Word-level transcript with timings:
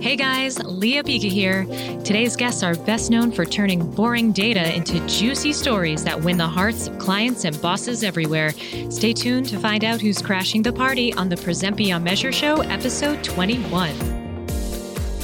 Hey 0.00 0.14
guys, 0.14 0.62
Lea 0.62 1.02
Pica 1.02 1.26
here. 1.26 1.64
Today's 2.04 2.36
guests 2.36 2.62
are 2.62 2.76
best 2.76 3.10
known 3.10 3.32
for 3.32 3.44
turning 3.44 3.90
boring 3.90 4.30
data 4.30 4.72
into 4.72 5.04
juicy 5.08 5.52
stories 5.52 6.04
that 6.04 6.22
win 6.22 6.36
the 6.36 6.46
hearts 6.46 6.86
of 6.86 6.96
clients 6.98 7.44
and 7.44 7.60
bosses 7.60 8.04
everywhere. 8.04 8.52
Stay 8.90 9.12
tuned 9.12 9.48
to 9.48 9.58
find 9.58 9.82
out 9.82 10.00
who's 10.00 10.22
crashing 10.22 10.62
the 10.62 10.72
party 10.72 11.12
on 11.14 11.28
the 11.28 11.36
Present 11.36 11.76
Beyond 11.76 12.04
Measure 12.04 12.30
Show, 12.30 12.60
episode 12.60 13.24
21. 13.24 13.92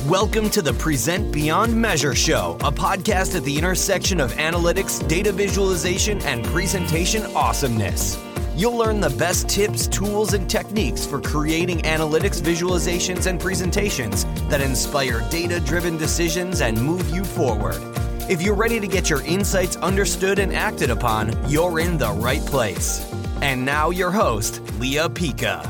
Welcome 0.09 0.50
to 0.50 0.61
the 0.61 0.75
Present 0.75 1.30
Beyond 1.30 1.72
Measure 1.72 2.16
Show, 2.16 2.56
a 2.61 2.72
podcast 2.72 3.36
at 3.36 3.45
the 3.45 3.56
intersection 3.56 4.20
of 4.20 4.32
analytics, 4.32 5.06
data 5.06 5.30
visualization, 5.30 6.20
and 6.22 6.45
presentation 6.46 7.22
awesomeness. 7.36 8.23
You'll 8.57 8.77
learn 8.77 9.00
the 9.00 9.11
best 9.11 9.48
tips, 9.48 9.89
tools, 9.89 10.32
and 10.32 10.48
techniques 10.48 11.05
for 11.05 11.20
creating 11.20 11.79
analytics 11.80 12.41
visualizations 12.41 13.27
and 13.27 13.41
presentations 13.41 14.25
that 14.48 14.61
inspire 14.61 15.29
data 15.29 15.59
driven 15.59 15.96
decisions 15.96 16.60
and 16.60 16.80
move 16.80 17.10
you 17.10 17.24
forward. 17.24 17.80
If 18.30 18.43
you're 18.43 18.55
ready 18.55 18.79
to 18.79 18.87
get 18.87 19.10
your 19.10 19.23
insights 19.23 19.74
understood 19.79 20.38
and 20.38 20.55
acted 20.55 20.88
upon, 20.88 21.34
you're 21.51 21.80
in 21.80 21.98
the 21.98 22.12
right 22.12 22.46
place. 22.46 23.05
And 23.43 23.65
now, 23.65 23.91
your 23.91 24.12
host, 24.12 24.60
Lea 24.79 25.09
Pica. 25.12 25.68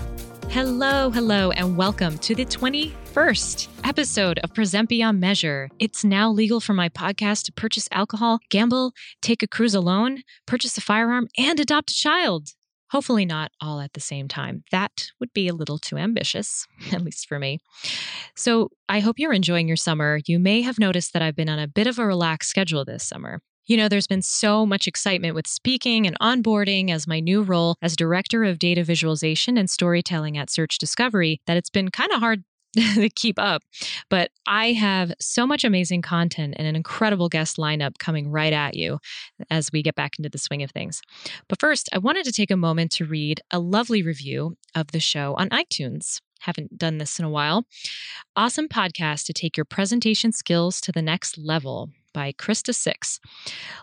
Hello, 0.51 1.09
hello, 1.09 1.53
and 1.53 1.79
welcome 1.79 2.19
to 2.19 2.35
the 2.35 2.45
21st 2.45 3.69
episode 3.83 4.39
of 4.41 4.53
Present 4.53 4.91
Beyond 4.91 5.19
Measure. 5.19 5.71
It's 5.79 6.05
now 6.05 6.31
legal 6.31 6.61
for 6.61 6.75
my 6.75 6.91
podcast 6.91 7.45
to 7.45 7.53
purchase 7.53 7.89
alcohol, 7.93 8.41
gamble, 8.51 8.93
take 9.23 9.43
a 9.43 9.49
cruise 9.49 9.75
alone, 9.75 10.19
purchase 10.45 10.77
a 10.77 10.83
firearm, 10.83 11.29
and 11.39 11.59
adopt 11.59 11.91
a 11.91 11.95
child. 11.95 12.51
Hopefully, 12.95 13.25
not 13.25 13.51
all 13.61 13.81
at 13.81 13.93
the 13.95 14.01
same 14.01 14.29
time. 14.29 14.63
That 14.71 15.11
would 15.19 15.33
be 15.33 15.49
a 15.49 15.53
little 15.53 15.79
too 15.79 15.97
ambitious, 15.97 16.65
at 16.93 17.03
least 17.03 17.27
for 17.27 17.41
me. 17.41 17.59
So, 18.37 18.71
I 18.89 19.01
hope 19.01 19.19
you're 19.19 19.33
enjoying 19.33 19.67
your 19.67 19.77
summer. 19.77 20.21
You 20.27 20.39
may 20.39 20.63
have 20.63 20.79
noticed 20.79 21.13
that 21.13 21.21
I've 21.21 21.35
been 21.35 21.49
on 21.49 21.59
a 21.59 21.67
bit 21.67 21.89
of 21.89 21.99
a 21.99 22.07
relaxed 22.07 22.51
schedule 22.51 22.85
this 22.85 23.03
summer. 23.03 23.41
You 23.67 23.77
know, 23.77 23.89
there's 23.89 24.07
been 24.07 24.23
so 24.23 24.65
much 24.65 24.87
excitement 24.87 25.35
with 25.35 25.49
speaking 25.49 26.07
and 26.07 26.17
onboarding 26.21 26.93
as 26.93 27.09
my 27.09 27.19
new 27.19 27.43
role 27.43 27.75
as 27.83 27.97
Director 27.97 28.45
of 28.45 28.61
Data 28.61 28.85
Visualization 28.85 29.59
and 29.59 29.69
Storytelling 29.69 30.39
at 30.39 30.49
Search 30.49 30.79
Discovery 30.79 31.41
that 31.49 31.57
it's 31.57 31.71
been 31.71 31.91
kind 31.91 32.13
of 32.13 32.21
hard 32.21 32.45
to 32.95 33.09
keep 33.11 33.39
up. 33.39 33.63
But 34.11 34.31
I 34.47 34.73
have 34.73 35.13
so 35.21 35.47
much 35.47 35.65
amazing 35.65 36.03
content 36.03 36.55
and 36.57 36.67
an 36.67 36.77
incredible 36.77 37.29
guest 37.29 37.57
lineup 37.57 37.99
coming 37.99 38.31
right 38.31 38.53
at 38.53 38.75
you 38.75 38.99
as 39.51 39.71
we 39.73 39.83
get 39.83 39.95
back 39.95 40.19
into 40.19 40.29
the 40.29 40.39
swing 40.39 40.63
of 40.63 40.71
things. 40.71 41.01
But 41.49 41.61
first, 41.61 41.89
I 41.93 41.99
wanted 41.99 42.25
to 42.25 42.33
take 42.33 42.51
a 42.51 42.57
moment 42.57 42.93
to 42.93 43.05
read 43.05 43.41
a 43.51 43.59
lovely 43.59 44.03
review 44.03 44.57
of 44.75 44.89
the 44.89 45.01
show 45.01 45.35
on 45.35 45.49
iTunes. 45.51 46.21
Haven't 46.41 46.77
done 46.77 46.99
this 46.99 47.19
in 47.19 47.25
a 47.25 47.31
while. 47.31 47.65
Awesome 48.37 48.69
podcast 48.69 49.25
to 49.27 49.33
take 49.33 49.57
your 49.57 49.65
presentation 49.65 50.33
skills 50.33 50.81
to 50.83 50.93
the 50.93 51.03
next 51.03 51.39
level 51.39 51.91
by 52.15 52.33
Krista 52.33 52.75
Six. 52.75 53.21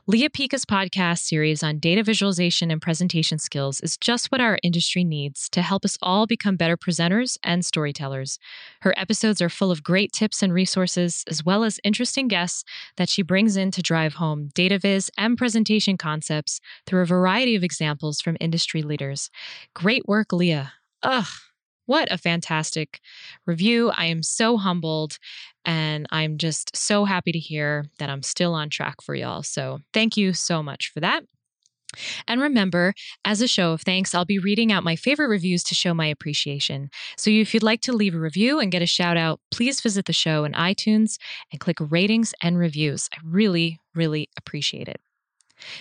Lea 0.07 0.29
Pica's 0.29 0.65
podcast 0.65 1.19
series 1.19 1.61
on 1.61 1.77
data 1.77 2.01
visualization 2.01 2.71
and 2.71 2.81
presentation 2.81 3.37
skills 3.37 3.79
is 3.81 3.97
just 3.97 4.31
what 4.31 4.41
our 4.41 4.57
industry 4.63 5.03
needs 5.03 5.47
to 5.49 5.61
help 5.61 5.85
us 5.85 5.99
all 6.01 6.25
become 6.25 6.55
better 6.55 6.75
presenters 6.75 7.37
and 7.43 7.63
storytellers. 7.63 8.39
Her 8.79 8.95
episodes 8.97 9.39
are 9.39 9.49
full 9.49 9.69
of 9.69 9.83
great 9.83 10.11
tips 10.11 10.41
and 10.41 10.51
resources, 10.51 11.23
as 11.27 11.45
well 11.45 11.63
as 11.63 11.79
interesting 11.83 12.27
guests 12.27 12.63
that 12.97 13.09
she 13.09 13.21
brings 13.21 13.55
in 13.55 13.69
to 13.69 13.83
drive 13.83 14.15
home 14.15 14.49
data 14.55 14.79
viz 14.79 15.11
and 15.17 15.37
presentation 15.37 15.97
concepts 15.97 16.59
through 16.87 17.01
a 17.01 17.05
variety 17.05 17.55
of 17.55 17.63
examples 17.63 18.21
from 18.21 18.37
industry 18.39 18.81
leaders. 18.81 19.29
Great 19.75 20.07
work, 20.07 20.33
Leah. 20.33 20.73
Ugh. 21.03 21.27
What 21.91 22.09
a 22.09 22.17
fantastic 22.17 23.01
review. 23.45 23.89
I 23.89 24.05
am 24.05 24.23
so 24.23 24.55
humbled 24.55 25.17
and 25.65 26.07
I'm 26.09 26.37
just 26.37 26.73
so 26.73 27.03
happy 27.03 27.33
to 27.33 27.37
hear 27.37 27.83
that 27.99 28.09
I'm 28.09 28.23
still 28.23 28.53
on 28.53 28.69
track 28.69 29.01
for 29.01 29.13
y'all. 29.13 29.43
So 29.43 29.79
thank 29.91 30.15
you 30.15 30.31
so 30.31 30.63
much 30.63 30.89
for 30.93 31.01
that. 31.01 31.25
And 32.29 32.39
remember, 32.39 32.93
as 33.25 33.41
a 33.41 33.47
show 33.47 33.73
of 33.73 33.81
thanks, 33.81 34.15
I'll 34.15 34.23
be 34.23 34.39
reading 34.39 34.71
out 34.71 34.85
my 34.85 34.95
favorite 34.95 35.27
reviews 35.27 35.65
to 35.65 35.75
show 35.75 35.93
my 35.93 36.05
appreciation. 36.05 36.89
So 37.17 37.29
if 37.29 37.53
you'd 37.53 37.61
like 37.61 37.81
to 37.81 37.91
leave 37.91 38.15
a 38.15 38.19
review 38.19 38.61
and 38.61 38.71
get 38.71 38.81
a 38.81 38.85
shout 38.85 39.17
out, 39.17 39.41
please 39.51 39.81
visit 39.81 40.05
the 40.05 40.13
show 40.13 40.45
in 40.45 40.53
iTunes 40.53 41.17
and 41.51 41.59
click 41.59 41.75
ratings 41.81 42.33
and 42.41 42.57
reviews. 42.57 43.09
I 43.13 43.17
really, 43.25 43.81
really 43.93 44.29
appreciate 44.37 44.87
it. 44.87 45.01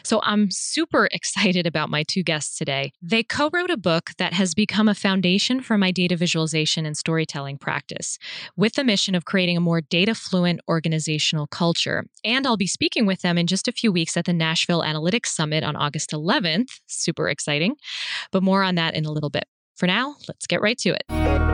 So 0.03 0.21
I'm 0.23 0.51
super 0.51 1.09
excited 1.13 1.67
about 1.67 1.91
my 1.91 2.03
two 2.03 2.23
guests 2.23 2.57
today. 2.57 2.93
They 3.03 3.23
co 3.23 3.51
wrote 3.53 3.71
a 3.71 3.77
book 3.77 4.11
that 4.19 4.33
has 4.33 4.55
become 4.55 4.89
a 4.89 4.95
foundation 4.95 5.61
for 5.61 5.79
my 5.79 5.91
data 5.91 6.17
visualization 6.17 6.87
and 6.87 6.97
storytelling 6.97 7.59
practice 7.59 8.19
with 8.57 8.75
the 8.75 8.85
mission 8.85 9.15
of 9.15 9.25
creating 9.25 9.57
a 9.57 9.61
more 9.61 9.81
data 9.81 10.15
fluent 10.15 10.61
organizational 10.69 11.47
culture. 11.47 12.05
And 12.25 12.47
I'll 12.47 12.57
be 12.57 12.67
speaking 12.67 13.07
with 13.07 13.23
them 13.23 13.39
in 13.39 13.47
just 13.47 13.69
a 13.69 13.73
few 13.73 13.93
weeks 13.93 14.17
at 14.17 14.25
the 14.25 14.33
Nashville 14.33 14.83
Analytics 14.83 15.27
Summit 15.27 15.65
on 15.65 15.77
August 15.77 16.11
11th. 16.11 16.81
Super 16.87 17.29
exciting. 17.29 17.77
But 18.33 18.43
more 18.43 18.63
on 18.63 18.75
that 18.77 18.95
in 18.95 19.05
a 19.05 19.13
little 19.13 19.31
bit. 19.31 19.45
For 19.77 19.87
now, 19.87 20.17
let's 20.29 20.47
get 20.47 20.61
right 20.61 20.77
to 20.79 20.91
it. 20.91 21.50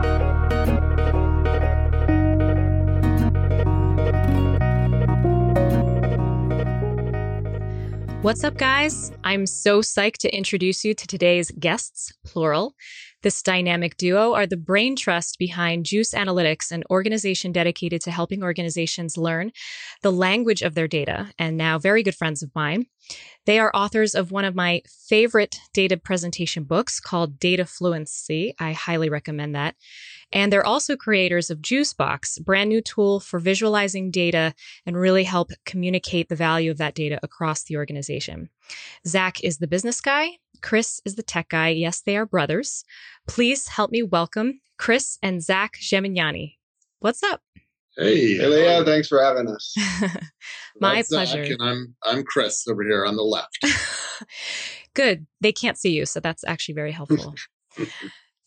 What's 8.27 8.43
up, 8.43 8.57
guys? 8.57 9.13
I'm 9.23 9.45
so 9.45 9.79
psyched 9.79 10.17
to 10.17 10.35
introduce 10.35 10.83
you 10.83 10.93
to 10.93 11.07
today's 11.07 11.49
guests, 11.51 12.13
plural. 12.25 12.75
This 13.23 13.41
dynamic 13.41 13.95
duo 13.95 14.33
are 14.33 14.45
the 14.45 14.57
brain 14.57 14.97
trust 14.97 15.39
behind 15.39 15.85
Juice 15.85 16.11
Analytics, 16.11 16.69
an 16.71 16.83
organization 16.89 17.53
dedicated 17.53 18.01
to 18.01 18.11
helping 18.11 18.43
organizations 18.43 19.17
learn 19.17 19.53
the 20.01 20.11
language 20.11 20.61
of 20.61 20.75
their 20.75 20.89
data, 20.89 21.31
and 21.39 21.55
now 21.55 21.79
very 21.79 22.03
good 22.03 22.15
friends 22.15 22.43
of 22.43 22.51
mine. 22.53 22.87
They 23.45 23.59
are 23.59 23.71
authors 23.73 24.13
of 24.13 24.31
one 24.31 24.43
of 24.43 24.55
my 24.55 24.81
favorite 25.07 25.57
data 25.73 25.95
presentation 25.95 26.65
books 26.65 26.99
called 26.99 27.39
Data 27.39 27.65
Fluency. 27.65 28.53
I 28.59 28.73
highly 28.73 29.09
recommend 29.09 29.55
that. 29.55 29.75
And 30.33 30.51
they're 30.51 30.65
also 30.65 30.97
creators 30.97 31.49
of 31.49 31.59
Juicebox, 31.59 32.43
brand 32.43 32.69
new 32.69 32.81
tool 32.81 33.21
for 33.21 33.39
visualizing 33.39 34.11
data 34.11 34.53
and 34.85 34.97
really 34.97 35.23
help 35.23 35.51
communicate 35.65 36.27
the 36.27 36.35
value 36.35 36.69
of 36.69 36.77
that 36.79 36.95
data 36.95 37.19
across 37.23 37.63
the 37.63 37.77
organization. 37.77 38.49
Zach 39.07 39.41
is 39.41 39.59
the 39.59 39.67
business 39.67 40.01
guy. 40.01 40.31
Chris 40.61 40.99
is 41.05 41.15
the 41.15 41.23
tech 41.23 41.47
guy. 41.47 41.69
Yes, 41.69 42.01
they 42.01 42.17
are 42.17 42.25
brothers. 42.25 42.83
Please 43.27 43.69
help 43.69 43.91
me 43.91 44.03
welcome 44.03 44.59
Chris 44.77 45.17
and 45.21 45.41
Zach 45.41 45.77
Gemignani. 45.79 46.55
What's 46.99 47.23
up? 47.23 47.41
Hey, 47.97 48.37
hey 48.37 48.45
Lea, 48.45 48.85
thanks 48.85 49.07
for 49.07 49.21
having 49.21 49.47
us. 49.47 49.73
My 50.79 51.01
pleasure. 51.01 51.43
Zach 51.43 51.51
and 51.51 51.61
I'm 51.61 51.95
I'm 52.03 52.23
Chris 52.23 52.67
over 52.67 52.83
here 52.83 53.05
on 53.05 53.15
the 53.15 53.23
left. 53.23 53.57
Good. 54.93 55.25
They 55.41 55.51
can't 55.51 55.77
see 55.77 55.91
you, 55.91 56.05
so 56.05 56.19
that's 56.19 56.43
actually 56.45 56.75
very 56.75 56.91
helpful. 56.91 57.35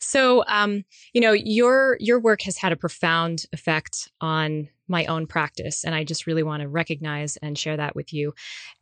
So, 0.03 0.43
um, 0.49 0.85
you 1.13 1.21
know, 1.21 1.33
your 1.33 1.99
your 2.01 2.19
work 2.19 2.41
has 2.43 2.57
had 2.57 2.73
a 2.73 2.77
profound 2.77 3.45
effect 3.53 4.11
on 4.21 4.71
my 4.89 5.05
own 5.05 5.27
practice, 5.27 5.85
and 5.85 5.95
I 5.95 6.05
just 6.05 6.27
really 6.27 6.43
want 6.43 6.63
to 6.63 6.69
recognize 6.69 7.37
and 7.37 7.57
share 7.57 7.77
that 7.77 7.95
with 7.95 8.13
you. 8.13 8.33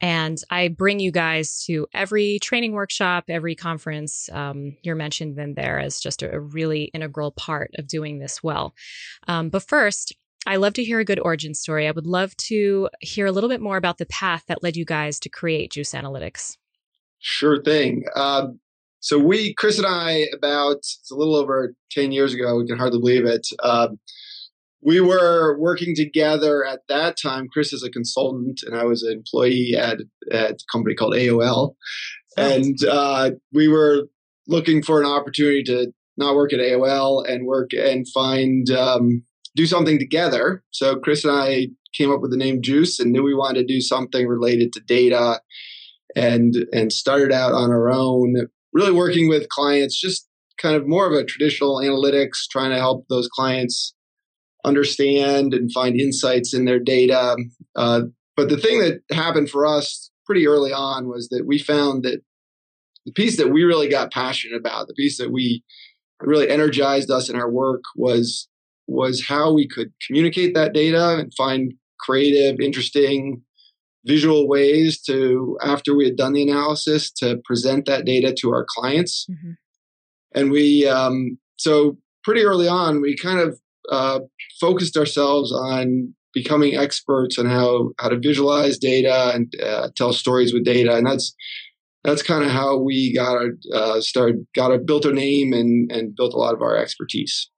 And 0.00 0.38
I 0.48 0.68
bring 0.68 1.00
you 1.00 1.10
guys 1.10 1.64
to 1.64 1.88
every 1.92 2.38
training 2.40 2.72
workshop, 2.72 3.24
every 3.28 3.56
conference. 3.56 4.30
Um, 4.32 4.76
you're 4.82 4.94
mentioned 4.94 5.36
in 5.38 5.54
there 5.54 5.80
as 5.80 5.98
just 5.98 6.22
a, 6.22 6.32
a, 6.32 6.40
really 6.40 6.84
integral 6.94 7.32
part 7.32 7.72
of 7.78 7.88
doing 7.88 8.20
this 8.20 8.40
well. 8.40 8.74
Um, 9.26 9.50
but 9.50 9.64
first, 9.64 10.14
I 10.48 10.56
love 10.56 10.72
to 10.74 10.82
hear 10.82 10.98
a 10.98 11.04
good 11.04 11.20
origin 11.20 11.52
story. 11.52 11.86
I 11.86 11.90
would 11.90 12.06
love 12.06 12.34
to 12.48 12.88
hear 13.00 13.26
a 13.26 13.32
little 13.32 13.50
bit 13.50 13.60
more 13.60 13.76
about 13.76 13.98
the 13.98 14.06
path 14.06 14.44
that 14.48 14.62
led 14.62 14.76
you 14.76 14.86
guys 14.86 15.20
to 15.20 15.28
create 15.28 15.72
Juice 15.72 15.92
Analytics. 15.92 16.56
Sure 17.18 17.62
thing. 17.62 18.04
Um, 18.16 18.58
so 19.00 19.18
we, 19.18 19.52
Chris 19.52 19.76
and 19.76 19.86
I, 19.86 20.26
about 20.34 20.78
it's 20.78 21.10
a 21.12 21.14
little 21.14 21.36
over 21.36 21.74
ten 21.90 22.12
years 22.12 22.32
ago. 22.32 22.56
We 22.56 22.66
can 22.66 22.78
hardly 22.78 22.98
believe 22.98 23.26
it. 23.26 23.46
Um, 23.62 23.98
we 24.80 25.02
were 25.02 25.58
working 25.58 25.94
together 25.94 26.64
at 26.64 26.80
that 26.88 27.18
time. 27.20 27.48
Chris 27.52 27.74
is 27.74 27.82
a 27.82 27.90
consultant, 27.90 28.62
and 28.64 28.74
I 28.74 28.84
was 28.84 29.02
an 29.02 29.12
employee 29.12 29.74
at, 29.78 29.98
at 30.32 30.52
a 30.52 30.64
company 30.72 30.94
called 30.94 31.12
AOL. 31.12 31.74
And 32.38 32.82
uh, 32.84 33.32
we 33.52 33.68
were 33.68 34.04
looking 34.46 34.82
for 34.82 34.98
an 34.98 35.06
opportunity 35.06 35.62
to 35.64 35.92
not 36.16 36.36
work 36.36 36.54
at 36.54 36.60
AOL 36.60 37.28
and 37.28 37.46
work 37.46 37.72
and 37.74 38.06
find 38.08 38.70
um, 38.70 39.24
do 39.58 39.66
something 39.66 39.98
together. 39.98 40.62
So 40.70 40.96
Chris 40.96 41.24
and 41.24 41.34
I 41.34 41.68
came 41.92 42.12
up 42.12 42.20
with 42.20 42.30
the 42.30 42.36
name 42.36 42.62
Juice 42.62 43.00
and 43.00 43.10
knew 43.10 43.24
we 43.24 43.34
wanted 43.34 43.66
to 43.66 43.74
do 43.74 43.80
something 43.80 44.28
related 44.28 44.72
to 44.72 44.80
data 44.80 45.40
and 46.14 46.54
and 46.72 46.92
started 46.92 47.32
out 47.32 47.52
on 47.52 47.70
our 47.70 47.90
own 47.90 48.46
really 48.72 48.92
working 48.92 49.28
with 49.28 49.48
clients, 49.48 50.00
just 50.00 50.28
kind 50.62 50.76
of 50.76 50.86
more 50.86 51.06
of 51.06 51.12
a 51.12 51.24
traditional 51.24 51.78
analytics, 51.78 52.46
trying 52.50 52.70
to 52.70 52.76
help 52.76 53.06
those 53.08 53.26
clients 53.26 53.94
understand 54.64 55.54
and 55.54 55.72
find 55.72 56.00
insights 56.00 56.54
in 56.54 56.64
their 56.64 56.78
data. 56.78 57.36
Uh, 57.74 58.02
but 58.36 58.48
the 58.48 58.56
thing 58.56 58.78
that 58.78 59.00
happened 59.10 59.50
for 59.50 59.66
us 59.66 60.10
pretty 60.24 60.46
early 60.46 60.72
on 60.72 61.08
was 61.08 61.28
that 61.30 61.46
we 61.46 61.58
found 61.58 62.04
that 62.04 62.20
the 63.06 63.12
piece 63.12 63.38
that 63.38 63.48
we 63.48 63.64
really 63.64 63.88
got 63.88 64.12
passionate 64.12 64.56
about, 64.56 64.86
the 64.86 64.94
piece 64.94 65.18
that 65.18 65.32
we 65.32 65.64
really 66.20 66.48
energized 66.48 67.10
us 67.10 67.28
in 67.28 67.36
our 67.36 67.50
work 67.50 67.82
was 67.96 68.47
was 68.88 69.24
how 69.26 69.52
we 69.52 69.68
could 69.68 69.92
communicate 70.04 70.54
that 70.54 70.72
data 70.72 71.18
and 71.18 71.32
find 71.34 71.74
creative, 72.00 72.58
interesting, 72.60 73.42
visual 74.04 74.48
ways 74.48 75.00
to, 75.02 75.58
after 75.62 75.94
we 75.94 76.04
had 76.04 76.16
done 76.16 76.32
the 76.32 76.42
analysis, 76.42 77.10
to 77.10 77.40
present 77.44 77.84
that 77.86 78.04
data 78.04 78.34
to 78.40 78.50
our 78.50 78.66
clients. 78.68 79.26
Mm-hmm. 79.30 79.52
And 80.34 80.50
we, 80.50 80.86
um, 80.86 81.38
so 81.56 81.98
pretty 82.24 82.42
early 82.42 82.68
on, 82.68 83.00
we 83.00 83.16
kind 83.16 83.40
of 83.40 83.60
uh, 83.90 84.20
focused 84.60 84.96
ourselves 84.96 85.52
on 85.52 86.14
becoming 86.34 86.76
experts 86.76 87.38
on 87.38 87.46
how 87.46 87.90
how 87.98 88.08
to 88.08 88.18
visualize 88.18 88.78
data 88.78 89.32
and 89.34 89.52
uh, 89.62 89.88
tell 89.96 90.12
stories 90.12 90.52
with 90.52 90.64
data, 90.64 90.94
and 90.96 91.06
that's 91.06 91.34
that's 92.04 92.22
kind 92.22 92.44
of 92.44 92.50
how 92.50 92.76
we 92.76 93.14
got 93.14 93.36
our 93.36 93.50
uh, 93.74 94.00
started, 94.00 94.46
got 94.54 94.70
our 94.70 94.78
built 94.78 95.06
our 95.06 95.12
name 95.12 95.52
and 95.52 95.90
and 95.90 96.14
built 96.14 96.34
a 96.34 96.38
lot 96.38 96.54
of 96.54 96.62
our 96.62 96.76
expertise. 96.76 97.50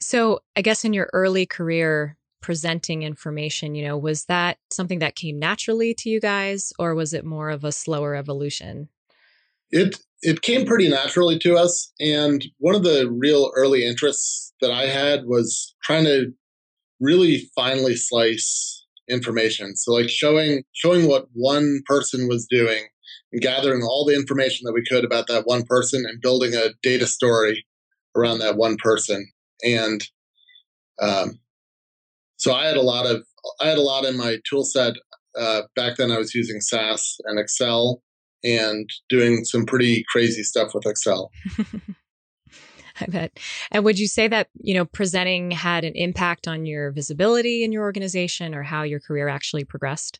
So, 0.00 0.40
I 0.56 0.62
guess 0.62 0.84
in 0.84 0.92
your 0.92 1.10
early 1.12 1.46
career 1.46 2.16
presenting 2.42 3.02
information, 3.02 3.74
you 3.74 3.84
know, 3.84 3.96
was 3.96 4.26
that 4.26 4.58
something 4.70 5.00
that 5.00 5.16
came 5.16 5.38
naturally 5.38 5.94
to 5.94 6.08
you 6.08 6.20
guys, 6.20 6.72
or 6.78 6.94
was 6.94 7.12
it 7.12 7.24
more 7.24 7.50
of 7.50 7.64
a 7.64 7.72
slower 7.72 8.14
evolution? 8.14 8.88
It 9.70 9.98
it 10.22 10.42
came 10.42 10.66
pretty 10.66 10.88
naturally 10.88 11.38
to 11.40 11.56
us, 11.56 11.92
and 12.00 12.44
one 12.58 12.74
of 12.74 12.84
the 12.84 13.10
real 13.10 13.50
early 13.56 13.84
interests 13.84 14.52
that 14.60 14.70
I 14.70 14.86
had 14.86 15.26
was 15.26 15.74
trying 15.82 16.04
to 16.04 16.32
really 17.00 17.50
finely 17.54 17.96
slice 17.96 18.86
information. 19.08 19.76
So 19.76 19.92
like 19.92 20.08
showing 20.08 20.62
showing 20.72 21.08
what 21.08 21.26
one 21.32 21.80
person 21.86 22.28
was 22.28 22.46
doing 22.46 22.84
and 23.32 23.42
gathering 23.42 23.82
all 23.82 24.04
the 24.04 24.14
information 24.14 24.64
that 24.64 24.72
we 24.72 24.84
could 24.84 25.04
about 25.04 25.26
that 25.28 25.46
one 25.46 25.64
person 25.64 26.04
and 26.06 26.20
building 26.20 26.54
a 26.54 26.70
data 26.82 27.06
story 27.06 27.66
around 28.14 28.38
that 28.38 28.56
one 28.56 28.76
person. 28.76 29.30
And 29.64 30.02
um, 31.00 31.38
so 32.36 32.54
I 32.54 32.66
had 32.66 32.76
a 32.76 32.82
lot 32.82 33.06
of 33.06 33.24
I 33.60 33.68
had 33.68 33.78
a 33.78 33.82
lot 33.82 34.04
in 34.04 34.16
my 34.16 34.38
tool 34.48 34.64
set. 34.64 34.94
Uh, 35.38 35.62
back 35.74 35.96
then 35.96 36.10
I 36.10 36.18
was 36.18 36.34
using 36.34 36.60
SAS 36.60 37.18
and 37.24 37.38
Excel 37.38 38.02
and 38.42 38.88
doing 39.08 39.44
some 39.44 39.66
pretty 39.66 40.04
crazy 40.10 40.42
stuff 40.42 40.74
with 40.74 40.86
Excel. 40.86 41.30
I 43.00 43.06
bet. 43.06 43.38
And 43.70 43.84
would 43.84 43.98
you 43.98 44.06
say 44.06 44.26
that, 44.28 44.48
you 44.54 44.74
know, 44.74 44.86
presenting 44.86 45.50
had 45.50 45.84
an 45.84 45.92
impact 45.94 46.48
on 46.48 46.64
your 46.64 46.92
visibility 46.92 47.62
in 47.62 47.72
your 47.72 47.82
organization 47.82 48.54
or 48.54 48.62
how 48.62 48.84
your 48.84 49.00
career 49.00 49.28
actually 49.28 49.64
progressed? 49.64 50.18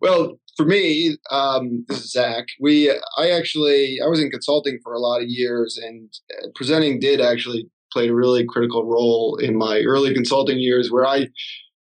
Well, 0.00 0.40
for 0.56 0.64
me, 0.64 1.18
um, 1.30 1.84
this 1.88 1.98
is 1.98 2.12
Zach. 2.12 2.46
We, 2.58 2.90
I 2.90 3.30
actually, 3.30 3.98
I 4.04 4.08
was 4.08 4.20
in 4.20 4.30
consulting 4.30 4.78
for 4.82 4.92
a 4.92 4.98
lot 4.98 5.20
of 5.22 5.28
years, 5.28 5.78
and 5.78 6.10
uh, 6.32 6.48
presenting 6.54 6.98
did 6.98 7.20
actually 7.20 7.68
play 7.92 8.08
a 8.08 8.14
really 8.14 8.44
critical 8.46 8.84
role 8.84 9.36
in 9.40 9.56
my 9.56 9.80
early 9.80 10.14
consulting 10.14 10.58
years, 10.58 10.90
where 10.90 11.06
I, 11.06 11.28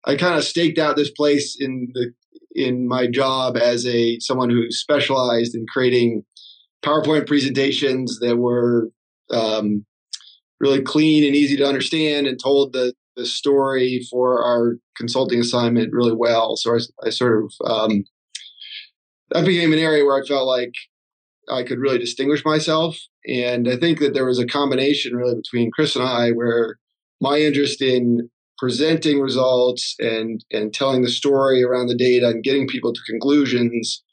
I 0.06 0.16
kind 0.16 0.38
of 0.38 0.44
staked 0.44 0.78
out 0.78 0.96
this 0.96 1.12
place 1.12 1.58
in 1.60 1.90
the 1.94 2.12
in 2.52 2.88
my 2.88 3.08
job 3.08 3.58
as 3.58 3.86
a 3.86 4.20
someone 4.20 4.50
who 4.50 4.72
specialized 4.72 5.56
in 5.56 5.66
creating 5.72 6.24
PowerPoint 6.84 7.28
presentations 7.28 8.20
that 8.20 8.38
were 8.38 8.90
um, 9.32 9.86
really 10.60 10.82
clean 10.82 11.24
and 11.24 11.36
easy 11.36 11.56
to 11.58 11.68
understand 11.68 12.28
and 12.28 12.40
told 12.42 12.74
the, 12.74 12.94
the 13.16 13.26
story 13.26 14.06
for 14.10 14.44
our 14.44 14.78
consulting 14.98 15.40
assignment 15.40 15.94
really 15.94 16.14
well. 16.16 16.56
So 16.56 16.76
I, 16.76 16.80
I 17.06 17.10
sort 17.10 17.44
of, 17.44 17.54
um, 17.70 18.04
that 19.30 19.46
became 19.46 19.74
an 19.74 19.80
area 19.80 20.04
where 20.04 20.22
I 20.22 20.26
felt 20.26 20.48
like 20.48 20.74
I 21.52 21.64
could 21.64 21.80
really 21.80 21.98
distinguish 21.98 22.44
myself. 22.46 22.98
And 23.28 23.68
I 23.68 23.78
think 23.78 24.00
that 24.00 24.14
there 24.14 24.26
was 24.26 24.40
a 24.40 24.48
combination 24.48 25.16
really 25.16 25.36
between 25.36 25.72
Chris 25.72 25.96
and 25.96 26.06
I 26.06 26.32
where 26.32 26.78
my 27.22 27.40
interest 27.40 27.82
in 27.82 28.30
presenting 28.58 29.20
results 29.20 29.96
and, 30.00 30.44
and 30.52 30.74
telling 30.74 31.02
the 31.02 31.10
story 31.10 31.64
around 31.64 31.88
the 31.88 31.96
data 31.96 32.28
and 32.28 32.44
getting 32.44 32.68
people 32.68 32.94
to 32.94 33.02
conclusions 33.08 34.04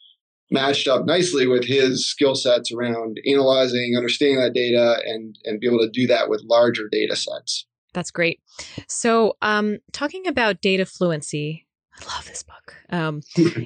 matched 0.50 0.86
up 0.86 1.04
nicely 1.06 1.46
with 1.46 1.64
his 1.64 2.08
skill 2.08 2.34
sets 2.34 2.72
around 2.72 3.18
analyzing, 3.26 3.94
understanding 3.96 4.38
that 4.38 4.54
data, 4.54 4.98
and 5.04 5.36
and 5.44 5.60
be 5.60 5.66
able 5.66 5.80
to 5.80 5.90
do 5.90 6.06
that 6.06 6.28
with 6.28 6.44
larger 6.44 6.88
data 6.90 7.16
sets. 7.16 7.66
That's 7.92 8.10
great. 8.10 8.40
So, 8.88 9.36
um, 9.42 9.78
talking 9.92 10.26
about 10.26 10.60
data 10.60 10.86
fluency, 10.86 11.65
I 12.00 12.14
love 12.14 12.26
this 12.26 12.42
book. 12.42 12.74
Um, 12.90 13.22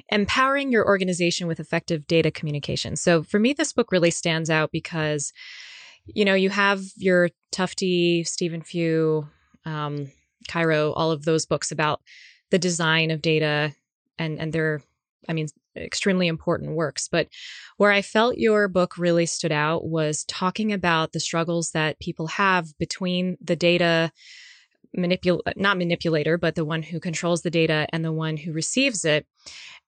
empowering 0.09 0.71
your 0.71 0.85
organization 0.85 1.47
with 1.47 1.59
effective 1.59 2.07
data 2.07 2.31
communication. 2.31 2.95
So, 2.95 3.23
for 3.23 3.39
me, 3.39 3.53
this 3.53 3.73
book 3.73 3.91
really 3.91 4.11
stands 4.11 4.49
out 4.49 4.71
because, 4.71 5.33
you 6.05 6.25
know, 6.25 6.33
you 6.33 6.49
have 6.49 6.81
your 6.95 7.29
Tufte, 7.51 8.25
Stephen 8.25 8.61
Few, 8.61 9.27
um, 9.65 10.11
Cairo, 10.47 10.93
all 10.93 11.11
of 11.11 11.25
those 11.25 11.45
books 11.45 11.71
about 11.71 12.01
the 12.49 12.59
design 12.59 13.11
of 13.11 13.21
data 13.21 13.73
and 14.17 14.39
and 14.39 14.53
their 14.53 14.81
I 15.29 15.33
mean, 15.33 15.47
extremely 15.75 16.27
important 16.27 16.75
works. 16.75 17.07
But 17.07 17.27
where 17.77 17.91
I 17.91 18.01
felt 18.01 18.37
your 18.37 18.67
book 18.67 18.97
really 18.97 19.25
stood 19.25 19.51
out 19.51 19.85
was 19.85 20.25
talking 20.25 20.73
about 20.73 21.11
the 21.11 21.19
struggles 21.19 21.71
that 21.71 21.99
people 21.99 22.27
have 22.27 22.77
between 22.77 23.37
the 23.41 23.55
data 23.55 24.11
manipul 24.97 25.39
not 25.55 25.77
manipulator 25.77 26.37
but 26.37 26.55
the 26.55 26.65
one 26.65 26.83
who 26.83 26.99
controls 26.99 27.41
the 27.41 27.49
data 27.49 27.87
and 27.93 28.03
the 28.03 28.11
one 28.11 28.37
who 28.37 28.51
receives 28.51 29.05
it. 29.05 29.25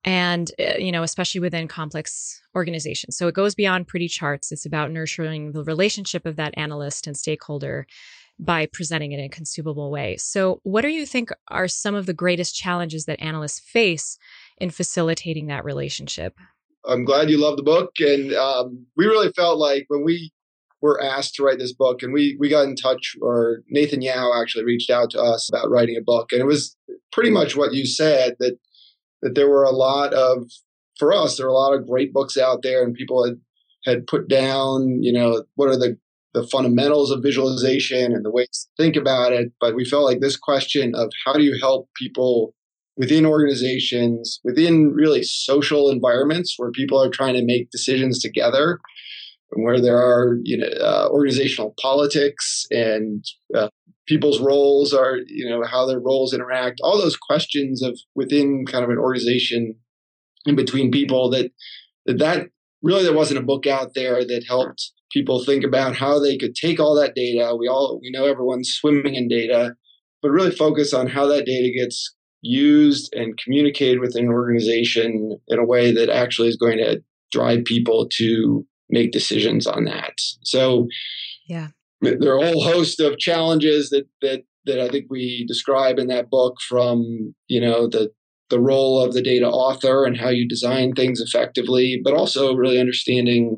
And 0.05 0.51
uh, 0.59 0.77
you 0.77 0.91
know 0.91 1.03
especially 1.03 1.41
within 1.41 1.67
complex 1.67 2.41
organizations. 2.55 3.17
So 3.17 3.27
it 3.27 3.35
goes 3.35 3.55
beyond 3.55 3.87
pretty 3.87 4.07
charts. 4.07 4.51
It's 4.51 4.65
about 4.65 4.91
nurturing 4.91 5.51
the 5.51 5.63
relationship 5.63 6.25
of 6.25 6.35
that 6.35 6.53
analyst 6.57 7.07
and 7.07 7.17
stakeholder 7.17 7.87
by 8.39 8.65
presenting 8.65 9.11
it 9.11 9.19
in 9.19 9.25
a 9.25 9.29
consumable 9.29 9.91
way. 9.91 10.17
So 10.17 10.59
what 10.63 10.81
do 10.81 10.89
you 10.89 11.05
think 11.05 11.29
are 11.49 11.67
some 11.67 11.95
of 11.95 12.07
the 12.07 12.13
greatest 12.13 12.55
challenges 12.55 13.05
that 13.05 13.21
analysts 13.21 13.59
face 13.59 14.17
in 14.57 14.69
facilitating 14.69 15.47
that 15.47 15.65
relationship. 15.65 16.37
I'm 16.85 17.05
glad 17.05 17.29
you 17.29 17.39
love 17.39 17.57
the 17.57 17.63
book, 17.63 17.91
and 17.99 18.33
um, 18.33 18.85
we 18.97 19.05
really 19.05 19.31
felt 19.31 19.57
like 19.57 19.85
when 19.87 20.03
we 20.03 20.31
were 20.83 21.01
asked 21.01 21.33
to 21.33 21.43
write 21.43 21.59
this 21.59 21.73
book, 21.73 22.03
and 22.03 22.13
we 22.13 22.35
we 22.39 22.49
got 22.49 22.65
in 22.65 22.75
touch, 22.75 23.15
or 23.21 23.61
Nathan 23.69 24.01
Yau 24.01 24.33
actually 24.39 24.65
reached 24.65 24.89
out 24.89 25.09
to 25.11 25.21
us 25.21 25.49
about 25.49 25.69
writing 25.69 25.95
a 25.95 26.03
book, 26.03 26.33
and 26.33 26.41
it 26.41 26.45
was 26.45 26.75
pretty 27.13 27.31
much 27.31 27.55
what 27.55 27.73
you 27.73 27.85
said 27.85 28.35
that 28.39 28.57
that 29.21 29.33
there 29.33 29.49
were 29.49 29.63
a 29.63 29.71
lot 29.71 30.13
of 30.13 30.51
for 30.99 31.13
us 31.13 31.37
there 31.37 31.47
were 31.47 31.53
a 31.53 31.57
lot 31.57 31.73
of 31.73 31.87
great 31.87 32.11
books 32.11 32.37
out 32.37 32.63
there, 32.63 32.83
and 32.83 32.93
people 32.93 33.25
had 33.25 33.37
had 33.85 34.07
put 34.07 34.27
down, 34.27 35.01
you 35.01 35.13
know, 35.13 35.45
what 35.55 35.69
are 35.69 35.77
the 35.77 35.97
the 36.33 36.45
fundamentals 36.47 37.11
of 37.11 37.23
visualization 37.23 38.11
and 38.11 38.25
the 38.25 38.31
ways 38.31 38.49
to 38.51 38.83
think 38.83 38.97
about 38.97 39.31
it. 39.31 39.53
But 39.61 39.75
we 39.75 39.85
felt 39.85 40.03
like 40.03 40.19
this 40.19 40.35
question 40.35 40.95
of 40.95 41.11
how 41.25 41.33
do 41.33 41.43
you 41.43 41.57
help 41.61 41.87
people 41.95 42.53
within 42.97 43.25
organizations, 43.25 44.41
within 44.43 44.91
really 44.93 45.23
social 45.23 45.89
environments 45.89 46.55
where 46.57 46.71
people 46.71 47.01
are 47.01 47.09
trying 47.09 47.35
to 47.35 47.45
make 47.45 47.71
decisions 47.71 48.19
together, 48.19 48.79
where 49.55 49.81
there 49.81 49.97
are 49.97 50.37
you 50.43 50.57
know 50.57 50.67
uh, 50.81 51.07
organizational 51.09 51.73
politics 51.79 52.65
and 52.71 53.25
uh, 53.55 53.69
people's 54.07 54.39
roles 54.39 54.93
are 54.93 55.17
you 55.27 55.49
know 55.49 55.63
how 55.63 55.85
their 55.85 55.99
roles 55.99 56.33
interact, 56.33 56.79
all 56.83 56.97
those 56.97 57.17
questions 57.17 57.81
of 57.81 57.99
within 58.15 58.65
kind 58.65 58.83
of 58.83 58.89
an 58.89 58.97
organization 58.97 59.75
in 60.45 60.55
between 60.55 60.91
people 60.91 61.29
that 61.29 61.51
that, 62.05 62.47
really 62.81 63.03
there 63.03 63.15
wasn't 63.15 63.39
a 63.39 63.43
book 63.43 63.65
out 63.65 63.93
there 63.95 64.25
that 64.25 64.43
helped 64.45 64.91
people 65.11 65.43
think 65.43 65.63
about 65.63 65.95
how 65.95 66.19
they 66.19 66.37
could 66.37 66.53
take 66.53 66.79
all 66.79 66.95
that 66.95 67.15
data. 67.15 67.55
We 67.57 67.67
all 67.67 67.99
we 68.01 68.11
know 68.11 68.25
everyone's 68.25 68.69
swimming 68.69 69.15
in 69.15 69.27
data, 69.27 69.75
but 70.21 70.31
really 70.31 70.51
focus 70.51 70.93
on 70.93 71.07
how 71.07 71.27
that 71.27 71.45
data 71.45 71.71
gets 71.73 72.13
used 72.41 73.13
and 73.15 73.37
communicated 73.37 73.99
within 73.99 74.25
an 74.25 74.31
organization 74.31 75.39
in 75.47 75.59
a 75.59 75.65
way 75.65 75.93
that 75.93 76.09
actually 76.09 76.49
is 76.49 76.57
going 76.57 76.77
to 76.77 77.01
drive 77.31 77.63
people 77.63 78.07
to 78.11 78.67
make 78.89 79.11
decisions 79.11 79.67
on 79.67 79.85
that. 79.85 80.13
So, 80.43 80.87
yeah, 81.47 81.69
there 82.01 82.33
are 82.33 82.39
a 82.39 82.45
whole 82.45 82.63
host 82.63 82.99
of 82.99 83.17
challenges 83.17 83.89
that 83.89 84.07
that 84.21 84.43
that 84.65 84.79
I 84.79 84.89
think 84.89 85.05
we 85.09 85.45
describe 85.47 85.99
in 85.99 86.07
that 86.07 86.29
book 86.29 86.57
from 86.67 87.33
you 87.47 87.61
know 87.61 87.87
the 87.87 88.11
the 88.49 88.59
role 88.59 89.01
of 89.01 89.13
the 89.13 89.21
data 89.21 89.47
author 89.47 90.05
and 90.05 90.17
how 90.17 90.29
you 90.29 90.47
design 90.47 90.93
things 90.93 91.19
effectively, 91.19 91.99
but 92.03 92.13
also 92.13 92.53
really 92.53 92.79
understanding 92.79 93.57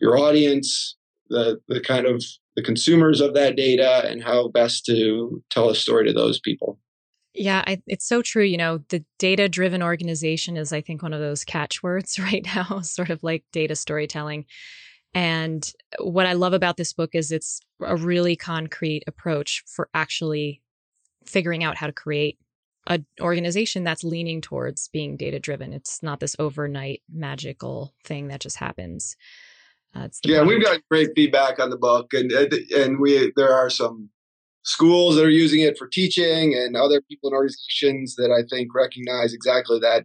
your 0.00 0.18
audience, 0.18 0.96
the 1.28 1.60
the 1.68 1.80
kind 1.80 2.06
of 2.06 2.24
the 2.56 2.62
consumers 2.62 3.20
of 3.20 3.34
that 3.34 3.56
data, 3.56 4.04
and 4.08 4.22
how 4.22 4.48
best 4.48 4.84
to 4.86 5.42
tell 5.50 5.68
a 5.68 5.74
story 5.74 6.06
to 6.06 6.12
those 6.12 6.40
people. 6.40 6.78
Yeah, 7.38 7.62
I, 7.66 7.80
it's 7.86 8.06
so 8.06 8.20
true. 8.20 8.42
You 8.42 8.56
know, 8.56 8.78
the 8.88 9.04
data 9.18 9.48
driven 9.48 9.82
organization 9.82 10.56
is, 10.56 10.72
I 10.72 10.80
think, 10.80 11.02
one 11.02 11.12
of 11.12 11.20
those 11.20 11.44
catchwords 11.44 12.18
right 12.18 12.44
now, 12.44 12.80
sort 12.80 13.10
of 13.10 13.22
like 13.22 13.44
data 13.52 13.76
storytelling. 13.76 14.44
And 15.14 15.70
what 16.00 16.26
I 16.26 16.34
love 16.34 16.52
about 16.52 16.76
this 16.76 16.92
book 16.92 17.14
is 17.14 17.32
it's 17.32 17.60
a 17.80 17.96
really 17.96 18.36
concrete 18.36 19.04
approach 19.06 19.62
for 19.66 19.88
actually 19.94 20.60
figuring 21.24 21.64
out 21.64 21.76
how 21.76 21.86
to 21.86 21.92
create 21.92 22.38
an 22.88 23.06
organization 23.20 23.84
that's 23.84 24.04
leaning 24.04 24.40
towards 24.40 24.88
being 24.88 25.16
data 25.16 25.38
driven. 25.38 25.72
It's 25.72 26.02
not 26.02 26.20
this 26.20 26.36
overnight 26.38 27.02
magical 27.12 27.94
thing 28.04 28.28
that 28.28 28.40
just 28.40 28.56
happens. 28.56 29.16
Uh, 29.94 30.08
yeah, 30.24 30.42
we've 30.42 30.62
got 30.62 30.80
great 30.90 31.10
feedback 31.14 31.58
on 31.58 31.70
the 31.70 31.76
book, 31.76 32.12
and 32.12 32.30
and 32.32 33.00
we 33.00 33.32
there 33.36 33.54
are 33.54 33.70
some 33.70 34.10
schools 34.68 35.16
that 35.16 35.24
are 35.24 35.30
using 35.30 35.60
it 35.60 35.78
for 35.78 35.86
teaching 35.86 36.54
and 36.54 36.76
other 36.76 37.00
people 37.00 37.30
and 37.30 37.34
organizations 37.34 38.16
that 38.16 38.30
I 38.30 38.46
think 38.50 38.74
recognize 38.74 39.32
exactly 39.32 39.78
that, 39.80 40.04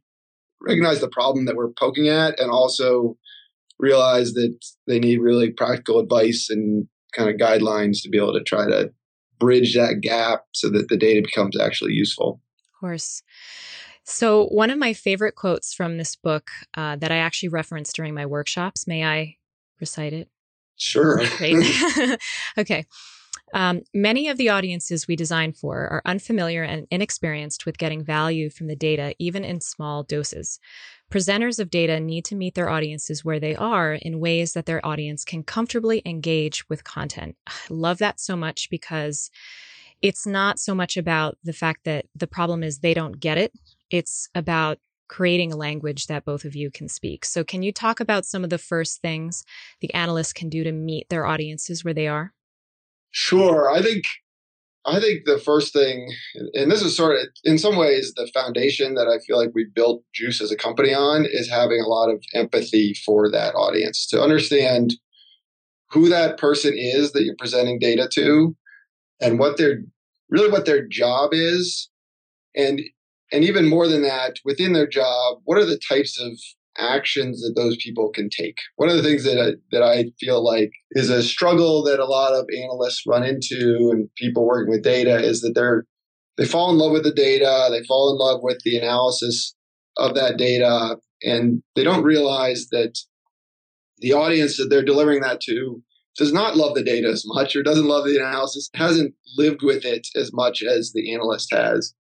recognize 0.61 1.01
the 1.01 1.09
problem 1.09 1.45
that 1.45 1.57
we're 1.57 1.73
poking 1.77 2.07
at, 2.07 2.39
and 2.39 2.49
also 2.49 3.17
realize 3.77 4.31
that 4.35 4.57
they 4.87 4.99
need 4.99 5.19
really 5.19 5.51
practical 5.51 5.99
advice 5.99 6.49
and 6.49 6.87
kind 7.13 7.29
of 7.29 7.35
guidelines 7.35 8.01
to 8.01 8.09
be 8.09 8.17
able 8.17 8.31
to 8.31 8.43
try 8.43 8.65
to 8.65 8.89
bridge 9.37 9.75
that 9.75 9.99
gap 10.01 10.45
so 10.53 10.69
that 10.69 10.87
the 10.87 10.95
data 10.95 11.21
becomes 11.21 11.59
actually 11.59 11.91
useful. 11.91 12.39
Of 12.73 12.79
course. 12.79 13.21
So, 14.05 14.45
one 14.45 14.69
of 14.69 14.77
my 14.77 14.93
favorite 14.93 15.35
quotes 15.35 15.73
from 15.73 15.97
this 15.97 16.15
book 16.15 16.49
uh, 16.75 16.95
that 16.97 17.11
I 17.11 17.17
actually 17.17 17.49
referenced 17.49 17.97
during 17.97 18.13
my 18.13 18.25
workshops, 18.25 18.87
may 18.87 19.03
I 19.03 19.35
recite 19.81 20.13
it? 20.13 20.29
Sure. 20.77 21.21
okay. 21.21 22.15
Um, 23.53 23.81
many 23.93 24.27
of 24.29 24.37
the 24.37 24.49
audiences 24.49 25.07
we 25.07 25.15
design 25.15 25.53
for 25.53 25.87
are 25.87 26.01
unfamiliar 26.05 26.63
and 26.63 26.87
inexperienced 26.89 27.65
with 27.65 27.77
getting 27.77 28.03
value 28.03 28.49
from 28.49 28.65
the 28.65 28.75
data, 28.75 29.13
even 29.19 29.43
in 29.43 29.61
small 29.61 30.01
doses. 30.03 30.59
Presenters 31.11 31.59
of 31.59 31.69
data 31.69 31.99
need 31.99 32.25
to 32.25 32.35
meet 32.35 32.55
their 32.55 32.69
audiences 32.69 33.23
where 33.23 33.39
they 33.39 33.55
are 33.55 33.93
in 33.93 34.19
ways 34.19 34.53
that 34.53 34.65
their 34.65 34.83
audience 34.83 35.23
can 35.23 35.43
comfortably 35.43 36.01
engage 36.03 36.67
with 36.67 36.83
content. 36.83 37.35
I 37.47 37.53
love 37.69 37.99
that 37.99 38.19
so 38.19 38.35
much 38.35 38.69
because 38.71 39.29
it's 40.01 40.25
not 40.25 40.57
so 40.57 40.73
much 40.73 40.97
about 40.97 41.37
the 41.43 41.53
fact 41.53 41.85
that 41.85 42.05
the 42.15 42.27
problem 42.27 42.63
is 42.63 42.79
they 42.79 42.95
don't 42.95 43.19
get 43.19 43.37
it, 43.37 43.53
it's 43.91 44.27
about 44.33 44.79
creating 45.07 45.53
a 45.53 45.57
language 45.57 46.07
that 46.07 46.25
both 46.25 46.43
of 46.43 46.55
you 46.55 46.71
can 46.71 46.89
speak. 46.89 47.23
So, 47.23 47.43
can 47.43 47.61
you 47.61 47.71
talk 47.71 47.99
about 47.99 48.25
some 48.25 48.43
of 48.43 48.49
the 48.49 48.57
first 48.57 48.99
things 48.99 49.45
the 49.79 49.93
analysts 49.93 50.33
can 50.33 50.49
do 50.49 50.63
to 50.63 50.71
meet 50.71 51.07
their 51.09 51.27
audiences 51.27 51.85
where 51.85 51.93
they 51.93 52.07
are? 52.07 52.33
Sure. 53.13 53.69
I 53.71 53.81
think 53.81 54.05
I 54.85 54.99
think 54.99 55.25
the 55.25 55.39
first 55.39 55.71
thing, 55.71 56.11
and 56.55 56.69
this 56.69 56.81
is 56.81 56.97
sort 56.97 57.15
of 57.15 57.27
in 57.45 57.57
some 57.57 57.77
ways 57.77 58.13
the 58.15 58.29
foundation 58.33 58.95
that 58.95 59.07
I 59.07 59.23
feel 59.25 59.37
like 59.37 59.51
we 59.53 59.65
built 59.65 60.03
Juice 60.13 60.41
as 60.41 60.51
a 60.51 60.57
company 60.57 60.93
on, 60.93 61.25
is 61.25 61.49
having 61.49 61.79
a 61.79 61.87
lot 61.87 62.09
of 62.09 62.21
empathy 62.33 62.93
for 63.05 63.31
that 63.31 63.55
audience 63.55 64.05
to 64.07 64.21
understand 64.21 64.95
who 65.91 66.09
that 66.09 66.37
person 66.37 66.73
is 66.75 67.13
that 67.13 67.23
you're 67.23 67.35
presenting 67.37 67.79
data 67.79 68.09
to 68.13 68.55
and 69.21 69.39
what 69.39 69.57
their 69.57 69.83
really 70.29 70.51
what 70.51 70.65
their 70.65 70.85
job 70.85 71.29
is 71.33 71.89
and 72.55 72.81
and 73.31 73.43
even 73.43 73.69
more 73.69 73.87
than 73.87 74.01
that 74.01 74.37
within 74.43 74.73
their 74.73 74.87
job 74.87 75.37
what 75.45 75.57
are 75.57 75.65
the 75.65 75.79
types 75.87 76.19
of 76.19 76.31
actions 76.77 77.41
that 77.41 77.53
those 77.55 77.77
people 77.77 78.09
can 78.09 78.29
take. 78.29 78.57
One 78.77 78.89
of 78.89 78.95
the 78.95 79.03
things 79.03 79.23
that 79.23 79.39
I, 79.39 79.51
that 79.71 79.83
I 79.83 80.11
feel 80.19 80.43
like 80.43 80.71
is 80.91 81.09
a 81.09 81.23
struggle 81.23 81.83
that 81.83 81.99
a 81.99 82.05
lot 82.05 82.33
of 82.33 82.47
analysts 82.55 83.03
run 83.07 83.23
into 83.23 83.89
and 83.91 84.09
people 84.15 84.45
working 84.45 84.71
with 84.71 84.83
data 84.83 85.17
is 85.17 85.41
that 85.41 85.53
they're 85.55 85.85
they 86.37 86.45
fall 86.45 86.71
in 86.71 86.79
love 86.79 86.91
with 86.91 87.03
the 87.03 87.13
data, 87.13 87.67
they 87.69 87.83
fall 87.83 88.11
in 88.11 88.17
love 88.17 88.41
with 88.41 88.59
the 88.63 88.77
analysis 88.77 89.55
of 89.97 90.15
that 90.15 90.37
data, 90.37 90.97
and 91.21 91.61
they 91.75 91.83
don't 91.83 92.03
realize 92.03 92.69
that 92.71 92.97
the 93.99 94.13
audience 94.13 94.57
that 94.57 94.69
they're 94.69 94.83
delivering 94.83 95.21
that 95.21 95.41
to 95.41 95.83
does 96.17 96.33
not 96.33 96.57
love 96.57 96.73
the 96.73 96.83
data 96.83 97.07
as 97.07 97.23
much 97.25 97.55
or 97.55 97.61
doesn't 97.61 97.87
love 97.87 98.05
the 98.05 98.17
analysis, 98.17 98.69
hasn't 98.73 99.13
lived 99.37 99.61
with 99.61 99.85
it 99.85 100.07
as 100.15 100.31
much 100.33 100.63
as 100.63 100.91
the 100.93 101.13
analyst 101.13 101.49
has. 101.51 101.93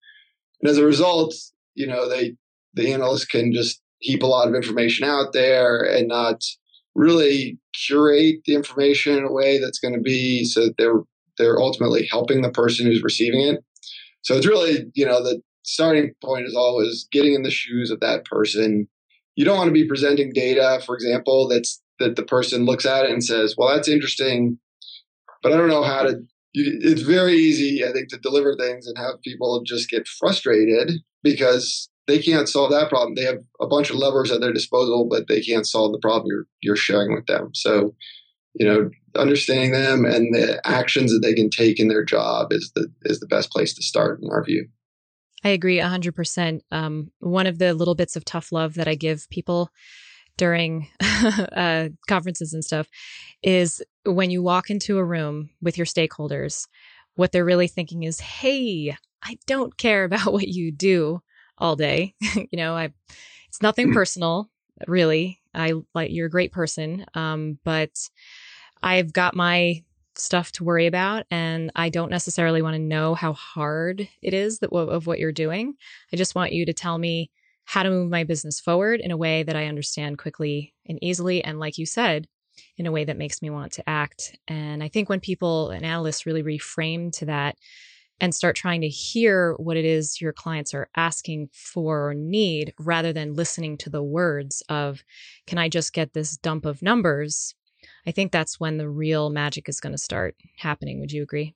And 0.61 0.69
as 0.69 0.77
a 0.77 0.85
result, 0.85 1.33
you 1.75 1.85
know, 1.85 2.09
they 2.09 2.35
the 2.73 2.91
analyst 2.91 3.29
can 3.29 3.53
just 3.53 3.82
heap 4.03 4.21
a 4.21 4.27
lot 4.27 4.47
of 4.47 4.55
information 4.55 5.07
out 5.07 5.33
there 5.33 5.81
and 5.81 6.09
not 6.09 6.43
really 6.95 7.57
curate 7.73 8.37
the 8.45 8.53
information 8.53 9.17
in 9.17 9.23
a 9.23 9.31
way 9.31 9.59
that's 9.59 9.79
going 9.79 9.93
to 9.93 10.01
be 10.01 10.43
so 10.43 10.65
that 10.65 10.75
they're 10.77 11.01
they're 11.37 11.59
ultimately 11.59 12.05
helping 12.11 12.41
the 12.43 12.51
person 12.51 12.85
who's 12.85 13.01
receiving 13.01 13.41
it. 13.41 13.63
So 14.21 14.35
it's 14.35 14.45
really, 14.45 14.85
you 14.93 15.05
know, 15.05 15.23
the 15.23 15.41
starting 15.63 16.13
point 16.23 16.45
is 16.45 16.55
always 16.55 17.07
getting 17.11 17.33
in 17.33 17.41
the 17.41 17.49
shoes 17.49 17.89
of 17.89 18.01
that 18.01 18.25
person. 18.25 18.87
You 19.35 19.45
don't 19.45 19.57
want 19.57 19.69
to 19.69 19.73
be 19.73 19.87
presenting 19.87 20.31
data, 20.31 20.81
for 20.85 20.95
example, 20.95 21.47
that's 21.47 21.81
that 21.99 22.15
the 22.17 22.23
person 22.23 22.65
looks 22.65 22.85
at 22.85 23.05
it 23.05 23.11
and 23.11 23.23
says, 23.23 23.55
"Well, 23.57 23.73
that's 23.73 23.87
interesting, 23.87 24.59
but 25.41 25.53
I 25.53 25.57
don't 25.57 25.69
know 25.69 25.83
how 25.83 26.03
to." 26.03 26.21
It's 26.53 27.01
very 27.01 27.35
easy, 27.35 27.83
I 27.83 27.91
think, 27.91 28.09
to 28.09 28.17
deliver 28.19 28.55
things 28.55 28.85
and 28.85 28.97
have 28.97 29.21
people 29.23 29.63
just 29.65 29.89
get 29.89 30.07
frustrated 30.07 30.91
because 31.23 31.89
they 32.07 32.19
can't 32.19 32.49
solve 32.49 32.71
that 32.71 32.89
problem. 32.89 33.15
They 33.15 33.23
have 33.23 33.39
a 33.61 33.67
bunch 33.67 33.89
of 33.89 33.95
levers 33.95 34.31
at 34.31 34.41
their 34.41 34.53
disposal, 34.53 35.07
but 35.09 35.27
they 35.27 35.41
can't 35.41 35.67
solve 35.67 35.91
the 35.91 35.99
problem 35.99 36.27
you're 36.27 36.45
you're 36.61 36.75
sharing 36.75 37.13
with 37.13 37.25
them. 37.27 37.51
So, 37.53 37.95
you 38.53 38.65
know, 38.65 38.89
understanding 39.15 39.71
them 39.71 40.05
and 40.05 40.33
the 40.33 40.59
actions 40.65 41.11
that 41.11 41.19
they 41.21 41.33
can 41.33 41.49
take 41.49 41.79
in 41.79 41.87
their 41.87 42.03
job 42.03 42.51
is 42.51 42.71
the 42.75 42.91
is 43.03 43.19
the 43.19 43.27
best 43.27 43.51
place 43.51 43.73
to 43.75 43.83
start 43.83 44.19
in 44.21 44.29
our 44.31 44.43
view. 44.43 44.67
I 45.45 45.49
agree 45.49 45.77
100%. 45.79 46.61
Um, 46.71 47.11
one 47.19 47.47
of 47.47 47.59
the 47.59 47.73
little 47.73 47.95
bits 47.95 48.15
of 48.15 48.23
tough 48.23 48.53
love 48.53 48.75
that 48.75 48.87
I 48.87 48.95
give 48.95 49.27
people 49.29 49.69
during 50.37 50.87
uh, 51.01 51.89
conferences 52.07 52.53
and 52.53 52.63
stuff 52.63 52.87
is 53.43 53.83
when 54.05 54.31
you 54.31 54.41
walk 54.41 54.69
into 54.69 54.97
a 54.97 55.03
room 55.03 55.49
with 55.61 55.77
your 55.77 55.85
stakeholders, 55.85 56.65
what 57.15 57.31
they're 57.31 57.45
really 57.45 57.67
thinking 57.67 58.03
is, 58.03 58.21
hey, 58.21 58.95
I 59.21 59.37
don't 59.45 59.77
care 59.77 60.03
about 60.05 60.31
what 60.31 60.47
you 60.47 60.71
do 60.71 61.21
all 61.57 61.75
day. 61.75 62.15
you 62.35 62.47
know, 62.53 62.75
I 62.75 62.91
it's 63.47 63.61
nothing 63.61 63.89
mm. 63.89 63.93
personal, 63.93 64.49
really. 64.87 65.39
I 65.53 65.73
like 65.93 66.11
you're 66.11 66.27
a 66.27 66.31
great 66.31 66.51
person, 66.51 67.05
um, 67.13 67.59
but 67.63 67.91
I've 68.81 69.13
got 69.13 69.35
my 69.35 69.83
stuff 70.15 70.51
to 70.53 70.63
worry 70.63 70.87
about, 70.87 71.25
and 71.31 71.71
I 71.75 71.89
don't 71.89 72.09
necessarily 72.09 72.61
want 72.61 72.75
to 72.75 72.81
know 72.81 73.15
how 73.15 73.33
hard 73.33 74.07
it 74.21 74.33
is 74.33 74.59
that 74.59 74.71
of 74.71 75.07
what 75.07 75.19
you're 75.19 75.31
doing. 75.31 75.75
I 76.11 76.15
just 76.15 76.35
want 76.35 76.53
you 76.53 76.65
to 76.65 76.73
tell 76.73 76.97
me 76.97 77.31
how 77.65 77.83
to 77.83 77.89
move 77.89 78.09
my 78.09 78.23
business 78.23 78.59
forward 78.59 78.99
in 78.99 79.11
a 79.11 79.17
way 79.17 79.43
that 79.43 79.55
I 79.55 79.67
understand 79.67 80.17
quickly 80.17 80.73
and 80.87 80.99
easily, 81.01 81.43
and 81.43 81.59
like 81.59 81.77
you 81.77 81.85
said, 81.85 82.27
in 82.77 82.85
a 82.85 82.91
way 82.91 83.05
that 83.05 83.17
makes 83.17 83.41
me 83.41 83.49
want 83.49 83.73
to 83.73 83.89
act. 83.89 84.37
And 84.47 84.83
I 84.83 84.87
think 84.87 85.09
when 85.09 85.19
people 85.19 85.69
and 85.69 85.85
analysts 85.85 86.25
really 86.25 86.43
reframe 86.43 87.11
to 87.17 87.25
that, 87.25 87.57
and 88.19 88.33
start 88.33 88.55
trying 88.55 88.81
to 88.81 88.87
hear 88.87 89.53
what 89.57 89.77
it 89.77 89.85
is 89.85 90.21
your 90.21 90.33
clients 90.33 90.73
are 90.73 90.89
asking 90.95 91.49
for 91.51 92.09
or 92.09 92.13
need 92.13 92.73
rather 92.79 93.11
than 93.11 93.33
listening 93.33 93.77
to 93.77 93.89
the 93.89 94.03
words 94.03 94.63
of, 94.69 95.03
can 95.47 95.57
I 95.57 95.69
just 95.69 95.93
get 95.93 96.13
this 96.13 96.37
dump 96.37 96.65
of 96.65 96.81
numbers? 96.81 97.55
I 98.07 98.11
think 98.11 98.31
that's 98.31 98.59
when 98.59 98.77
the 98.77 98.89
real 98.89 99.29
magic 99.29 99.67
is 99.67 99.79
going 99.79 99.93
to 99.93 99.97
start 99.97 100.35
happening. 100.57 100.99
Would 100.99 101.11
you 101.11 101.23
agree? 101.23 101.55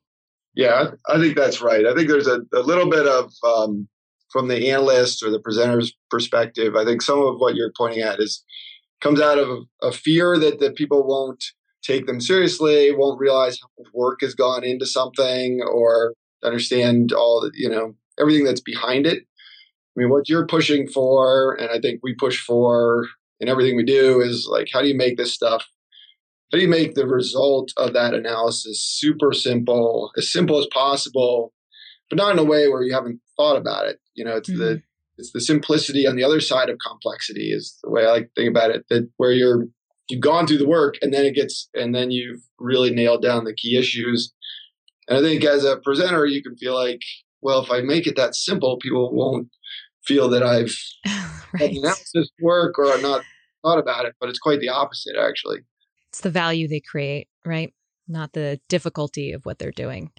Yeah, 0.56 0.92
I 1.08 1.20
think 1.20 1.36
that's 1.36 1.62
right. 1.62 1.86
I 1.86 1.94
think 1.94 2.08
there's 2.08 2.28
a, 2.28 2.42
a 2.54 2.62
little 2.62 2.90
bit 2.90 3.06
of, 3.06 3.32
um, 3.46 3.88
from 4.30 4.50
the 4.50 4.70
analyst 4.72 5.24
or 5.24 5.30
the 5.30 5.40
presenter's 5.40 5.94
perspective, 6.10 6.76
I 6.76 6.84
think 6.84 7.02
some 7.02 7.22
of 7.22 7.36
what 7.38 7.56
you're 7.56 7.72
pointing 7.78 8.02
at 8.02 8.20
is 8.20 8.44
comes 9.00 9.22
out 9.22 9.38
of 9.38 9.60
a 9.82 9.92
fear 9.92 10.38
that, 10.38 10.60
that 10.60 10.76
people 10.76 11.08
won't 11.08 11.44
take 11.82 12.08
them 12.08 12.20
seriously, 12.20 12.92
won't 12.94 13.20
realize 13.20 13.58
how 13.62 13.70
much 13.78 13.94
work 13.94 14.20
has 14.22 14.36
gone 14.36 14.64
into 14.66 14.86
something, 14.86 15.62
or 15.62 16.14
understand 16.44 17.12
all 17.12 17.50
you 17.54 17.70
know 17.70 17.96
everything 18.20 18.44
that's 18.44 18.62
behind 18.62 19.06
it. 19.06 19.24
I 19.24 20.02
mean, 20.02 20.10
what 20.10 20.30
you're 20.30 20.46
pushing 20.46 20.88
for, 20.88 21.54
and 21.56 21.70
I 21.72 21.80
think 21.80 22.02
we 22.04 22.14
push 22.14 22.40
for 22.40 23.08
in 23.40 23.50
everything 23.50 23.76
we 23.76 23.84
do, 23.84 24.22
is 24.22 24.48
like, 24.50 24.68
how 24.72 24.82
do 24.82 24.88
you 24.88 24.98
make 24.98 25.18
this 25.18 25.34
stuff? 25.34 25.66
How 26.52 26.60
do 26.60 26.64
you 26.64 26.70
make 26.70 26.94
the 26.94 27.08
result 27.08 27.74
of 27.78 27.94
that 27.94 28.14
analysis 28.14 28.82
super 28.82 29.34
simple, 29.34 30.12
as 30.18 30.32
simple 30.32 30.60
as 30.60 30.68
possible, 30.68 31.52
but 32.10 32.18
not 32.18 32.32
in 32.32 32.40
a 32.40 32.44
way 32.44 32.68
where 32.68 32.84
you 32.84 32.94
haven't 32.94 33.20
thought 33.36 33.58
about 33.58 33.88
it? 33.88 34.00
You 34.14 34.24
know, 34.24 34.36
it's 34.36 34.50
mm-hmm. 34.50 34.60
the 34.60 34.82
it's 35.18 35.32
the 35.32 35.42
simplicity 35.42 36.06
on 36.08 36.16
the 36.16 36.24
other 36.24 36.40
side 36.40 36.70
of 36.70 36.78
complexity 36.86 37.52
is 37.52 37.78
the 37.84 37.90
way 37.90 38.06
I 38.06 38.12
like 38.12 38.24
to 38.26 38.32
think 38.36 38.50
about 38.50 38.72
it. 38.72 38.86
That 38.90 39.10
where 39.18 39.32
you're 39.32 39.68
you've 40.10 40.22
gone 40.22 40.48
through 40.48 40.60
the 40.60 40.68
work 40.68 40.96
and 41.02 41.14
then 41.14 41.26
it 41.26 41.36
gets 41.36 41.70
and 41.74 41.94
then 41.94 42.12
you've 42.12 42.42
really 42.60 42.92
nailed 42.92 43.22
down 43.22 43.44
the 43.44 43.54
key 43.54 43.78
issues 43.78 44.34
and 45.08 45.18
I 45.18 45.22
think 45.22 45.44
as 45.44 45.64
a 45.64 45.78
presenter, 45.78 46.26
you 46.26 46.44
can 46.44 46.56
feel 46.58 46.76
like, 46.76 47.02
well, 47.42 47.64
if 47.64 47.72
I 47.72 47.82
make 47.82 48.08
it 48.08 48.16
that 48.16 48.36
simple, 48.36 48.78
people 48.78 49.14
won't 49.14 49.50
feel 50.06 50.30
that 50.30 50.44
I've 50.44 50.76
right. 51.54 51.76
announced 51.76 52.12
this 52.14 52.30
work 52.42 52.78
or 52.78 52.92
I'm 52.92 53.02
not 53.02 53.24
thought 53.64 53.80
about 53.80 54.06
it. 54.06 54.16
But 54.20 54.30
it's 54.30 54.40
quite 54.40 54.60
the 54.60 54.70
opposite, 54.70 55.16
actually. 55.18 55.60
It's 56.10 56.22
the 56.22 56.30
value 56.30 56.68
they 56.68 56.82
create, 56.82 57.28
right? 57.46 57.74
Not 58.08 58.34
the 58.34 58.60
difficulty 58.70 59.32
of 59.34 59.46
what 59.46 59.60
they're 59.60 59.72
doing. 59.72 60.12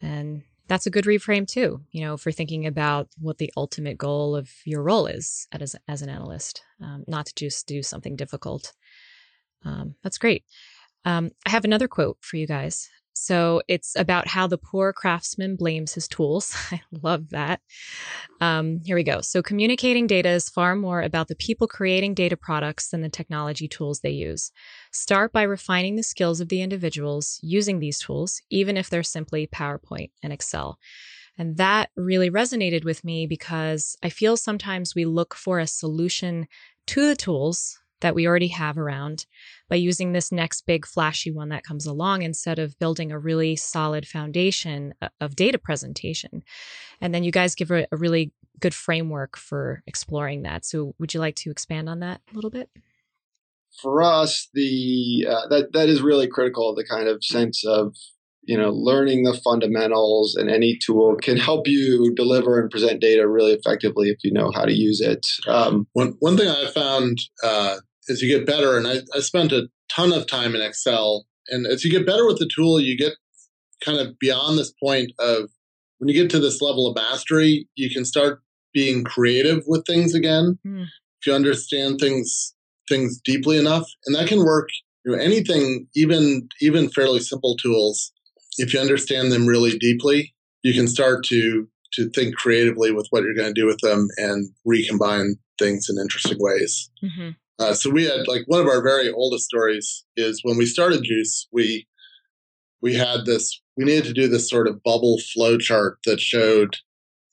And 0.00 0.42
that's 0.68 0.86
a 0.86 0.90
good 0.90 1.04
reframe 1.04 1.46
too, 1.46 1.80
you 1.90 2.02
know, 2.02 2.16
for 2.16 2.30
thinking 2.30 2.66
about 2.66 3.08
what 3.18 3.38
the 3.38 3.50
ultimate 3.56 3.96
goal 3.96 4.36
of 4.36 4.50
your 4.64 4.82
role 4.82 5.06
is 5.06 5.48
as, 5.50 5.74
as 5.88 6.02
an 6.02 6.10
analyst, 6.10 6.62
um, 6.82 7.04
not 7.08 7.26
to 7.26 7.34
just 7.34 7.66
do 7.66 7.82
something 7.82 8.16
difficult. 8.16 8.74
Um, 9.64 9.94
that's 10.02 10.18
great. 10.18 10.44
Um, 11.04 11.30
I 11.46 11.50
have 11.50 11.64
another 11.64 11.88
quote 11.88 12.18
for 12.20 12.36
you 12.36 12.46
guys. 12.46 12.90
So 13.18 13.62
it's 13.68 13.94
about 13.96 14.28
how 14.28 14.46
the 14.46 14.58
poor 14.58 14.92
craftsman 14.92 15.56
blames 15.56 15.94
his 15.94 16.08
tools. 16.08 16.54
I 16.72 16.80
love 17.02 17.30
that. 17.30 17.60
Um, 18.40 18.80
here 18.84 18.96
we 18.96 19.02
go. 19.02 19.20
So 19.20 19.42
communicating 19.42 20.06
data 20.06 20.30
is 20.30 20.48
far 20.48 20.76
more 20.76 21.02
about 21.02 21.28
the 21.28 21.34
people 21.34 21.66
creating 21.66 22.14
data 22.14 22.36
products 22.36 22.88
than 22.88 23.00
the 23.00 23.08
technology 23.08 23.68
tools 23.68 24.00
they 24.00 24.10
use. 24.10 24.52
Start 24.92 25.32
by 25.32 25.42
refining 25.42 25.96
the 25.96 26.02
skills 26.02 26.40
of 26.40 26.48
the 26.48 26.62
individuals 26.62 27.38
using 27.42 27.80
these 27.80 27.98
tools, 27.98 28.40
even 28.50 28.76
if 28.76 28.88
they're 28.88 29.02
simply 29.02 29.46
PowerPoint 29.46 30.10
and 30.22 30.32
Excel. 30.32 30.78
And 31.36 31.56
that 31.56 31.90
really 31.96 32.30
resonated 32.30 32.84
with 32.84 33.04
me 33.04 33.26
because 33.26 33.96
I 34.02 34.08
feel 34.08 34.36
sometimes 34.36 34.94
we 34.94 35.04
look 35.04 35.34
for 35.34 35.58
a 35.58 35.66
solution 35.66 36.48
to 36.86 37.06
the 37.06 37.16
tools 37.16 37.78
that 38.00 38.14
we 38.14 38.26
already 38.26 38.48
have 38.48 38.78
around 38.78 39.26
by 39.68 39.76
using 39.76 40.12
this 40.12 40.32
next 40.32 40.66
big 40.66 40.86
flashy 40.86 41.30
one 41.30 41.48
that 41.50 41.64
comes 41.64 41.86
along 41.86 42.22
instead 42.22 42.58
of 42.58 42.78
building 42.78 43.12
a 43.12 43.18
really 43.18 43.56
solid 43.56 44.06
foundation 44.06 44.94
of 45.20 45.36
data 45.36 45.58
presentation. 45.58 46.42
And 47.00 47.14
then 47.14 47.24
you 47.24 47.32
guys 47.32 47.54
give 47.54 47.70
a, 47.70 47.86
a 47.92 47.96
really 47.96 48.32
good 48.60 48.74
framework 48.74 49.36
for 49.36 49.82
exploring 49.86 50.42
that. 50.42 50.64
So 50.64 50.94
would 50.98 51.14
you 51.14 51.20
like 51.20 51.36
to 51.36 51.50
expand 51.50 51.88
on 51.88 52.00
that 52.00 52.20
a 52.30 52.34
little 52.34 52.50
bit? 52.50 52.70
For 53.82 54.02
us, 54.02 54.48
the 54.54 55.26
uh, 55.28 55.48
that 55.48 55.72
that 55.74 55.88
is 55.88 56.00
really 56.00 56.26
critical. 56.26 56.74
The 56.74 56.86
kind 56.86 57.06
of 57.06 57.22
sense 57.22 57.64
of 57.66 57.94
you 58.48 58.56
know 58.56 58.70
learning 58.70 59.22
the 59.22 59.38
fundamentals 59.44 60.34
and 60.34 60.50
any 60.50 60.76
tool 60.82 61.16
can 61.22 61.36
help 61.36 61.68
you 61.68 62.12
deliver 62.16 62.58
and 62.58 62.70
present 62.70 63.00
data 63.00 63.28
really 63.28 63.52
effectively 63.52 64.08
if 64.08 64.18
you 64.24 64.32
know 64.32 64.50
how 64.52 64.64
to 64.64 64.72
use 64.72 65.00
it 65.00 65.24
um, 65.46 65.86
one, 65.92 66.14
one 66.20 66.36
thing 66.36 66.48
i 66.48 66.66
found 66.70 67.18
uh, 67.44 67.76
as 68.08 68.22
you 68.22 68.28
get 68.28 68.46
better, 68.46 68.76
and 68.76 68.86
I, 68.86 68.98
I 69.14 69.20
spent 69.20 69.52
a 69.52 69.68
ton 69.88 70.12
of 70.12 70.26
time 70.26 70.54
in 70.54 70.62
Excel, 70.62 71.26
and 71.48 71.66
as 71.66 71.84
you 71.84 71.90
get 71.90 72.06
better 72.06 72.26
with 72.26 72.38
the 72.38 72.50
tool, 72.54 72.80
you 72.80 72.96
get 72.96 73.14
kind 73.84 73.98
of 73.98 74.18
beyond 74.18 74.58
this 74.58 74.72
point 74.82 75.12
of 75.18 75.50
when 75.98 76.08
you 76.08 76.14
get 76.14 76.30
to 76.30 76.38
this 76.38 76.60
level 76.60 76.86
of 76.86 76.96
mastery, 76.96 77.68
you 77.74 77.90
can 77.90 78.04
start 78.04 78.40
being 78.72 79.04
creative 79.04 79.64
with 79.66 79.84
things 79.86 80.14
again. 80.14 80.58
Mm. 80.66 80.84
If 81.20 81.26
you 81.26 81.32
understand 81.32 81.98
things 81.98 82.54
things 82.88 83.20
deeply 83.20 83.58
enough, 83.58 83.86
and 84.06 84.16
that 84.16 84.28
can 84.28 84.44
work. 84.44 84.70
You 85.04 85.12
know, 85.12 85.22
anything, 85.22 85.86
even 85.94 86.48
even 86.60 86.90
fairly 86.90 87.20
simple 87.20 87.56
tools, 87.56 88.12
if 88.56 88.74
you 88.74 88.80
understand 88.80 89.30
them 89.30 89.46
really 89.46 89.78
deeply, 89.78 90.34
you 90.62 90.74
can 90.74 90.88
start 90.88 91.24
to 91.26 91.68
to 91.94 92.10
think 92.10 92.36
creatively 92.36 92.92
with 92.92 93.06
what 93.10 93.22
you're 93.22 93.34
going 93.34 93.52
to 93.52 93.60
do 93.60 93.66
with 93.66 93.78
them 93.78 94.08
and 94.18 94.50
recombine 94.64 95.36
things 95.58 95.86
in 95.88 95.98
interesting 95.98 96.36
ways. 96.38 96.90
Mm-hmm. 97.02 97.30
Uh, 97.58 97.74
so 97.74 97.90
we 97.90 98.04
had 98.04 98.28
like 98.28 98.42
one 98.46 98.60
of 98.60 98.68
our 98.68 98.82
very 98.82 99.10
oldest 99.10 99.44
stories 99.44 100.04
is 100.16 100.40
when 100.44 100.56
we 100.56 100.66
started 100.66 101.02
Juice, 101.02 101.48
we 101.52 101.86
we 102.80 102.94
had 102.94 103.24
this 103.24 103.60
we 103.76 103.84
needed 103.84 104.04
to 104.04 104.12
do 104.12 104.28
this 104.28 104.48
sort 104.48 104.68
of 104.68 104.82
bubble 104.82 105.18
flow 105.32 105.58
chart 105.58 105.98
that 106.04 106.20
showed 106.20 106.76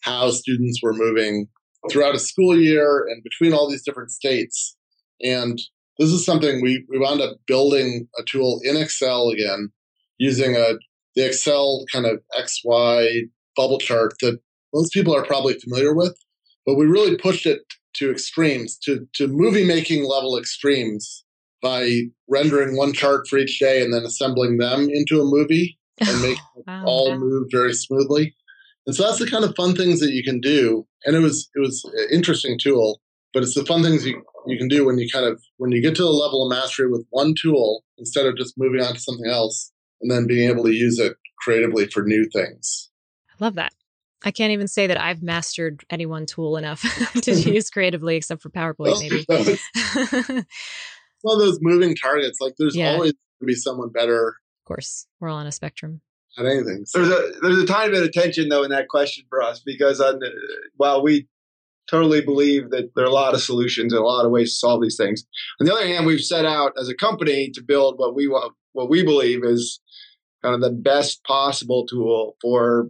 how 0.01 0.29
students 0.31 0.79
were 0.81 0.93
moving 0.93 1.47
throughout 1.91 2.15
a 2.15 2.19
school 2.19 2.57
year 2.57 3.05
and 3.09 3.23
between 3.23 3.53
all 3.53 3.69
these 3.69 3.83
different 3.83 4.11
states. 4.11 4.75
And 5.21 5.59
this 5.97 6.09
is 6.09 6.25
something 6.25 6.61
we, 6.61 6.85
we 6.89 6.99
wound 6.99 7.21
up 7.21 7.37
building 7.47 8.07
a 8.17 8.23
tool 8.23 8.59
in 8.63 8.77
Excel 8.77 9.29
again 9.29 9.71
using 10.17 10.55
a 10.55 10.73
the 11.15 11.25
Excel 11.25 11.85
kind 11.91 12.05
of 12.05 12.19
XY 12.37 13.29
bubble 13.55 13.79
chart 13.79 14.13
that 14.21 14.39
most 14.73 14.91
people 14.91 15.15
are 15.15 15.25
probably 15.25 15.53
familiar 15.53 15.95
with, 15.95 16.15
but 16.65 16.75
we 16.75 16.85
really 16.85 17.15
pushed 17.15 17.45
it 17.45 17.61
to 17.95 18.11
extremes, 18.11 18.77
to, 18.79 19.07
to 19.15 19.27
movie 19.27 19.65
making 19.65 20.03
level 20.05 20.37
extremes 20.37 21.23
by 21.61 22.01
rendering 22.29 22.75
one 22.75 22.93
chart 22.93 23.27
for 23.27 23.37
each 23.37 23.59
day 23.59 23.81
and 23.81 23.93
then 23.93 24.03
assembling 24.03 24.57
them 24.57 24.89
into 24.89 25.21
a 25.21 25.25
movie 25.25 25.77
and 25.99 26.21
make 26.21 26.37
wow, 26.67 26.83
all 26.85 27.09
yeah. 27.09 27.17
move 27.17 27.47
very 27.51 27.73
smoothly. 27.73 28.35
And 28.85 28.95
so 28.95 29.03
that's 29.03 29.19
the 29.19 29.29
kind 29.29 29.43
of 29.43 29.55
fun 29.55 29.75
things 29.75 29.99
that 29.99 30.11
you 30.11 30.23
can 30.23 30.39
do. 30.39 30.85
And 31.05 31.15
it 31.15 31.19
was 31.19 31.49
it 31.55 31.59
was 31.59 31.83
an 31.85 32.07
interesting 32.11 32.59
tool, 32.59 33.01
but 33.33 33.43
it's 33.43 33.55
the 33.55 33.65
fun 33.65 33.81
things 33.81 34.05
you, 34.05 34.23
you 34.45 34.57
can 34.57 34.67
do 34.67 34.85
when 34.85 34.97
you 34.99 35.09
kind 35.11 35.25
of 35.25 35.41
when 35.57 35.71
you 35.71 35.81
get 35.81 35.95
to 35.95 36.03
a 36.03 36.09
level 36.09 36.43
of 36.43 36.55
mastery 36.55 36.89
with 36.89 37.05
one 37.09 37.33
tool 37.39 37.83
instead 37.97 38.25
of 38.25 38.37
just 38.37 38.53
moving 38.57 38.81
on 38.81 38.93
to 38.93 38.99
something 38.99 39.29
else 39.29 39.71
and 40.01 40.11
then 40.11 40.27
being 40.27 40.49
able 40.49 40.63
to 40.63 40.71
use 40.71 40.99
it 40.99 41.17
creatively 41.39 41.87
for 41.87 42.03
new 42.03 42.29
things. 42.31 42.91
I 43.29 43.43
love 43.43 43.55
that. 43.55 43.73
I 44.25 44.31
can't 44.31 44.51
even 44.51 44.67
say 44.67 44.87
that 44.87 44.99
I've 44.99 45.21
mastered 45.21 45.85
any 45.91 46.07
one 46.07 46.25
tool 46.25 46.57
enough 46.57 46.81
to 47.21 47.33
use 47.33 47.69
creatively, 47.69 48.15
except 48.15 48.41
for 48.41 48.49
PowerPoint, 48.49 48.99
maybe. 48.99 49.25
one 51.21 51.35
of 51.35 51.39
those 51.39 51.59
moving 51.61 51.95
targets. 51.95 52.39
Like 52.41 52.55
there's 52.57 52.75
yeah. 52.75 52.93
always 52.93 53.13
going 53.13 53.41
to 53.41 53.45
be 53.45 53.55
someone 53.55 53.89
better. 53.89 54.29
Of 54.29 54.67
course, 54.67 55.05
we're 55.19 55.29
all 55.29 55.37
on 55.37 55.47
a 55.47 55.51
spectrum. 55.51 56.01
At 56.37 56.45
anything. 56.45 56.85
So. 56.85 57.05
There's 57.05 57.11
a 57.11 57.39
there's 57.41 57.63
a 57.63 57.65
tiny 57.67 57.91
bit 57.91 58.03
of 58.03 58.11
tension 58.11 58.49
though 58.49 58.63
in 58.63 58.71
that 58.71 58.89
question 58.89 59.23
for 59.29 59.41
us 59.41 59.61
because 59.63 60.01
on 60.01 60.19
the, 60.19 60.31
while 60.75 61.01
we 61.01 61.27
totally 61.87 62.19
believe 62.19 62.71
that 62.71 62.89
there 62.95 63.05
are 63.05 63.07
a 63.07 63.13
lot 63.13 63.35
of 63.35 63.41
solutions 63.41 63.93
and 63.93 64.01
a 64.01 64.05
lot 64.05 64.25
of 64.25 64.31
ways 64.31 64.51
to 64.51 64.57
solve 64.57 64.81
these 64.81 64.97
things. 64.97 65.23
On 65.61 65.67
the 65.67 65.73
other 65.73 65.85
hand, 65.85 66.07
we've 66.07 66.19
set 66.19 66.43
out 66.43 66.73
as 66.79 66.89
a 66.89 66.95
company 66.95 67.51
to 67.51 67.61
build 67.61 67.99
what 67.99 68.15
we 68.15 68.27
want, 68.27 68.53
what 68.73 68.89
we 68.89 69.03
believe 69.03 69.45
is 69.45 69.79
kind 70.41 70.55
of 70.55 70.61
the 70.61 70.71
best 70.71 71.23
possible 71.23 71.85
tool 71.85 72.35
for 72.41 72.89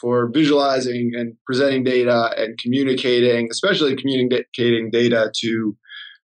for 0.00 0.30
visualizing 0.32 1.12
and 1.14 1.34
presenting 1.46 1.84
data 1.84 2.32
and 2.36 2.58
communicating, 2.58 3.48
especially 3.50 3.96
communicating 3.96 4.90
data 4.90 5.30
to 5.40 5.76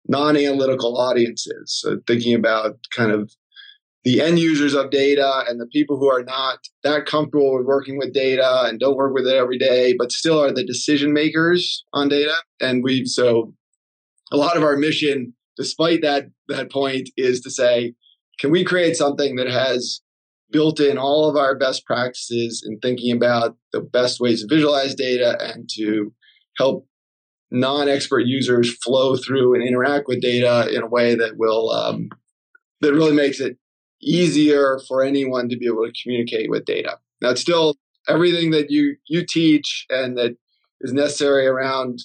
non-analytical 0.09 0.96
audiences. 0.96 1.78
So 1.81 1.98
thinking 2.07 2.35
about 2.35 2.78
kind 2.96 3.12
of 3.12 3.31
the 4.04 4.22
end 4.22 4.38
users 4.38 4.74
of 4.74 4.90
data 4.90 5.44
and 5.48 5.61
the 5.61 5.66
people 5.66 5.98
who 5.98 6.11
are 6.11 6.22
not 6.22 6.61
that 6.83 7.04
comfortable 7.04 7.57
with 7.59 7.66
working 7.66 7.98
with 7.98 8.14
data 8.14 8.62
and 8.64 8.81
don't 8.81 8.96
work 8.96 9.12
with 9.12 9.26
it 9.26 9.35
every 9.35 9.59
day, 9.59 9.94
but 9.98 10.12
still 10.12 10.42
are 10.42 10.52
the 10.52 10.64
decision 10.64 11.12
makers 11.12 11.85
on 11.92 12.09
data. 12.09 12.35
And 12.61 12.83
we've 12.83 13.09
so 13.09 13.52
a 14.33 14.37
lot 14.37 14.57
of 14.57 14.62
our 14.62 14.76
mission, 14.76 15.35
despite 15.57 16.00
that 16.02 16.26
that 16.48 16.70
point, 16.70 17.11
is 17.16 17.40
to 17.42 17.50
say, 17.50 17.94
can 18.40 18.50
we 18.50 18.64
create 18.64 18.96
something 18.96 19.37
that 19.37 19.48
has 19.48 20.00
built 20.51 20.81
in 20.81 20.99
all 20.99 21.29
of 21.29 21.37
our 21.37 21.57
best 21.57 21.85
practices 21.85 22.65
in 22.67 22.79
thinking 22.79 23.15
about 23.15 23.57
the 23.73 23.81
best 23.81 24.21
ways 24.21 24.43
to 24.43 24.49
visualize 24.49 24.95
data 24.95 25.37
and 25.41 25.69
to 25.75 26.13
help 26.57 26.87
non-expert 27.51 28.21
users 28.21 28.77
flow 28.83 29.17
through 29.17 29.55
and 29.55 29.67
interact 29.67 30.07
with 30.07 30.21
data 30.21 30.69
in 30.75 30.83
a 30.83 30.87
way 30.87 31.15
that 31.15 31.37
will 31.37 31.71
um, 31.71 32.09
that 32.81 32.93
really 32.93 33.15
makes 33.15 33.41
it 33.41 33.57
easier 34.03 34.79
for 34.87 35.03
anyone 35.03 35.49
to 35.49 35.57
be 35.57 35.67
able 35.67 35.85
to 35.85 36.03
communicate 36.03 36.51
with 36.51 36.65
data. 36.65 36.99
Now, 37.21 37.31
it's 37.31 37.41
still 37.41 37.77
everything 38.09 38.51
that 38.53 38.71
you 38.71 38.97
you 39.07 39.25
teach 39.27 39.87
and 39.91 40.17
that 40.19 40.37
is 40.81 40.93
necessary 40.93 41.47
around 41.47 42.01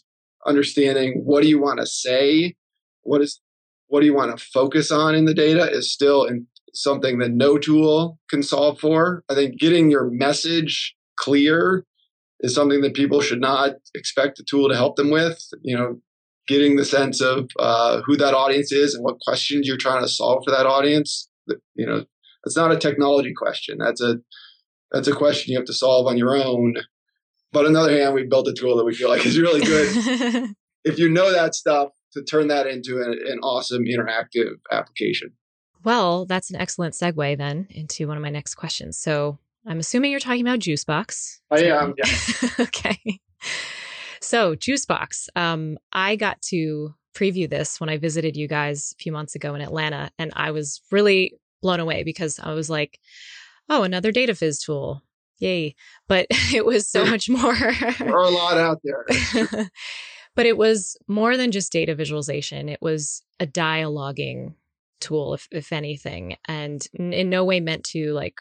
understanding 0.46 1.22
what 1.24 1.44
do 1.44 1.50
you 1.50 1.62
want 1.62 1.80
to 1.80 1.86
say, 1.86 2.56
what 3.02 3.22
is 3.22 3.40
what 3.88 4.00
do 4.00 4.06
you 4.06 4.16
want 4.16 4.38
to 4.38 4.46
focus 4.46 4.92
on 4.92 5.14
in 5.14 5.26
the 5.26 5.34
data 5.34 5.70
is 5.70 5.92
still 5.92 6.24
in, 6.24 6.48
something 6.74 7.20
that 7.20 7.32
no 7.32 7.58
tool 7.58 8.20
can 8.30 8.44
solve 8.44 8.80
for. 8.80 9.24
I 9.30 9.36
think 9.36 9.60
getting 9.60 9.92
your 9.92 10.10
message 10.10 10.96
clear 11.18 11.86
is 12.40 12.54
something 12.54 12.82
that 12.82 12.94
people 12.94 13.22
should 13.22 13.42
not 13.42 13.74
expect 13.96 14.40
a 14.40 14.44
tool 14.44 14.70
to 14.70 14.76
help 14.76 14.96
them 14.96 15.12
with. 15.12 15.42
You 15.62 15.78
know, 15.78 16.02
getting 16.48 16.76
the 16.76 16.86
sense 16.86 17.22
of 17.22 17.50
uh, 17.60 18.02
who 18.06 18.18
that 18.18 18.34
audience 18.34 18.72
is 18.72 18.96
and 18.96 19.04
what 19.04 19.20
questions 19.20 19.68
you're 19.68 19.78
trying 19.78 20.02
to 20.02 20.10
solve 20.10 20.44
for 20.46 20.52
that 20.52 20.66
audience. 20.66 21.30
You 21.76 21.86
know, 21.86 22.06
it's 22.46 22.58
not 22.58 22.72
a 22.72 22.78
technology 22.78 23.34
question. 23.34 23.78
That's 23.78 24.02
a 24.02 24.18
that's 24.92 25.08
a 25.08 25.16
question 25.16 25.52
you 25.52 25.58
have 25.58 25.68
to 25.68 25.74
solve 25.74 26.08
on 26.08 26.18
your 26.18 26.36
own. 26.36 26.76
But 27.52 27.66
on 27.66 27.74
the 27.74 27.80
other 27.80 27.98
hand, 27.98 28.16
we 28.16 28.26
built 28.26 28.48
a 28.48 28.54
tool 28.54 28.78
that 28.78 28.86
we 28.86 28.96
feel 28.96 29.10
like 29.10 29.26
is 29.26 29.40
really 29.40 29.62
good. 29.62 30.54
if 30.84 30.98
you 30.98 31.10
know 31.10 31.32
that 31.32 31.56
stuff, 31.56 31.90
to 32.14 32.24
turn 32.24 32.48
that 32.48 32.68
into 32.68 33.02
an, 33.02 33.20
an 33.28 33.40
awesome 33.40 33.86
interactive 33.86 34.56
application. 34.72 35.32
Well, 35.84 36.26
that's 36.26 36.50
an 36.50 36.56
excellent 36.56 36.93
segue 36.93 37.38
then 37.38 37.67
into 37.69 38.08
one 38.08 38.17
of 38.17 38.24
my 38.24 38.30
next 38.30 38.56
questions. 38.56 38.98
So 38.98 39.38
I'm 39.65 39.80
assuming 39.80 40.12
you're 40.12 40.19
talking 40.19 40.41
about 40.41 40.60
Juicebox. 40.60 41.39
I 41.52 41.63
am, 41.65 41.93
yeah. 41.98 42.50
okay. 42.60 43.19
So 44.22 44.56
Juicebox, 44.56 45.28
um, 45.36 45.78
I 45.91 46.15
got 46.15 46.41
to 46.43 46.96
preview 47.13 47.50
this 47.50 47.80
when 47.80 47.89
I 47.89 47.98
visited 47.98 48.36
you 48.36 48.48
guys 48.48 48.93
a 48.98 49.02
few 49.02 49.12
months 49.12 49.36
ago 49.36 49.54
in 49.56 49.62
Atlanta, 49.62 50.12
and 50.17 50.32
I 50.36 50.52
was 50.52 50.82
really 50.91 51.34
blown 51.62 51.80
away 51.80 52.04
because 52.04 52.39
I 52.39 52.54
was 52.54 52.69
like, 52.69 53.00
"Oh, 53.69 53.84
another 53.84 54.12
data 54.12 54.34
viz 54.34 54.60
tool, 54.60 55.04
yay!" 55.38 55.76
But 56.08 56.28
it 56.54 56.65
was 56.65 56.89
so 56.89 57.06
much 57.06 57.30
more. 57.30 57.56
there 57.56 58.10
are 58.10 58.24
a 58.24 58.30
lot 58.30 58.58
out 58.58 58.82
there. 58.84 59.06
but 60.36 60.46
it 60.46 60.58
was 60.58 60.98
more 61.08 61.38
than 61.38 61.52
just 61.52 61.72
data 61.72 61.93
visualization. 61.96 62.69
It 62.69 62.82
was 62.82 63.24
a 63.39 63.46
dialoguing 63.46 64.56
tool, 65.04 65.34
if, 65.34 65.48
if 65.52 65.72
anything, 65.72 66.38
and 66.46 66.88
in 66.94 67.30
no 67.30 67.44
way 67.46 67.60
meant 67.60 67.84
to 67.86 68.13
like 68.13 68.39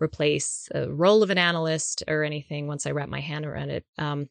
replace 0.00 0.68
a 0.74 0.90
role 0.90 1.22
of 1.22 1.30
an 1.30 1.38
analyst 1.38 2.02
or 2.08 2.24
anything 2.24 2.66
once 2.66 2.86
I 2.86 2.90
wrap 2.90 3.08
my 3.08 3.20
hand 3.20 3.46
around 3.46 3.70
it. 3.70 3.84
Um, 3.98 4.28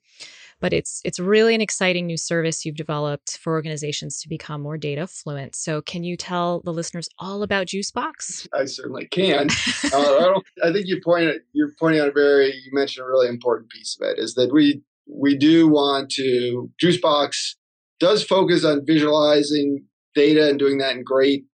but 0.60 0.74
it's 0.74 1.02
it's 1.06 1.20
really 1.20 1.56
an 1.56 1.62
exciting 1.62 2.06
new 2.06 2.18
service 2.18 2.66
you've 2.66 2.76
developed 2.76 3.38
for 3.38 3.54
organizations 3.54 4.22
to 4.22 4.30
become 4.30 4.62
more 4.62 4.78
data 4.78 5.08
fluent. 5.08 5.56
So, 5.56 5.82
can 5.82 6.04
you 6.04 6.18
tell 6.18 6.62
the 6.62 6.74
listeners 6.74 7.08
all 7.18 7.44
about 7.44 7.68
Juicebox? 7.68 8.48
I 8.54 8.66
certainly 8.66 9.08
can. 9.08 9.48
uh, 9.94 10.40
I, 10.64 10.68
I, 10.68 10.74
think 10.74 10.88
you 10.88 11.00
pointed 11.04 11.42
you're 11.54 11.72
pointing 11.80 12.02
out 12.02 12.10
a 12.10 12.12
very 12.12 12.48
you 12.48 12.72
mentioned 12.74 13.06
a 13.06 13.08
really 13.08 13.30
important 13.30 13.70
piece 13.70 13.98
of 14.00 14.08
it 14.08 14.20
is 14.20 14.34
that 14.36 14.52
we 14.52 14.82
we 15.08 15.38
do 15.38 15.68
want 15.68 16.10
to 16.12 16.70
Juicebox 16.84 17.56
does 18.00 18.24
focus 18.24 18.66
on 18.66 18.86
visualizing 18.86 19.86
data 20.16 20.50
and 20.50 20.60
doing 20.60 20.80
that 20.80 20.96
in 20.96 21.04
great 21.04 21.46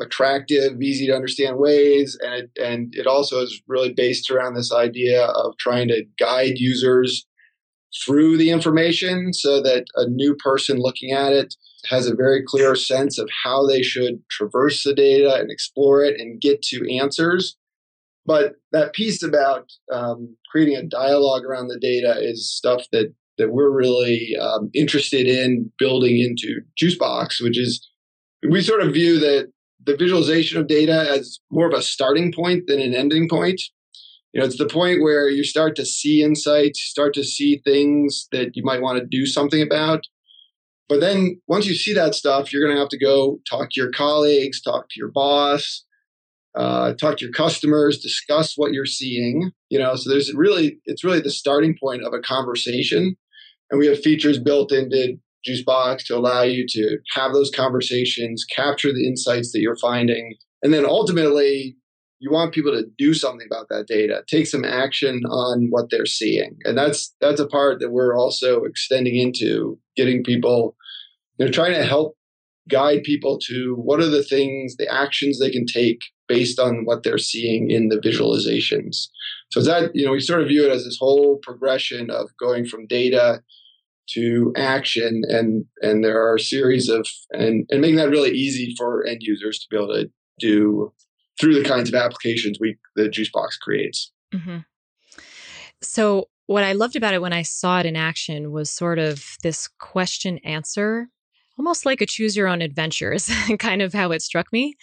attractive, 0.00 0.80
easy 0.80 1.06
to 1.06 1.14
understand 1.14 1.58
ways. 1.58 2.18
And 2.22 2.34
it, 2.34 2.50
and 2.60 2.94
it 2.94 3.06
also 3.06 3.40
is 3.40 3.60
really 3.66 3.92
based 3.92 4.30
around 4.30 4.54
this 4.54 4.72
idea 4.72 5.24
of 5.24 5.56
trying 5.58 5.88
to 5.88 6.04
guide 6.18 6.54
users 6.56 7.26
through 8.04 8.36
the 8.36 8.50
information 8.50 9.32
so 9.32 9.60
that 9.62 9.84
a 9.96 10.08
new 10.08 10.34
person 10.36 10.78
looking 10.78 11.12
at 11.12 11.32
it 11.32 11.54
has 11.88 12.06
a 12.06 12.14
very 12.14 12.42
clear 12.46 12.74
sense 12.74 13.18
of 13.18 13.28
how 13.44 13.66
they 13.66 13.82
should 13.82 14.22
traverse 14.30 14.84
the 14.84 14.94
data 14.94 15.34
and 15.34 15.50
explore 15.50 16.04
it 16.04 16.20
and 16.20 16.40
get 16.40 16.62
to 16.62 16.96
answers. 16.98 17.56
But 18.26 18.56
that 18.72 18.92
piece 18.92 19.22
about 19.22 19.70
um, 19.92 20.36
creating 20.52 20.76
a 20.76 20.84
dialogue 20.84 21.44
around 21.44 21.68
the 21.68 21.78
data 21.80 22.16
is 22.20 22.54
stuff 22.54 22.84
that 22.92 23.12
that 23.38 23.52
we're 23.52 23.70
really 23.70 24.36
um, 24.38 24.68
interested 24.74 25.26
in 25.26 25.72
building 25.78 26.18
into 26.18 26.60
Juicebox, 26.80 27.42
which 27.42 27.58
is 27.58 27.88
we 28.48 28.60
sort 28.60 28.82
of 28.82 28.92
view 28.92 29.18
that 29.18 29.50
the 29.84 29.96
visualization 29.96 30.58
of 30.58 30.66
data 30.66 31.06
as 31.10 31.40
more 31.50 31.66
of 31.66 31.74
a 31.74 31.82
starting 31.82 32.32
point 32.32 32.64
than 32.66 32.80
an 32.80 32.94
ending 32.94 33.28
point. 33.28 33.60
You 34.32 34.40
know, 34.40 34.46
it's 34.46 34.58
the 34.58 34.66
point 34.66 35.02
where 35.02 35.28
you 35.28 35.42
start 35.42 35.74
to 35.76 35.84
see 35.84 36.22
insights, 36.22 36.80
start 36.80 37.14
to 37.14 37.24
see 37.24 37.60
things 37.64 38.28
that 38.30 38.50
you 38.54 38.62
might 38.64 38.82
want 38.82 38.98
to 38.98 39.06
do 39.06 39.26
something 39.26 39.60
about. 39.60 40.04
But 40.88 41.00
then 41.00 41.40
once 41.46 41.66
you 41.66 41.74
see 41.74 41.92
that 41.94 42.14
stuff, 42.14 42.52
you're 42.52 42.64
going 42.64 42.74
to 42.74 42.80
have 42.80 42.88
to 42.90 42.98
go 42.98 43.38
talk 43.48 43.70
to 43.70 43.80
your 43.80 43.90
colleagues, 43.90 44.60
talk 44.60 44.88
to 44.90 44.98
your 44.98 45.10
boss, 45.10 45.84
uh, 46.56 46.94
talk 46.94 47.18
to 47.18 47.24
your 47.24 47.32
customers, 47.32 47.98
discuss 47.98 48.54
what 48.56 48.72
you're 48.72 48.86
seeing. 48.86 49.52
You 49.68 49.78
know, 49.78 49.94
so 49.94 50.10
there's 50.10 50.32
really, 50.34 50.78
it's 50.84 51.04
really 51.04 51.20
the 51.20 51.30
starting 51.30 51.76
point 51.80 52.02
of 52.04 52.12
a 52.12 52.20
conversation. 52.20 53.16
And 53.70 53.78
we 53.78 53.86
have 53.86 54.00
features 54.00 54.38
built 54.38 54.72
into 54.72 55.16
Juicebox 55.48 56.04
to 56.06 56.16
allow 56.16 56.42
you 56.42 56.66
to 56.68 56.98
have 57.14 57.32
those 57.32 57.50
conversations, 57.50 58.44
capture 58.44 58.92
the 58.92 59.06
insights 59.06 59.52
that 59.52 59.60
you're 59.60 59.76
finding, 59.76 60.34
and 60.62 60.72
then 60.72 60.84
ultimately 60.84 61.76
you 62.18 62.30
want 62.30 62.52
people 62.52 62.72
to 62.72 62.84
do 62.98 63.14
something 63.14 63.46
about 63.50 63.68
that 63.70 63.86
data, 63.86 64.22
take 64.28 64.46
some 64.46 64.64
action 64.64 65.22
on 65.30 65.68
what 65.70 65.86
they're 65.90 66.04
seeing. 66.06 66.56
And 66.64 66.76
that's 66.76 67.14
that's 67.20 67.40
a 67.40 67.46
part 67.46 67.80
that 67.80 67.90
we're 67.90 68.14
also 68.16 68.64
extending 68.64 69.16
into 69.16 69.78
getting 69.96 70.22
people 70.22 70.76
they're 71.38 71.48
trying 71.48 71.72
to 71.72 71.84
help 71.84 72.16
guide 72.68 73.02
people 73.02 73.38
to 73.46 73.74
what 73.74 74.00
are 74.00 74.10
the 74.10 74.22
things, 74.22 74.76
the 74.76 74.92
actions 74.92 75.38
they 75.38 75.50
can 75.50 75.64
take 75.64 76.00
based 76.28 76.58
on 76.58 76.84
what 76.84 77.02
they're 77.02 77.18
seeing 77.18 77.70
in 77.70 77.88
the 77.88 77.96
visualizations. 77.96 79.08
So 79.50 79.62
that, 79.62 79.90
you 79.94 80.04
know, 80.04 80.12
we 80.12 80.20
sort 80.20 80.42
of 80.42 80.48
view 80.48 80.66
it 80.66 80.70
as 80.70 80.84
this 80.84 80.98
whole 81.00 81.38
progression 81.42 82.10
of 82.10 82.28
going 82.38 82.66
from 82.66 82.86
data 82.86 83.42
to 84.08 84.52
action 84.56 85.22
and 85.28 85.64
and 85.82 86.04
there 86.04 86.20
are 86.22 86.36
a 86.36 86.40
series 86.40 86.88
of 86.88 87.06
and 87.30 87.66
and 87.70 87.80
making 87.80 87.96
that 87.96 88.10
really 88.10 88.30
easy 88.30 88.74
for 88.76 89.04
end 89.06 89.18
users 89.20 89.58
to 89.58 89.66
be 89.70 89.76
able 89.76 89.88
to 89.88 90.10
do 90.38 90.92
through 91.40 91.54
the 91.54 91.68
kinds 91.68 91.88
of 91.88 91.94
applications 91.94 92.58
we 92.60 92.76
the 92.96 93.08
juicebox 93.08 93.58
creates 93.60 94.12
mm-hmm. 94.34 94.58
so 95.80 96.28
what 96.46 96.64
i 96.64 96.72
loved 96.72 96.96
about 96.96 97.14
it 97.14 97.22
when 97.22 97.32
i 97.32 97.42
saw 97.42 97.80
it 97.80 97.86
in 97.86 97.96
action 97.96 98.50
was 98.50 98.70
sort 98.70 98.98
of 98.98 99.36
this 99.42 99.68
question 99.78 100.38
answer 100.38 101.08
almost 101.58 101.84
like 101.84 102.00
a 102.00 102.06
choose 102.06 102.36
your 102.36 102.48
own 102.48 102.62
adventures 102.62 103.30
kind 103.58 103.82
of 103.82 103.92
how 103.92 104.10
it 104.10 104.22
struck 104.22 104.50
me 104.52 104.74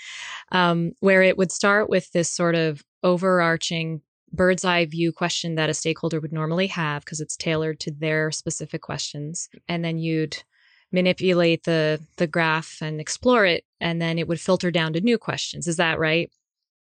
um, 0.52 0.92
where 1.00 1.24
it 1.24 1.38
would 1.38 1.52
start 1.52 1.90
with 1.90 2.12
this 2.12 2.30
sort 2.30 2.56
of 2.56 2.84
overarching 3.04 4.02
bird's 4.32 4.66
eye 4.66 4.86
view 4.86 5.12
question 5.12 5.56
that 5.56 5.70
a 5.70 5.74
stakeholder 5.74 6.20
would 6.20 6.34
normally 6.34 6.68
have 6.68 7.04
because 7.04 7.22
it's 7.22 7.38
tailored 7.38 7.80
to 7.82 7.92
their 7.92 8.32
specific 8.32 8.82
questions. 8.82 9.50
And 9.68 9.84
then 9.84 9.98
you'd 9.98 10.44
manipulate 10.92 11.64
the 11.64 12.02
the 12.16 12.28
graph 12.28 12.78
and 12.82 13.02
explore 13.02 13.46
it 13.46 13.66
and 13.82 14.02
then 14.02 14.18
it 14.18 14.28
would 14.28 14.40
filter 14.40 14.72
down 14.72 14.94
to 14.94 15.02
new 15.02 15.18
questions. 15.18 15.68
Is 15.68 15.78
that 15.78 16.00
right? 16.00 16.32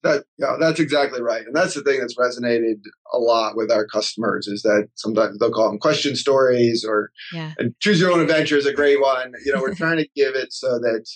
That 0.03 0.25
yeah 0.39 0.57
that's 0.59 0.81
exactly 0.81 1.21
right. 1.21 1.47
And 1.47 1.55
that's 1.55 1.75
the 1.75 1.83
thing 1.83 2.01
that's 2.01 2.17
resonated 2.17 2.81
a 3.13 3.19
lot 3.19 3.55
with 3.55 3.71
our 3.71 3.87
customers 3.87 4.47
is 4.47 4.63
that 4.63 4.89
sometimes 4.95 5.39
they'll 5.39 5.53
call 5.53 5.69
them 5.69 5.79
question 5.79 6.17
stories 6.17 6.85
or 6.87 7.11
yeah. 7.33 7.53
and 7.59 7.75
choose 7.81 8.01
your 8.01 8.13
own 8.13 8.21
adventure 8.21 8.57
is 8.57 8.67
a 8.67 8.73
great 8.73 9.01
one. 9.01 9.33
You 9.45 9.53
know 9.53 9.61
we're 9.61 9.75
trying 9.75 9.99
to 9.99 10.09
give 10.17 10.35
it 10.35 10.53
so 10.53 10.79
that 10.79 11.07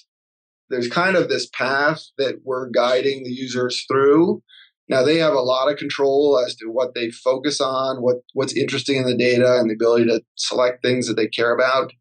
there's 0.69 0.89
kind 0.89 1.17
of 1.17 1.29
this 1.29 1.49
path 1.51 2.03
that 2.19 2.41
we're 2.45 2.69
guiding 2.69 3.25
the 3.25 3.31
users 3.31 3.85
through 3.91 4.43
now 4.89 5.03
they 5.03 5.19
have 5.19 5.33
a 5.33 5.41
lot 5.41 5.71
of 5.71 5.79
control 5.79 6.43
as 6.45 6.55
to 6.57 6.67
what 6.67 6.95
they 6.95 7.11
focus 7.11 7.61
on, 7.61 8.03
what 8.03 8.17
what's 8.35 8.57
interesting 8.57 8.97
in 8.97 9.05
the 9.05 9.17
data, 9.17 9.59
and 9.59 9.69
the 9.69 9.75
ability 9.75 10.07
to 10.07 10.23
select 10.37 10.83
things 10.83 11.09
that 11.09 11.15
they 11.15 11.27
care 11.27 11.55
about. 11.55 11.93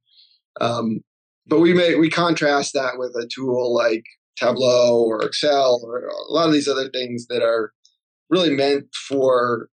Um, 0.62 1.02
but 1.48 1.60
we 1.60 1.74
may 1.74 1.96
we 1.96 2.10
contrast 2.10 2.74
that 2.74 2.98
with 2.98 3.16
a 3.16 3.28
tool 3.34 3.74
like 3.74 4.04
Tableau 4.38 5.04
or 5.04 5.24
Excel 5.24 5.82
or 5.84 6.08
a 6.08 6.32
lot 6.32 6.48
of 6.48 6.54
these 6.54 6.68
other 6.68 6.90
things 6.90 7.28
that 7.28 7.42
are 7.42 7.72
really 8.30 8.52
meant 8.52 8.86
for 9.08 9.70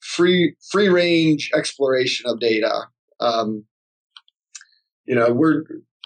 free 0.00 0.54
free 0.70 0.88
range 0.88 1.50
exploration 1.54 2.30
of 2.30 2.40
data. 2.40 2.84
Um, 3.20 3.64
you 5.06 5.14
know, 5.14 5.32
we're 5.32 5.64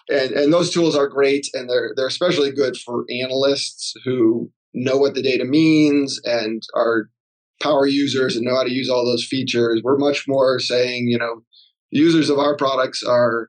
and, 0.09 0.33
and 0.33 0.53
those 0.53 0.73
tools 0.73 0.97
are 0.97 1.09
great 1.09 1.47
and 1.55 1.68
they're 1.68 1.92
they're 1.97 2.07
especially 2.07 2.51
good 2.51 2.77
for 2.77 3.05
analysts 3.11 3.94
who 4.05 4.51
know 4.74 4.96
what 4.96 5.14
the 5.14 5.22
data 5.22 5.44
means 5.44 6.20
and 6.24 6.62
are 6.74 7.09
power 7.62 7.87
users 7.87 8.37
and 8.37 8.44
know 8.44 8.54
how 8.54 8.62
to 8.62 8.72
use 8.72 8.88
all 8.88 9.04
those 9.04 9.26
features. 9.26 9.81
We're 9.83 9.98
much 9.98 10.26
more 10.28 10.59
saying, 10.59 11.09
you 11.09 11.18
know, 11.18 11.42
users 11.90 12.31
of 12.31 12.38
our 12.38 12.57
products 12.57 13.02
are 13.02 13.48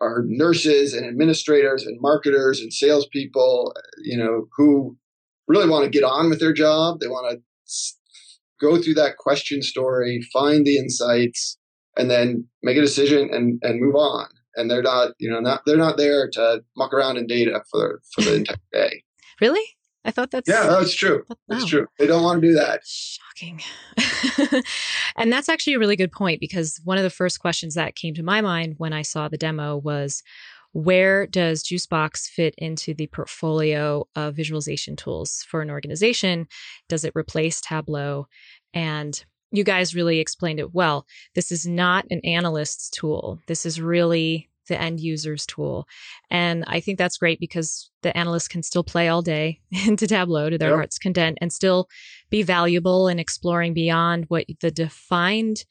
are 0.00 0.22
nurses 0.26 0.94
and 0.94 1.06
administrators 1.06 1.84
and 1.84 2.00
marketers 2.00 2.60
and 2.60 2.72
salespeople, 2.72 3.74
you 4.04 4.16
know, 4.16 4.46
who 4.56 4.96
really 5.48 5.68
want 5.68 5.84
to 5.84 5.90
get 5.90 6.04
on 6.04 6.30
with 6.30 6.38
their 6.38 6.52
job. 6.52 7.00
They 7.00 7.08
want 7.08 7.32
to 7.32 7.42
go 8.60 8.80
through 8.80 8.94
that 8.94 9.16
question 9.16 9.60
story, 9.62 10.20
find 10.32 10.64
the 10.64 10.78
insights, 10.78 11.58
and 11.96 12.08
then 12.08 12.46
make 12.62 12.76
a 12.76 12.80
decision 12.80 13.28
and, 13.32 13.58
and 13.62 13.80
move 13.80 13.96
on. 13.96 14.26
And 14.54 14.70
they're 14.70 14.82
not, 14.82 15.12
you 15.18 15.30
know, 15.30 15.40
not 15.40 15.62
they're 15.66 15.76
not 15.76 15.96
there 15.96 16.28
to 16.30 16.62
muck 16.76 16.92
around 16.92 17.16
in 17.16 17.26
data 17.26 17.62
for 17.70 18.00
for 18.12 18.22
the 18.22 18.36
entire 18.36 18.56
day. 18.72 19.02
Really? 19.40 19.64
I 20.04 20.10
thought 20.10 20.30
that's 20.30 20.48
yeah, 20.48 20.66
that's 20.66 20.94
true. 20.94 21.24
That's 21.48 21.66
true. 21.66 21.86
They 21.98 22.06
don't 22.06 22.22
want 22.22 22.40
to 22.40 22.48
do 22.48 22.54
that. 22.54 22.80
Shocking. 22.86 23.60
and 25.16 25.32
that's 25.32 25.48
actually 25.48 25.74
a 25.74 25.78
really 25.78 25.96
good 25.96 26.12
point 26.12 26.40
because 26.40 26.80
one 26.84 26.98
of 26.98 27.04
the 27.04 27.10
first 27.10 27.40
questions 27.40 27.74
that 27.74 27.96
came 27.96 28.14
to 28.14 28.22
my 28.22 28.40
mind 28.40 28.74
when 28.78 28.92
I 28.92 29.02
saw 29.02 29.28
the 29.28 29.36
demo 29.36 29.76
was 29.76 30.22
where 30.72 31.26
does 31.26 31.64
Juicebox 31.64 32.28
fit 32.28 32.54
into 32.58 32.94
the 32.94 33.06
portfolio 33.08 34.06
of 34.14 34.36
visualization 34.36 34.96
tools 34.96 35.44
for 35.48 35.62
an 35.62 35.70
organization? 35.70 36.46
Does 36.88 37.04
it 37.04 37.16
replace 37.16 37.60
Tableau? 37.60 38.26
And 38.74 39.22
you 39.50 39.64
guys 39.64 39.94
really 39.94 40.20
explained 40.20 40.60
it 40.60 40.74
well. 40.74 41.06
This 41.34 41.50
is 41.50 41.66
not 41.66 42.04
an 42.10 42.20
analyst's 42.22 42.90
tool. 42.90 43.40
This 43.46 43.64
is 43.64 43.80
really 43.80 44.50
the 44.68 44.80
end 44.80 45.00
user's 45.00 45.44
tool. 45.46 45.86
And 46.30 46.64
I 46.66 46.80
think 46.80 46.98
that's 46.98 47.18
great 47.18 47.40
because 47.40 47.90
the 48.02 48.16
analyst 48.16 48.50
can 48.50 48.62
still 48.62 48.84
play 48.84 49.08
all 49.08 49.22
day 49.22 49.60
into 49.86 50.06
Tableau 50.06 50.50
to 50.50 50.58
their 50.58 50.70
yep. 50.70 50.76
heart's 50.76 50.98
content 50.98 51.38
and 51.40 51.52
still 51.52 51.88
be 52.30 52.42
valuable 52.42 53.08
in 53.08 53.18
exploring 53.18 53.74
beyond 53.74 54.26
what 54.28 54.46
the 54.60 54.70
defined 54.70 55.64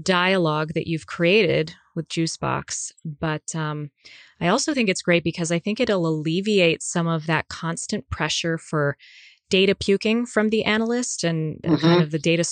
dialogue 0.00 0.72
that 0.74 0.86
you've 0.86 1.06
created 1.06 1.74
with 1.94 2.08
Juicebox. 2.08 2.92
But 3.04 3.54
um, 3.54 3.90
I 4.40 4.48
also 4.48 4.74
think 4.74 4.88
it's 4.88 5.02
great 5.02 5.24
because 5.24 5.52
I 5.52 5.58
think 5.58 5.80
it'll 5.80 6.06
alleviate 6.06 6.82
some 6.82 7.06
of 7.06 7.26
that 7.26 7.48
constant 7.48 8.08
pressure 8.10 8.58
for 8.58 8.96
data 9.50 9.74
puking 9.74 10.24
from 10.26 10.48
the 10.48 10.64
analyst 10.64 11.24
and, 11.24 11.60
mm-hmm. 11.62 11.76
kind 11.76 12.02
of 12.02 12.10
the 12.10 12.18
data, 12.18 12.44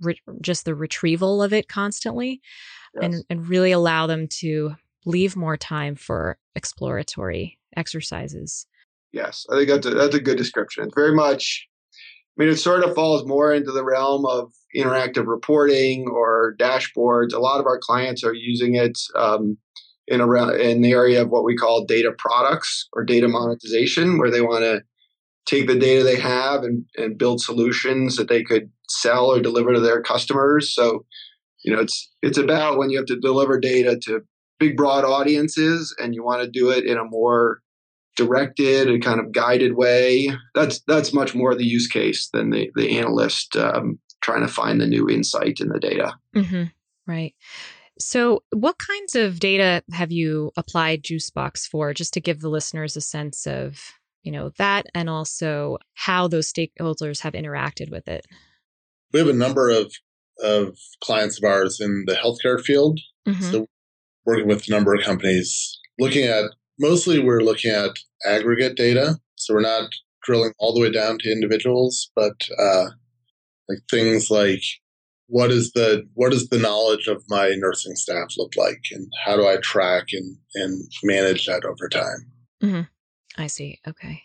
re- 0.00 0.20
just 0.40 0.64
the 0.64 0.74
retrieval 0.74 1.42
of 1.42 1.52
it 1.52 1.68
constantly. 1.68 2.40
Yes. 2.94 3.04
And, 3.04 3.24
and 3.30 3.48
really 3.48 3.70
allow 3.70 4.08
them 4.08 4.26
to 4.40 4.74
leave 5.04 5.36
more 5.36 5.56
time 5.56 5.94
for 5.94 6.38
exploratory 6.54 7.58
exercises. 7.76 8.66
Yes, 9.12 9.46
I 9.50 9.56
think 9.56 9.68
that's 9.68 9.86
a, 9.86 9.90
that's 9.90 10.14
a 10.14 10.20
good 10.20 10.38
description. 10.38 10.84
It's 10.84 10.94
very 10.94 11.14
much, 11.14 11.66
I 12.38 12.42
mean, 12.42 12.52
it 12.52 12.56
sort 12.56 12.84
of 12.84 12.94
falls 12.94 13.26
more 13.26 13.52
into 13.52 13.72
the 13.72 13.84
realm 13.84 14.24
of 14.26 14.52
interactive 14.76 15.26
reporting 15.26 16.06
or 16.08 16.54
dashboards. 16.60 17.32
A 17.32 17.40
lot 17.40 17.60
of 17.60 17.66
our 17.66 17.78
clients 17.78 18.22
are 18.22 18.34
using 18.34 18.76
it 18.76 18.98
um, 19.16 19.58
in 20.06 20.20
around 20.20 20.60
in 20.60 20.80
the 20.80 20.92
area 20.92 21.22
of 21.22 21.30
what 21.30 21.44
we 21.44 21.56
call 21.56 21.84
data 21.84 22.12
products 22.16 22.88
or 22.92 23.04
data 23.04 23.26
monetization, 23.26 24.18
where 24.18 24.30
they 24.30 24.42
want 24.42 24.62
to 24.62 24.82
take 25.46 25.66
the 25.66 25.78
data 25.78 26.04
they 26.04 26.18
have 26.18 26.62
and, 26.62 26.84
and 26.96 27.18
build 27.18 27.40
solutions 27.40 28.16
that 28.16 28.28
they 28.28 28.42
could 28.42 28.70
sell 28.88 29.26
or 29.26 29.40
deliver 29.40 29.72
to 29.72 29.80
their 29.80 30.02
customers. 30.02 30.72
So, 30.72 31.04
you 31.64 31.74
know, 31.74 31.80
it's 31.80 32.12
it's 32.22 32.38
about 32.38 32.78
when 32.78 32.90
you 32.90 32.98
have 32.98 33.06
to 33.06 33.18
deliver 33.18 33.58
data 33.58 33.98
to 34.04 34.20
big 34.60 34.76
broad 34.76 35.04
audiences 35.04 35.94
and 35.98 36.14
you 36.14 36.22
want 36.22 36.42
to 36.42 36.48
do 36.48 36.70
it 36.70 36.84
in 36.84 36.98
a 36.98 37.04
more 37.04 37.60
directed 38.16 38.88
and 38.88 39.02
kind 39.02 39.18
of 39.18 39.32
guided 39.32 39.74
way. 39.74 40.30
That's 40.54 40.80
that's 40.86 41.12
much 41.12 41.34
more 41.34 41.54
the 41.54 41.66
use 41.66 41.88
case 41.88 42.28
than 42.32 42.50
the 42.50 42.70
the 42.76 42.98
analyst 42.98 43.56
um, 43.56 43.98
trying 44.20 44.42
to 44.42 44.48
find 44.48 44.80
the 44.80 44.86
new 44.86 45.08
insight 45.08 45.58
in 45.60 45.70
the 45.70 45.80
data. 45.80 46.14
Mm-hmm. 46.36 46.64
Right. 47.06 47.34
So, 47.98 48.42
what 48.50 48.76
kinds 48.78 49.14
of 49.14 49.40
data 49.40 49.82
have 49.92 50.10
you 50.10 50.52
applied 50.56 51.02
JuiceBox 51.02 51.66
for, 51.66 51.92
just 51.92 52.14
to 52.14 52.20
give 52.20 52.40
the 52.40 52.48
listeners 52.48 52.96
a 52.96 53.00
sense 53.00 53.46
of, 53.46 53.78
you 54.22 54.32
know, 54.32 54.50
that, 54.56 54.86
and 54.94 55.10
also 55.10 55.76
how 55.94 56.26
those 56.26 56.50
stakeholders 56.50 57.20
have 57.20 57.34
interacted 57.34 57.90
with 57.90 58.08
it? 58.08 58.26
We 59.12 59.20
have 59.20 59.28
a 59.28 59.34
number 59.34 59.68
of 59.70 59.92
of 60.42 60.78
clients 61.04 61.36
of 61.36 61.44
ours 61.44 61.78
in 61.80 62.04
the 62.06 62.14
healthcare 62.14 62.60
field. 62.60 63.00
Mm-hmm. 63.28 63.50
So, 63.50 63.66
working 64.24 64.46
with 64.46 64.68
a 64.68 64.70
number 64.70 64.94
of 64.94 65.02
companies, 65.02 65.78
looking 65.98 66.24
at 66.24 66.44
mostly 66.78 67.18
we're 67.18 67.42
looking 67.42 67.70
at 67.70 67.90
aggregate 68.26 68.76
data. 68.76 69.16
So 69.36 69.54
we're 69.54 69.62
not 69.62 69.90
drilling 70.22 70.52
all 70.58 70.74
the 70.74 70.80
way 70.80 70.90
down 70.90 71.18
to 71.18 71.32
individuals, 71.32 72.10
but 72.14 72.48
uh, 72.58 72.86
like 73.68 73.78
things 73.90 74.30
like 74.30 74.62
what 75.26 75.50
is 75.50 75.72
the 75.72 76.06
what 76.14 76.32
does 76.32 76.48
the 76.48 76.58
knowledge 76.58 77.06
of 77.06 77.22
my 77.28 77.54
nursing 77.56 77.94
staff 77.94 78.34
look 78.36 78.56
like, 78.56 78.82
and 78.90 79.06
how 79.24 79.36
do 79.36 79.46
I 79.46 79.56
track 79.58 80.08
and 80.12 80.36
and 80.54 80.90
manage 81.04 81.46
that 81.46 81.64
over 81.64 81.88
time? 81.88 82.26
Mm-hmm. 82.62 83.42
I 83.42 83.46
see. 83.46 83.78
Okay. 83.86 84.22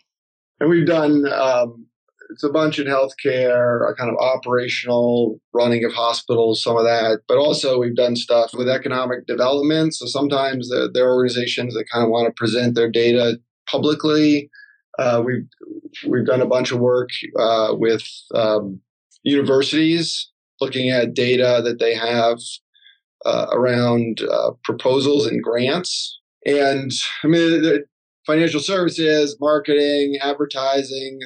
And 0.58 0.68
we've 0.68 0.86
done 0.86 1.30
um, 1.32 1.86
it's 2.30 2.42
a 2.42 2.48
bunch 2.50 2.78
in 2.78 2.86
healthcare, 2.86 3.90
a 3.90 3.94
kind 3.94 4.10
of 4.10 4.16
operational 4.18 5.40
running 5.52 5.84
of 5.84 5.92
hospitals, 5.92 6.62
some 6.62 6.76
of 6.76 6.84
that, 6.84 7.20
but 7.28 7.38
also 7.38 7.78
we've 7.78 7.96
done 7.96 8.16
stuff 8.16 8.50
with 8.54 8.68
economic 8.68 9.26
development. 9.26 9.94
So 9.94 10.06
sometimes 10.06 10.70
there 10.70 11.06
are 11.06 11.14
organizations 11.14 11.74
that 11.74 11.86
kind 11.92 12.04
of 12.04 12.10
want 12.10 12.26
to 12.26 12.32
present 12.32 12.74
their 12.74 12.90
data 12.90 13.38
publicly. 13.70 14.50
Uh, 14.98 15.22
we've 15.24 15.46
we've 16.06 16.26
done 16.26 16.40
a 16.40 16.46
bunch 16.46 16.72
of 16.72 16.78
work 16.78 17.10
uh, 17.38 17.74
with 17.76 18.02
um, 18.34 18.80
universities 19.22 20.30
looking 20.60 20.90
at 20.90 21.14
data 21.14 21.60
that 21.64 21.78
they 21.78 21.94
have 21.94 22.38
uh, 23.24 23.46
around 23.52 24.20
uh, 24.22 24.52
proposals 24.64 25.26
and 25.26 25.42
grants. 25.42 26.18
And 26.46 26.90
I 27.24 27.26
mean, 27.26 27.84
financial 28.26 28.60
services, 28.60 29.36
marketing, 29.40 30.18
advertising. 30.20 31.20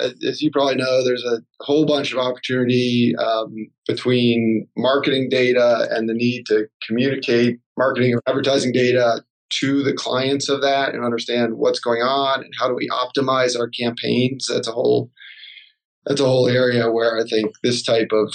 As 0.00 0.40
you 0.40 0.50
probably 0.50 0.76
know, 0.76 1.04
there's 1.04 1.24
a 1.24 1.42
whole 1.60 1.84
bunch 1.84 2.12
of 2.12 2.18
opportunity 2.18 3.14
um, 3.16 3.54
between 3.86 4.66
marketing 4.76 5.28
data 5.28 5.86
and 5.90 6.08
the 6.08 6.14
need 6.14 6.46
to 6.46 6.66
communicate 6.86 7.58
marketing 7.76 8.14
or 8.14 8.22
advertising 8.26 8.72
data 8.72 9.22
to 9.60 9.82
the 9.82 9.92
clients 9.92 10.48
of 10.48 10.62
that 10.62 10.94
and 10.94 11.04
understand 11.04 11.54
what's 11.56 11.78
going 11.78 12.02
on 12.02 12.42
and 12.42 12.52
how 12.58 12.66
do 12.66 12.74
we 12.74 12.88
optimize 12.88 13.58
our 13.58 13.68
campaigns. 13.68 14.46
That's 14.48 14.66
a 14.66 14.72
whole 14.72 15.10
that's 16.06 16.20
a 16.20 16.26
whole 16.26 16.48
area 16.48 16.90
where 16.90 17.18
I 17.18 17.24
think 17.24 17.52
this 17.62 17.82
type 17.82 18.10
of 18.12 18.32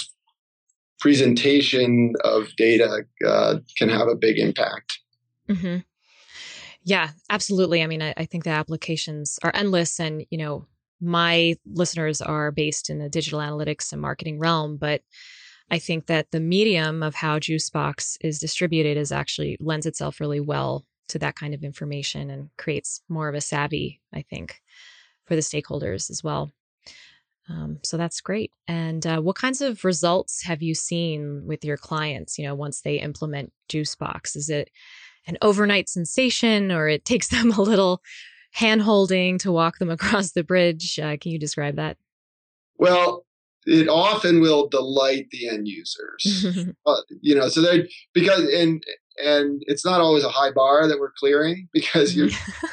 presentation 1.00 2.12
of 2.22 2.54
data 2.56 3.04
uh, 3.26 3.56
can 3.76 3.88
have 3.88 4.08
a 4.08 4.14
big 4.14 4.38
impact. 4.38 5.00
Mm-hmm. 5.48 5.78
Yeah, 6.84 7.10
absolutely. 7.30 7.82
I 7.82 7.86
mean, 7.86 8.02
I, 8.02 8.14
I 8.16 8.24
think 8.24 8.44
the 8.44 8.50
applications 8.50 9.38
are 9.42 9.52
endless, 9.54 10.00
and 10.00 10.24
you 10.30 10.38
know, 10.38 10.66
my 11.00 11.56
listeners 11.66 12.20
are 12.20 12.50
based 12.50 12.90
in 12.90 12.98
the 12.98 13.08
digital 13.08 13.40
analytics 13.40 13.92
and 13.92 14.00
marketing 14.00 14.38
realm, 14.38 14.76
but 14.76 15.02
I 15.70 15.78
think 15.78 16.06
that 16.06 16.30
the 16.32 16.40
medium 16.40 17.02
of 17.02 17.14
how 17.14 17.38
Juicebox 17.38 18.16
is 18.20 18.38
distributed 18.38 18.96
is 18.96 19.12
actually 19.12 19.56
lends 19.60 19.86
itself 19.86 20.20
really 20.20 20.40
well 20.40 20.84
to 21.08 21.18
that 21.20 21.36
kind 21.36 21.54
of 21.54 21.62
information 21.62 22.30
and 22.30 22.50
creates 22.58 23.00
more 23.08 23.28
of 23.28 23.34
a 23.34 23.40
savvy, 23.40 24.00
I 24.12 24.22
think, 24.22 24.60
for 25.26 25.34
the 25.34 25.40
stakeholders 25.40 26.10
as 26.10 26.22
well. 26.22 26.52
Um, 27.48 27.78
so 27.82 27.96
that's 27.96 28.20
great. 28.20 28.50
And 28.68 29.04
uh, 29.06 29.20
what 29.20 29.36
kinds 29.36 29.60
of 29.60 29.84
results 29.84 30.42
have 30.44 30.62
you 30.62 30.74
seen 30.74 31.42
with 31.44 31.64
your 31.64 31.76
clients? 31.76 32.38
You 32.38 32.46
know, 32.46 32.54
once 32.54 32.82
they 32.82 32.96
implement 33.00 33.52
Juicebox, 33.68 34.36
is 34.36 34.48
it 34.48 34.70
an 35.26 35.38
overnight 35.42 35.88
sensation 35.88 36.72
or 36.72 36.88
it 36.88 37.04
takes 37.04 37.28
them 37.30 37.52
a 37.52 37.62
little 37.62 38.02
hand 38.52 38.82
holding 38.82 39.38
to 39.38 39.52
walk 39.52 39.78
them 39.78 39.90
across 39.90 40.32
the 40.32 40.44
bridge. 40.44 40.98
Uh, 40.98 41.16
can 41.20 41.32
you 41.32 41.38
describe 41.38 41.76
that? 41.76 41.96
Well, 42.76 43.24
it 43.64 43.88
often 43.88 44.40
will 44.40 44.68
delight 44.68 45.28
the 45.30 45.48
end 45.48 45.68
users. 45.68 46.46
uh, 46.86 46.96
you 47.20 47.34
know, 47.34 47.48
so 47.48 47.62
they 47.62 47.88
because 48.12 48.42
and 48.52 48.84
and 49.18 49.62
it's 49.66 49.84
not 49.84 50.00
always 50.00 50.24
a 50.24 50.28
high 50.30 50.50
bar 50.50 50.88
that 50.88 50.98
we're 50.98 51.12
clearing 51.12 51.68
because 51.72 52.14
you're, 52.16 52.30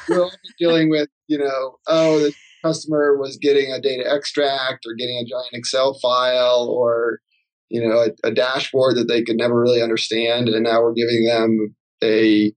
you're 0.08 0.30
dealing 0.58 0.90
with 0.90 1.08
you 1.26 1.38
know 1.38 1.78
oh 1.86 2.18
the 2.18 2.32
customer 2.62 3.16
was 3.16 3.36
getting 3.36 3.72
a 3.72 3.80
data 3.80 4.04
extract 4.10 4.84
or 4.86 4.94
getting 4.94 5.16
a 5.16 5.24
giant 5.24 5.48
Excel 5.52 5.94
file 5.94 6.66
or 6.68 7.20
you 7.68 7.86
know 7.86 8.04
a, 8.04 8.28
a 8.28 8.30
dashboard 8.30 8.96
that 8.96 9.08
they 9.08 9.22
could 9.22 9.36
never 9.36 9.58
really 9.58 9.82
understand 9.82 10.48
and 10.48 10.64
now 10.64 10.82
we're 10.82 10.92
giving 10.92 11.24
them 11.24 11.74
a 12.02 12.52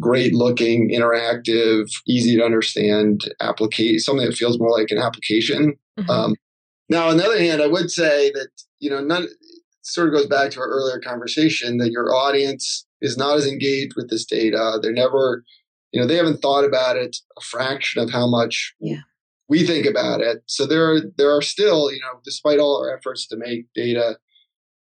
great 0.00 0.34
looking, 0.34 0.90
interactive, 0.90 1.88
easy 2.06 2.36
to 2.36 2.44
understand 2.44 3.22
application, 3.40 3.98
something 4.00 4.26
that 4.26 4.36
feels 4.36 4.58
more 4.58 4.70
like 4.70 4.90
an 4.90 4.98
application. 4.98 5.74
Mm-hmm. 5.98 6.10
Um, 6.10 6.34
now, 6.88 7.08
on 7.08 7.16
the 7.16 7.24
other 7.24 7.38
hand, 7.38 7.62
I 7.62 7.68
would 7.68 7.90
say 7.90 8.30
that, 8.32 8.48
you 8.80 8.90
know, 8.90 9.00
none, 9.00 9.28
sort 9.82 10.08
of 10.08 10.14
goes 10.14 10.26
back 10.26 10.50
to 10.52 10.60
our 10.60 10.68
earlier 10.68 11.00
conversation 11.00 11.78
that 11.78 11.90
your 11.90 12.14
audience 12.14 12.86
is 13.00 13.16
not 13.16 13.36
as 13.36 13.46
engaged 13.46 13.94
with 13.96 14.10
this 14.10 14.24
data. 14.24 14.78
They're 14.80 14.92
never, 14.92 15.44
you 15.92 16.00
know, 16.00 16.06
they 16.06 16.16
haven't 16.16 16.38
thought 16.38 16.64
about 16.64 16.96
it 16.96 17.16
a 17.36 17.40
fraction 17.40 18.02
of 18.02 18.10
how 18.10 18.28
much 18.28 18.74
yeah. 18.80 19.00
we 19.48 19.66
think 19.66 19.86
about 19.86 20.20
it. 20.20 20.42
So 20.46 20.66
there, 20.66 21.00
there 21.16 21.34
are 21.34 21.42
still, 21.42 21.92
you 21.92 22.00
know, 22.00 22.20
despite 22.24 22.58
all 22.58 22.82
our 22.82 22.96
efforts 22.96 23.26
to 23.28 23.36
make 23.36 23.66
data 23.74 24.18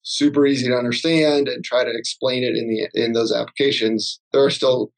super 0.09 0.47
easy 0.47 0.66
to 0.66 0.75
understand 0.75 1.49
and 1.49 1.62
try 1.62 1.85
to 1.85 1.90
explain 1.94 2.42
it 2.42 2.57
in 2.57 2.66
the 2.66 2.88
in 2.94 3.12
those 3.12 3.31
applications 3.31 4.21
there 4.33 4.42
are 4.42 4.51
still 4.51 4.90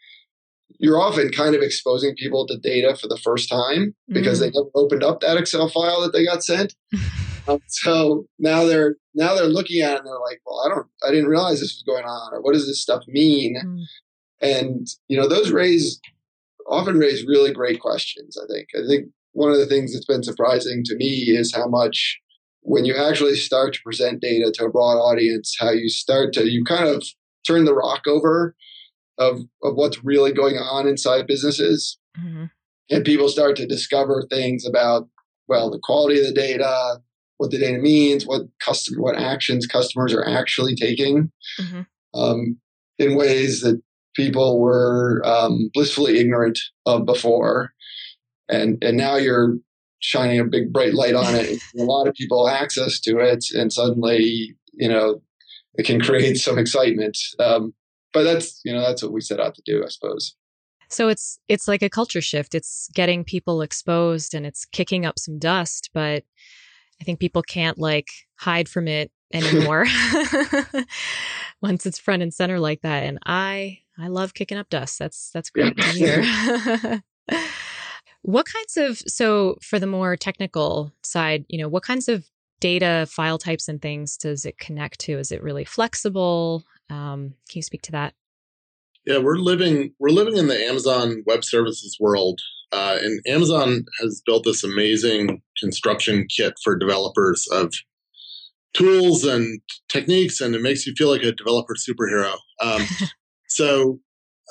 you're 0.79 1.01
often 1.01 1.31
kind 1.31 1.57
of 1.57 1.63
exposing 1.63 2.15
people 2.15 2.47
to 2.47 2.57
data 2.59 2.97
for 2.97 3.09
the 3.09 3.19
first 3.19 3.49
time 3.49 3.93
because 4.09 4.39
mm. 4.39 4.43
they 4.43 4.51
never 4.51 4.71
opened 4.77 5.03
up 5.03 5.21
that 5.21 5.37
excel 5.37 5.69
file 5.69 6.01
that 6.01 6.13
they 6.13 6.25
got 6.25 6.45
sent 6.45 6.77
um, 7.49 7.59
so 7.67 8.25
now 8.39 8.65
they're 8.65 8.95
now 9.13 9.35
they're 9.35 9.47
looking 9.47 9.83
at 9.83 9.95
it 9.95 9.99
and 9.99 10.07
they're 10.07 10.21
like 10.21 10.41
well 10.47 10.63
i 10.65 10.69
don't 10.69 10.87
i 11.03 11.11
didn't 11.11 11.29
realize 11.29 11.59
this 11.59 11.75
was 11.75 11.83
going 11.85 12.05
on 12.05 12.33
or 12.33 12.41
what 12.41 12.55
does 12.55 12.69
this 12.69 12.81
stuff 12.81 13.03
mean 13.09 13.57
mm. 13.61 13.83
and 14.41 14.87
you 15.09 15.17
know 15.17 15.27
those 15.27 15.51
raise 15.51 16.01
often 16.69 16.99
raise 16.99 17.27
really 17.27 17.53
great 17.53 17.81
questions 17.81 18.39
i 18.41 18.47
think 18.47 18.69
i 18.77 18.87
think 18.87 19.09
one 19.33 19.51
of 19.51 19.59
the 19.59 19.67
things 19.67 19.93
that's 19.93 20.07
been 20.07 20.23
surprising 20.23 20.85
to 20.85 20.95
me 20.95 21.35
is 21.37 21.53
how 21.53 21.67
much 21.67 22.21
when 22.63 22.85
you 22.85 22.95
actually 22.97 23.37
start 23.37 23.75
to 23.75 23.81
present 23.83 24.21
data 24.21 24.53
to 24.55 24.65
a 24.67 24.71
broad 24.71 24.99
audience, 24.99 25.57
how 25.59 25.71
you 25.71 25.89
start 25.89 26.33
to, 26.35 26.51
you 26.51 26.65
kind 26.65 26.89
of 26.89 27.05
turn 27.47 27.65
the 27.65 27.75
rock 27.75 28.03
over 28.07 28.55
of, 29.19 29.41
of 29.63 29.75
what's 29.75 30.05
really 30.05 30.33
going 30.33 30.57
on 30.57 30.87
inside 30.87 31.27
businesses. 31.27 31.99
Mm-hmm. 32.19 32.45
And 32.91 33.05
people 33.05 33.29
start 33.29 33.57
to 33.57 33.67
discover 33.67 34.27
things 34.29 34.67
about, 34.67 35.09
well, 35.49 35.71
the 35.71 35.81
quality 35.83 36.21
of 36.21 36.27
the 36.27 36.33
data, 36.33 37.01
what 37.39 37.51
the 37.51 37.59
data 37.59 37.79
means, 37.79 38.27
what 38.27 38.43
customer, 38.65 39.01
what 39.01 39.17
actions 39.17 39.67
customers 39.67 40.13
are 40.13 40.29
actually 40.29 40.75
taking 40.75 41.31
mm-hmm. 41.59 42.21
um, 42.21 42.59
in 42.99 43.17
ways 43.17 43.63
that 43.63 43.81
people 44.15 44.61
were 44.61 45.23
um, 45.25 45.71
blissfully 45.73 46.19
ignorant 46.19 46.59
of 46.85 47.07
before. 47.07 47.73
And, 48.49 48.83
and 48.83 48.97
now 48.97 49.17
you're 49.17 49.57
shining 50.01 50.41
a 50.41 50.45
big 50.45 50.73
bright 50.73 50.95
light 50.95 51.15
on 51.15 51.35
it. 51.35 51.61
a 51.79 51.85
lot 51.85 52.09
of 52.09 52.15
people 52.15 52.49
access 52.49 53.01
to 53.01 53.19
it, 53.19 53.47
and 53.55 53.73
suddenly, 53.73 54.57
you 54.73 54.89
know, 54.89 55.23
it 55.75 55.87
can 55.87 56.01
create 56.03 56.37
some 56.37 56.59
excitement. 56.59 57.17
Um, 57.39 57.75
but 58.13 58.25
that's 58.25 58.61
you 58.65 58.73
know 58.73 58.81
that's 58.81 59.03
what 59.03 59.13
we 59.13 59.21
set 59.21 59.41
out 59.41 59.55
to 59.55 59.63
do, 59.65 59.85
I 59.85 59.89
suppose. 59.89 60.35
So 60.89 61.09
it's 61.09 61.39
it's 61.49 61.69
like 61.69 61.83
a 61.83 61.89
culture 61.89 62.21
shift. 62.21 62.55
It's 62.55 62.89
getting 62.95 63.25
people 63.25 63.63
exposed 63.63 64.35
and 64.35 64.45
it's 64.45 64.65
kicking 64.65 65.07
up 65.07 65.19
some 65.19 65.39
dust, 65.39 65.91
but 65.95 66.25
I 67.01 67.05
think 67.05 67.21
people 67.21 67.43
can't 67.43 67.79
like 67.79 68.09
hide 68.37 68.69
from 68.69 68.89
it 68.89 69.13
anymore 69.33 69.87
once 71.63 71.87
it's 71.87 71.99
front 71.99 72.23
and 72.23 72.35
center 72.35 72.59
like 72.59 72.83
that. 72.83 73.05
And 73.05 73.21
I 73.25 73.79
I 73.97 74.09
love 74.09 74.35
kicking 74.35 74.59
up 74.59 74.69
dust. 74.69 74.99
That's 74.99 75.31
that's 75.33 75.51
great 75.51 75.77
to 75.77 75.83
hear. 75.85 77.03
What 78.23 78.47
kinds 78.47 78.77
of, 78.77 78.99
so 79.11 79.57
for 79.63 79.79
the 79.79 79.87
more 79.87 80.17
technical 80.17 80.93
side, 81.03 81.45
you 81.49 81.59
know, 81.59 81.69
what 81.69 81.83
kinds 81.83 82.09
of 82.09 82.27
data 82.61 83.07
file 83.11 83.39
types 83.39 83.69
and 83.69 83.81
things 83.81 84.17
does 84.17 84.45
it 84.45 84.59
connect 84.59 85.01
to? 85.01 85.19
Is 85.19 85.33
it 85.33 85.43
really 85.43 85.65
flexible? 85.65 86.65
Um, 86.91 87.35
can 87.49 87.59
you 87.59 87.63
speak 87.63 87.83
to 87.83 87.93
that? 87.93 88.15
Yeah, 89.07 89.19
we're 89.19 89.37
living 89.37 89.95
we're 89.99 90.11
living 90.11 90.37
in 90.37 90.49
the 90.49 90.63
Amazon 90.67 91.23
Web 91.27 91.45
Services 91.45 91.97
world 91.99 92.41
Uh, 92.73 92.99
and 93.03 93.21
Amazon 93.27 93.85
has 94.01 94.23
built 94.25 94.45
this 94.45 94.63
amazing 94.63 95.43
construction 95.59 96.27
kit 96.29 96.55
for 96.63 96.77
developers 96.77 97.49
of 97.51 97.73
tools 98.75 99.25
and 99.25 99.61
techniques, 99.89 100.41
and 100.41 100.55
it 100.55 100.63
makes 100.63 100.87
you 100.87 100.95
feel 100.97 101.09
like 101.09 101.23
a 101.23 101.33
developer 101.33 101.75
superhero. 101.75 102.37
Um, 102.61 102.83
so, 103.49 104.01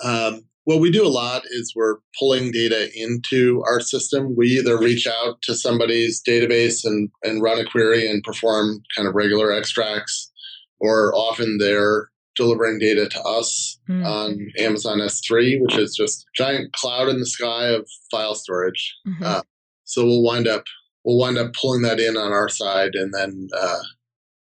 um, 0.03 0.48
what 0.69 0.81
we 0.81 0.91
do 0.91 1.03
a 1.03 1.09
lot 1.09 1.41
is 1.49 1.73
we're 1.75 1.97
pulling 2.19 2.51
data 2.51 2.91
into 2.93 3.63
our 3.65 3.79
system. 3.79 4.35
We 4.37 4.49
either 4.49 4.77
reach 4.77 5.07
out 5.07 5.41
to 5.41 5.55
somebody's 5.55 6.21
database 6.21 6.85
and, 6.85 7.09
and 7.23 7.41
run 7.41 7.57
a 7.57 7.65
query 7.65 8.07
and 8.07 8.21
perform 8.21 8.83
kind 8.95 9.07
of 9.07 9.15
regular 9.15 9.51
extracts, 9.51 10.31
or 10.79 11.11
often 11.15 11.57
they're 11.59 12.11
delivering 12.35 12.77
data 12.77 13.09
to 13.09 13.21
us 13.23 13.79
mm-hmm. 13.89 14.05
on 14.05 14.51
Amazon 14.59 14.99
S3, 14.99 15.59
which 15.59 15.75
is 15.75 15.95
just 15.95 16.27
giant 16.35 16.71
cloud 16.73 17.09
in 17.09 17.19
the 17.19 17.25
sky 17.25 17.69
of 17.69 17.89
file 18.11 18.35
storage. 18.35 18.95
Mm-hmm. 19.07 19.23
Uh, 19.23 19.41
so 19.85 20.05
we'll 20.05 20.21
wind 20.21 20.47
up 20.47 20.65
we'll 21.03 21.17
wind 21.17 21.39
up 21.39 21.51
pulling 21.59 21.81
that 21.81 21.99
in 21.99 22.15
on 22.15 22.31
our 22.31 22.47
side 22.47 22.91
and 22.93 23.11
then 23.11 23.47
uh, 23.59 23.79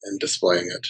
and 0.04 0.20
displaying 0.20 0.70
it. 0.70 0.88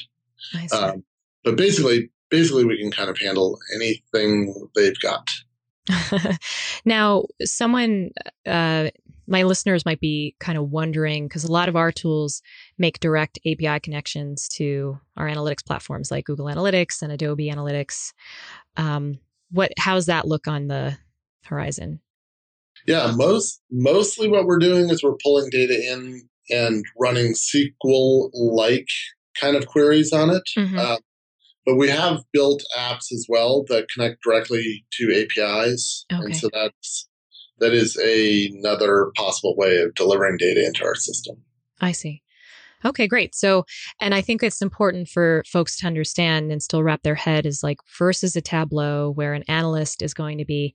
Um, 0.74 1.06
but 1.46 1.56
basically, 1.56 2.12
basically 2.32 2.66
we 2.66 2.80
can 2.80 2.92
kind 2.92 3.10
of 3.10 3.20
handle 3.20 3.60
anything 3.76 4.56
they've 4.76 5.00
got. 5.02 5.28
now, 6.86 7.26
someone, 7.44 8.10
uh, 8.48 8.90
my 9.28 9.44
listeners 9.44 9.86
might 9.86 10.00
be 10.00 10.36
kind 10.40 10.58
of 10.58 10.72
wondering 10.72 11.28
because 11.28 11.44
a 11.44 11.52
lot 11.52 11.70
of 11.70 11.76
our 11.76 11.92
tools 11.92 12.42
make 12.78 13.00
direct 13.00 13.40
API 13.46 13.80
connections 13.80 14.48
to 14.50 15.00
our 15.18 15.28
analytics 15.28 15.66
platforms 15.66 16.10
like 16.10 16.26
Google 16.26 16.48
Analytics 16.48 17.02
and 17.02 17.12
Adobe 17.12 17.50
Analytics. 17.50 18.14
Um, 18.78 19.20
what 19.52 19.72
how's 19.78 20.06
that 20.08 20.28
look 20.28 20.48
on 20.48 20.68
the 20.68 20.98
horizon? 21.46 22.00
Yeah, 22.88 23.12
most 23.16 23.62
mostly 23.70 24.28
what 24.28 24.46
we're 24.46 24.60
doing 24.60 24.90
is 24.90 25.04
we're 25.04 25.18
pulling 25.24 25.50
data 25.50 25.80
in 25.92 26.28
and 26.50 26.84
running 27.00 27.34
SQL 27.34 28.30
like 28.34 28.88
kind 29.40 29.56
of 29.56 29.68
queries 29.68 30.12
on 30.12 30.30
it. 30.30 30.44
Mm-hmm. 30.58 30.78
Uh, 30.78 30.98
but 31.66 31.76
we 31.76 31.90
have 31.90 32.24
built 32.34 32.64
apps 32.78 33.12
as 33.12 33.26
well 33.30 33.64
that 33.68 33.88
connect 33.94 34.24
directly 34.24 34.86
to 34.94 35.12
APIs, 35.14 36.06
okay. 36.12 36.24
and 36.24 36.36
so 36.36 36.50
that's 36.54 37.08
that 37.60 37.74
is 37.74 37.98
a, 38.04 38.48
another 38.48 39.12
possible 39.16 39.56
way 39.56 39.78
of 39.78 39.94
delivering 39.94 40.38
data 40.38 40.66
into 40.66 40.84
our 40.84 40.96
system. 40.96 41.38
I 41.80 41.92
see. 41.92 42.24
Okay, 42.84 43.08
great. 43.08 43.36
So, 43.36 43.66
and 44.00 44.16
I 44.16 44.22
think 44.22 44.42
it's 44.42 44.62
important 44.62 45.08
for 45.08 45.44
folks 45.46 45.78
to 45.78 45.88
understand 45.88 46.52
and 46.52 46.64
still 46.64 46.82
wrap 46.82 47.04
their 47.04 47.16
head 47.16 47.46
is 47.46 47.62
like 47.62 47.78
versus 47.98 48.36
a 48.36 48.42
Tableau 48.42 49.12
where 49.12 49.34
an 49.34 49.44
analyst 49.48 50.02
is 50.02 50.16
going 50.16 50.40
to 50.40 50.46
be 50.46 50.74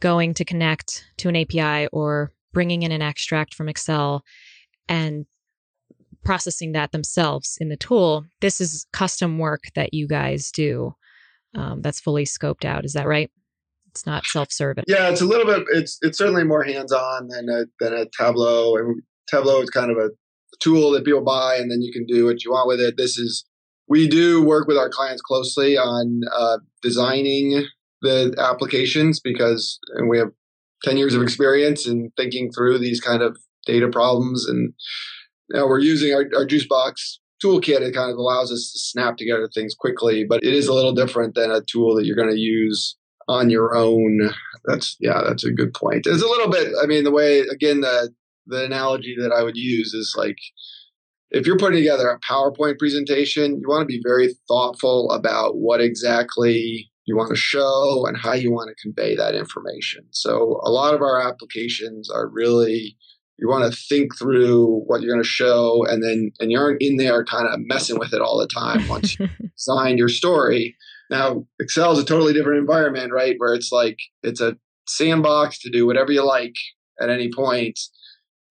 going 0.00 0.32
to 0.34 0.44
connect 0.44 1.04
to 1.18 1.28
an 1.28 1.36
API 1.36 1.88
or 1.92 2.32
bringing 2.52 2.82
in 2.82 2.92
an 2.92 3.02
extract 3.02 3.54
from 3.54 3.68
Excel 3.68 4.24
and 4.88 5.26
processing 6.24 6.72
that 6.72 6.92
themselves 6.92 7.56
in 7.60 7.68
the 7.68 7.76
tool. 7.76 8.24
This 8.40 8.60
is 8.60 8.86
custom 8.92 9.38
work 9.38 9.64
that 9.74 9.94
you 9.94 10.06
guys 10.06 10.50
do 10.50 10.94
um, 11.54 11.80
that's 11.82 12.00
fully 12.00 12.24
scoped 12.24 12.64
out. 12.64 12.84
Is 12.84 12.92
that 12.92 13.06
right? 13.06 13.30
It's 13.90 14.06
not 14.06 14.24
self-service. 14.24 14.84
Yeah, 14.86 15.10
it's 15.10 15.20
a 15.20 15.26
little 15.26 15.46
bit. 15.46 15.66
It's 15.72 15.98
it's 16.02 16.18
certainly 16.18 16.44
more 16.44 16.62
hands-on 16.62 17.28
than 17.28 17.48
a 17.48 17.64
than 17.80 17.94
a 17.94 18.06
Tableau. 18.16 18.76
And 18.76 19.02
Tableau 19.28 19.60
is 19.62 19.70
kind 19.70 19.90
of 19.90 19.96
a 19.96 20.10
tool 20.60 20.92
that 20.92 21.04
people 21.04 21.24
buy, 21.24 21.56
and 21.56 21.70
then 21.70 21.82
you 21.82 21.92
can 21.92 22.04
do 22.06 22.26
what 22.26 22.44
you 22.44 22.50
want 22.52 22.68
with 22.68 22.80
it. 22.80 22.96
This 22.96 23.18
is 23.18 23.44
we 23.88 24.06
do 24.06 24.44
work 24.44 24.68
with 24.68 24.76
our 24.76 24.90
clients 24.90 25.22
closely 25.22 25.76
on 25.76 26.20
uh, 26.32 26.58
designing 26.82 27.64
the 28.02 28.34
applications 28.38 29.18
because 29.18 29.80
and 29.94 30.08
we 30.08 30.18
have 30.18 30.28
10 30.84 30.96
years 30.96 31.14
of 31.14 31.22
experience 31.22 31.86
in 31.86 32.12
thinking 32.16 32.52
through 32.52 32.78
these 32.78 33.00
kind 33.00 33.22
of 33.22 33.36
data 33.66 33.88
problems 33.88 34.46
and 34.48 34.72
now 35.50 35.66
we're 35.66 35.80
using 35.80 36.12
our, 36.14 36.22
our 36.36 36.46
Juicebox 36.46 37.18
toolkit. 37.42 37.80
It 37.80 37.94
kind 37.94 38.10
of 38.10 38.18
allows 38.18 38.52
us 38.52 38.72
to 38.72 38.78
snap 38.78 39.16
together 39.16 39.48
things 39.52 39.74
quickly, 39.74 40.24
but 40.28 40.42
it 40.42 40.52
is 40.52 40.66
a 40.66 40.74
little 40.74 40.92
different 40.92 41.34
than 41.34 41.50
a 41.50 41.62
tool 41.62 41.94
that 41.94 42.04
you're 42.04 42.16
going 42.16 42.30
to 42.30 42.40
use 42.40 42.96
on 43.28 43.50
your 43.50 43.76
own. 43.76 44.30
That's 44.64 44.96
yeah, 45.00 45.22
that's 45.26 45.44
a 45.44 45.52
good 45.52 45.74
point. 45.74 46.06
It's 46.06 46.22
a 46.22 46.26
little 46.26 46.50
bit. 46.50 46.72
I 46.82 46.86
mean, 46.86 47.04
the 47.04 47.10
way 47.10 47.40
again 47.40 47.80
the 47.80 48.12
the 48.46 48.64
analogy 48.64 49.14
that 49.20 49.32
I 49.32 49.42
would 49.42 49.56
use 49.56 49.92
is 49.94 50.14
like 50.16 50.38
if 51.30 51.46
you're 51.46 51.58
putting 51.58 51.78
together 51.78 52.08
a 52.08 52.20
PowerPoint 52.20 52.78
presentation, 52.78 53.60
you 53.60 53.68
want 53.68 53.82
to 53.82 53.86
be 53.86 54.00
very 54.02 54.34
thoughtful 54.48 55.10
about 55.10 55.56
what 55.56 55.80
exactly 55.80 56.90
you 57.04 57.16
want 57.16 57.30
to 57.30 57.36
show 57.36 58.04
and 58.06 58.16
how 58.16 58.32
you 58.32 58.50
want 58.50 58.68
to 58.68 58.82
convey 58.82 59.14
that 59.16 59.34
information. 59.34 60.06
So 60.10 60.60
a 60.62 60.70
lot 60.70 60.94
of 60.94 61.02
our 61.02 61.20
applications 61.20 62.10
are 62.10 62.28
really 62.28 62.96
you 63.38 63.48
want 63.48 63.72
to 63.72 63.80
think 63.88 64.16
through 64.18 64.82
what 64.86 65.00
you're 65.00 65.12
going 65.12 65.22
to 65.22 65.28
show 65.28 65.84
and 65.88 66.02
then 66.02 66.32
and 66.40 66.50
you 66.50 66.58
aren't 66.58 66.82
in 66.82 66.96
there 66.96 67.24
kind 67.24 67.46
of 67.46 67.60
messing 67.60 67.98
with 67.98 68.12
it 68.12 68.20
all 68.20 68.38
the 68.38 68.48
time 68.48 68.86
once 68.88 69.18
you 69.18 69.28
sign 69.56 69.96
your 69.96 70.08
story. 70.08 70.76
Now 71.10 71.46
excel 71.60 71.92
is 71.92 71.98
a 71.98 72.04
totally 72.04 72.32
different 72.32 72.58
environment 72.58 73.12
right? 73.12 73.36
Where 73.38 73.54
it's 73.54 73.72
like 73.72 73.98
it's 74.22 74.40
a 74.40 74.56
sandbox 74.86 75.60
to 75.60 75.70
do 75.70 75.86
whatever 75.86 76.12
you 76.12 76.24
like 76.24 76.54
at 77.00 77.10
any 77.10 77.30
point. 77.32 77.78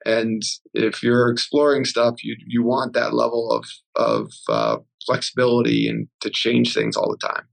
And 0.06 0.41
if 0.73 1.04
you're 1.04 1.30
exploring 1.30 1.84
stuff 1.84 2.23
you 2.23 2.38
you 2.45 2.63
want 2.63 2.93
that 2.93 3.13
level 3.13 3.52
of 3.52 3.65
of 3.95 4.32
uh, 4.47 4.78
flexibility 5.06 5.88
and 5.89 6.08
to 6.21 6.30
change 6.30 6.73
things 6.73 6.95
all 6.95 7.10
the 7.10 7.28
time. 7.28 7.43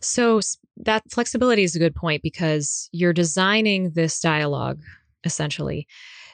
So 0.00 0.40
that 0.76 1.02
flexibility 1.10 1.64
is 1.64 1.74
a 1.74 1.78
good 1.78 1.94
point 1.94 2.22
because 2.22 2.88
you're 2.92 3.12
designing 3.12 3.92
this 3.92 4.20
dialogue 4.20 4.80
essentially 5.24 5.86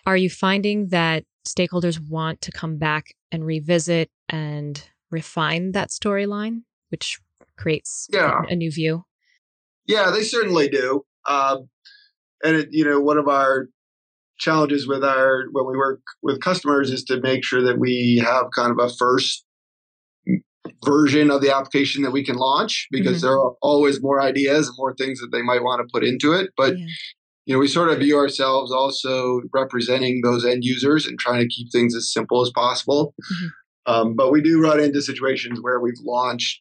are 0.07 0.17
you 0.17 0.31
finding 0.31 0.89
that 0.89 1.25
stakeholders 1.47 2.01
want 2.01 2.41
to 2.43 2.53
come 2.53 2.77
back 2.77 3.15
and 3.33 3.45
revisit 3.45 4.11
and 4.29 4.89
refine 5.11 5.73
that 5.73 5.91
storyline, 5.91 6.63
which 6.91 7.19
creates 7.57 8.09
yeah. 8.13 8.43
a 8.49 8.57
new 8.57 8.71
view? 8.71 9.05
Yeah, 9.87 10.11
they 10.11 10.23
certainly 10.23 10.69
do. 10.69 11.05
Um, 11.29 11.69
and 12.45 12.57
it, 12.57 12.69
you 12.71 12.85
know, 12.85 13.01
one 13.01 13.19
of 13.19 13.29
our 13.29 13.69
challenges 14.39 14.89
with 14.89 15.05
our 15.05 15.45
when 15.53 15.67
we 15.67 15.77
work 15.77 16.01
with 16.23 16.41
customers 16.41 16.91
is 16.91 17.05
to 17.05 17.21
make 17.21 17.45
sure 17.45 17.63
that 17.63 17.79
we 17.79 18.23
have 18.25 18.47
kind 18.57 18.71
of 18.71 18.79
a 18.79 18.89
first 18.95 19.45
version 20.83 21.31
of 21.31 21.43
the 21.43 21.55
application 21.55 22.03
that 22.03 22.11
we 22.11 22.25
can 22.25 22.37
launch 22.37 22.89
because 22.91 23.19
mm-hmm. 23.19 23.27
there 23.27 23.39
are 23.39 23.53
always 23.61 24.01
more 24.01 24.23
ideas 24.23 24.69
and 24.69 24.77
more 24.79 24.95
things 24.95 25.21
that 25.21 25.29
they 25.31 25.43
might 25.43 25.63
want 25.63 25.87
to 25.87 25.93
put 25.93 26.05
into 26.05 26.33
it. 26.33 26.51
But 26.57 26.79
yeah 26.79 26.87
you 27.51 27.57
know, 27.57 27.61
we 27.61 27.67
sort 27.67 27.91
of 27.91 27.99
view 27.99 28.17
ourselves 28.17 28.71
also 28.71 29.41
representing 29.53 30.21
those 30.23 30.45
end 30.45 30.63
users 30.63 31.05
and 31.05 31.19
trying 31.19 31.41
to 31.41 31.49
keep 31.49 31.67
things 31.73 31.97
as 31.97 32.13
simple 32.13 32.43
as 32.43 32.51
possible. 32.55 33.13
Mm-hmm. 33.21 33.93
Um, 33.93 34.15
but 34.15 34.31
we 34.31 34.41
do 34.41 34.63
run 34.63 34.79
into 34.79 35.03
situations 35.03 35.59
where 35.61 35.81
we've 35.81 35.99
launched 36.05 36.61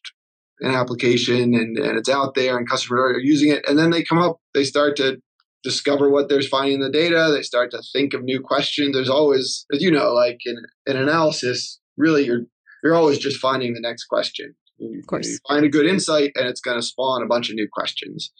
an 0.58 0.74
application 0.74 1.54
and, 1.54 1.78
and 1.78 1.96
it's 1.96 2.08
out 2.08 2.34
there 2.34 2.58
and 2.58 2.68
customers 2.68 3.14
are 3.14 3.20
using 3.20 3.52
it. 3.52 3.62
And 3.68 3.78
then 3.78 3.90
they 3.90 4.02
come 4.02 4.18
up, 4.18 4.40
they 4.52 4.64
start 4.64 4.96
to 4.96 5.18
discover 5.62 6.10
what 6.10 6.28
they're 6.28 6.42
finding 6.42 6.74
in 6.74 6.80
the 6.80 6.90
data. 6.90 7.30
They 7.32 7.42
start 7.42 7.70
to 7.70 7.82
think 7.92 8.12
of 8.12 8.24
new 8.24 8.40
questions. 8.40 8.92
There's 8.92 9.08
always, 9.08 9.66
as 9.72 9.80
you 9.80 9.92
know, 9.92 10.12
like 10.12 10.40
in, 10.44 10.56
in 10.86 10.96
analysis, 10.96 11.78
really 11.96 12.24
you're, 12.24 12.46
you're 12.82 12.96
always 12.96 13.18
just 13.18 13.38
finding 13.38 13.74
the 13.74 13.80
next 13.80 14.06
question. 14.06 14.56
You, 14.78 14.98
of 14.98 15.06
course. 15.06 15.28
You 15.28 15.38
find 15.48 15.64
a 15.64 15.68
good 15.68 15.86
insight 15.86 16.32
and 16.34 16.48
it's 16.48 16.60
going 16.60 16.78
to 16.80 16.82
spawn 16.84 17.22
a 17.22 17.26
bunch 17.26 17.48
of 17.48 17.54
new 17.54 17.68
questions 17.72 18.32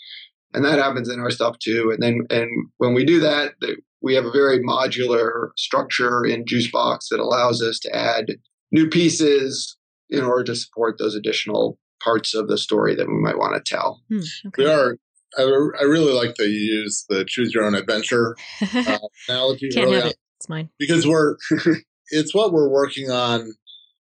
and 0.52 0.64
that 0.64 0.78
happens 0.78 1.08
in 1.08 1.20
our 1.20 1.30
stuff 1.30 1.58
too. 1.58 1.90
And 1.90 2.02
then 2.02 2.26
and 2.30 2.48
when 2.78 2.94
we 2.94 3.04
do 3.04 3.20
that, 3.20 3.54
we 4.00 4.14
have 4.14 4.24
a 4.24 4.30
very 4.30 4.60
modular 4.60 5.50
structure 5.56 6.24
in 6.24 6.44
Juicebox 6.44 7.08
that 7.10 7.20
allows 7.20 7.62
us 7.62 7.78
to 7.80 7.94
add 7.94 8.36
new 8.72 8.88
pieces 8.88 9.76
in 10.08 10.24
order 10.24 10.44
to 10.44 10.56
support 10.56 10.96
those 10.98 11.14
additional 11.14 11.78
parts 12.02 12.34
of 12.34 12.48
the 12.48 12.58
story 12.58 12.94
that 12.94 13.06
we 13.06 13.20
might 13.20 13.38
want 13.38 13.54
to 13.54 13.74
tell. 13.74 14.02
Hmm, 14.08 14.20
okay. 14.48 14.64
We 14.64 14.70
are. 14.70 14.96
I, 15.38 15.42
I, 15.42 15.84
really 15.84 16.12
like 16.12 16.34
that 16.36 16.48
you 16.48 16.58
use 16.82 17.04
the 17.08 17.24
choose 17.24 17.54
your 17.54 17.64
own 17.64 17.76
adventure 17.76 18.36
uh, 18.74 18.98
analogy. 19.28 19.68
Can't 19.68 19.92
have 19.92 20.06
it. 20.06 20.16
It's 20.38 20.48
mine 20.48 20.70
because 20.78 21.06
we're. 21.06 21.36
it's 22.08 22.34
what 22.34 22.52
we're 22.52 22.68
working 22.68 23.10
on 23.10 23.52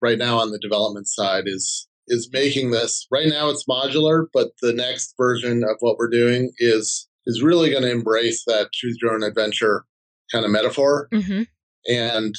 right 0.00 0.18
now 0.18 0.38
on 0.38 0.52
the 0.52 0.58
development 0.60 1.08
side. 1.08 1.44
Is 1.46 1.88
is 2.08 2.28
making 2.32 2.70
this. 2.70 3.06
Right 3.10 3.28
now 3.28 3.50
it's 3.50 3.66
modular 3.66 4.26
but 4.32 4.48
the 4.62 4.72
next 4.72 5.14
version 5.16 5.64
of 5.64 5.76
what 5.80 5.96
we're 5.98 6.10
doing 6.10 6.52
is 6.58 7.08
is 7.26 7.42
really 7.42 7.70
going 7.70 7.82
to 7.82 7.90
embrace 7.90 8.44
that 8.46 8.72
choose 8.72 8.98
your 9.02 9.12
own 9.12 9.22
adventure 9.22 9.84
kind 10.30 10.44
of 10.44 10.50
metaphor 10.50 11.08
mm-hmm. 11.12 11.42
and 11.88 12.34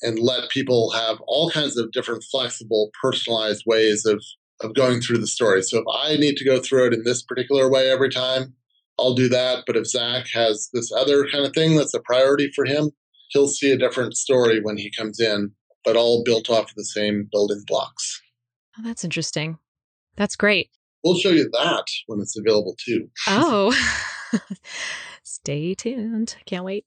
and 0.00 0.18
let 0.20 0.48
people 0.50 0.92
have 0.92 1.20
all 1.26 1.50
kinds 1.50 1.76
of 1.76 1.90
different 1.90 2.24
flexible 2.30 2.90
personalized 3.02 3.64
ways 3.66 4.04
of 4.06 4.22
of 4.60 4.74
going 4.74 5.00
through 5.00 5.18
the 5.18 5.26
story. 5.26 5.62
So 5.62 5.78
if 5.78 5.84
i 5.92 6.16
need 6.16 6.36
to 6.36 6.44
go 6.44 6.60
through 6.60 6.86
it 6.86 6.94
in 6.94 7.04
this 7.04 7.22
particular 7.22 7.70
way 7.70 7.90
every 7.90 8.10
time 8.10 8.54
i'll 8.98 9.14
do 9.14 9.28
that. 9.28 9.64
But 9.66 9.76
if 9.76 9.86
zach 9.86 10.26
has 10.32 10.68
this 10.72 10.92
other 10.92 11.26
kind 11.28 11.44
of 11.44 11.52
thing 11.52 11.76
that's 11.76 11.94
a 11.94 12.00
priority 12.00 12.50
for 12.54 12.64
him 12.64 12.90
he'll 13.30 13.48
see 13.48 13.70
a 13.70 13.78
different 13.78 14.16
story 14.16 14.60
when 14.60 14.76
he 14.76 14.90
comes 14.90 15.20
in 15.20 15.52
but 15.84 15.96
all 15.96 16.24
built 16.24 16.50
off 16.50 16.70
of 16.70 16.74
the 16.76 16.84
same 16.84 17.28
building 17.30 17.62
blocks 17.66 18.20
Oh, 18.78 18.82
that's 18.84 19.04
interesting. 19.04 19.58
That's 20.16 20.36
great. 20.36 20.70
We'll 21.04 21.16
show 21.16 21.30
you 21.30 21.48
that 21.52 21.84
when 22.06 22.20
it's 22.20 22.38
available 22.38 22.76
too. 22.84 23.08
Oh. 23.28 23.74
Stay 25.22 25.74
tuned. 25.74 26.36
Can't 26.46 26.64
wait. 26.64 26.84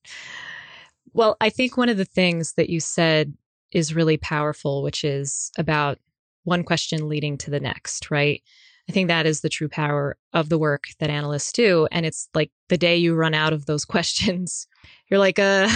Well, 1.14 1.38
I 1.42 1.50
think 1.50 1.76
one 1.76 1.90
of 1.90 1.98
the 1.98 2.06
things 2.06 2.54
that 2.54 2.70
you 2.70 2.80
said 2.80 3.34
is 3.72 3.96
really 3.96 4.18
powerful, 4.18 4.84
which 4.84 5.04
is 5.04 5.52
about 5.58 5.98
one 6.44 6.64
question 6.64 7.10
leading 7.10 7.38
to 7.40 7.52
the 7.52 7.60
next, 7.60 8.12
right? 8.12 8.42
I 8.90 8.92
think 8.92 9.08
that 9.08 9.26
is 9.26 9.42
the 9.42 9.50
true 9.50 9.70
power 9.70 10.18
of 10.34 10.50
the 10.50 10.58
work 10.58 10.86
that 11.00 11.10
analysts 11.10 11.52
do. 11.52 11.88
And 11.92 12.06
it's 12.06 12.30
like 12.34 12.52
the 12.70 12.78
day 12.78 12.98
you 12.98 13.16
run 13.16 13.34
out 13.34 13.54
of 13.54 13.66
those 13.66 13.86
questions, 13.94 14.68
you're 15.10 15.20
like, 15.20 15.40
uh, 15.40 15.70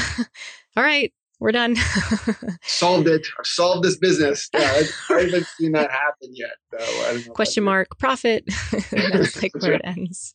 all 0.75 0.83
right, 0.83 1.13
we're 1.39 1.51
done. 1.51 1.75
solved 2.63 3.07
it. 3.07 3.27
Solved 3.43 3.83
this 3.83 3.97
business. 3.97 4.49
Yeah, 4.53 4.81
I, 5.09 5.21
haven't 5.21 5.45
seen 5.57 5.73
that 5.73 5.91
happen 5.91 6.33
yet. 6.33 7.25
Question 7.33 7.63
mark, 7.63 7.97
profit. 7.99 8.45
that's 8.91 9.41
like 9.41 9.51
where 9.59 9.73
it 9.73 9.81
ends. 9.85 10.33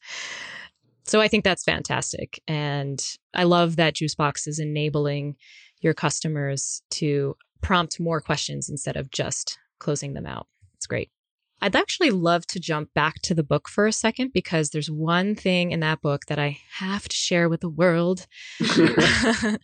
So 1.04 1.20
I 1.20 1.28
think 1.28 1.44
that's 1.44 1.64
fantastic. 1.64 2.40
And 2.46 3.04
I 3.34 3.44
love 3.44 3.76
that 3.76 3.94
Juicebox 3.94 4.46
is 4.46 4.58
enabling 4.58 5.36
your 5.80 5.94
customers 5.94 6.82
to 6.90 7.36
prompt 7.62 7.98
more 7.98 8.20
questions 8.20 8.68
instead 8.68 8.96
of 8.96 9.10
just 9.10 9.58
closing 9.78 10.14
them 10.14 10.26
out. 10.26 10.46
It's 10.74 10.86
great. 10.86 11.10
I'd 11.62 11.76
actually 11.76 12.10
love 12.10 12.46
to 12.48 12.60
jump 12.60 12.94
back 12.94 13.20
to 13.22 13.34
the 13.34 13.42
book 13.42 13.68
for 13.68 13.86
a 13.86 13.92
second 13.92 14.32
because 14.32 14.70
there's 14.70 14.90
one 14.90 15.34
thing 15.34 15.72
in 15.72 15.80
that 15.80 16.00
book 16.00 16.26
that 16.26 16.38
I 16.38 16.58
have 16.78 17.08
to 17.08 17.16
share 17.16 17.48
with 17.48 17.60
the 17.60 17.68
world. 17.68 18.26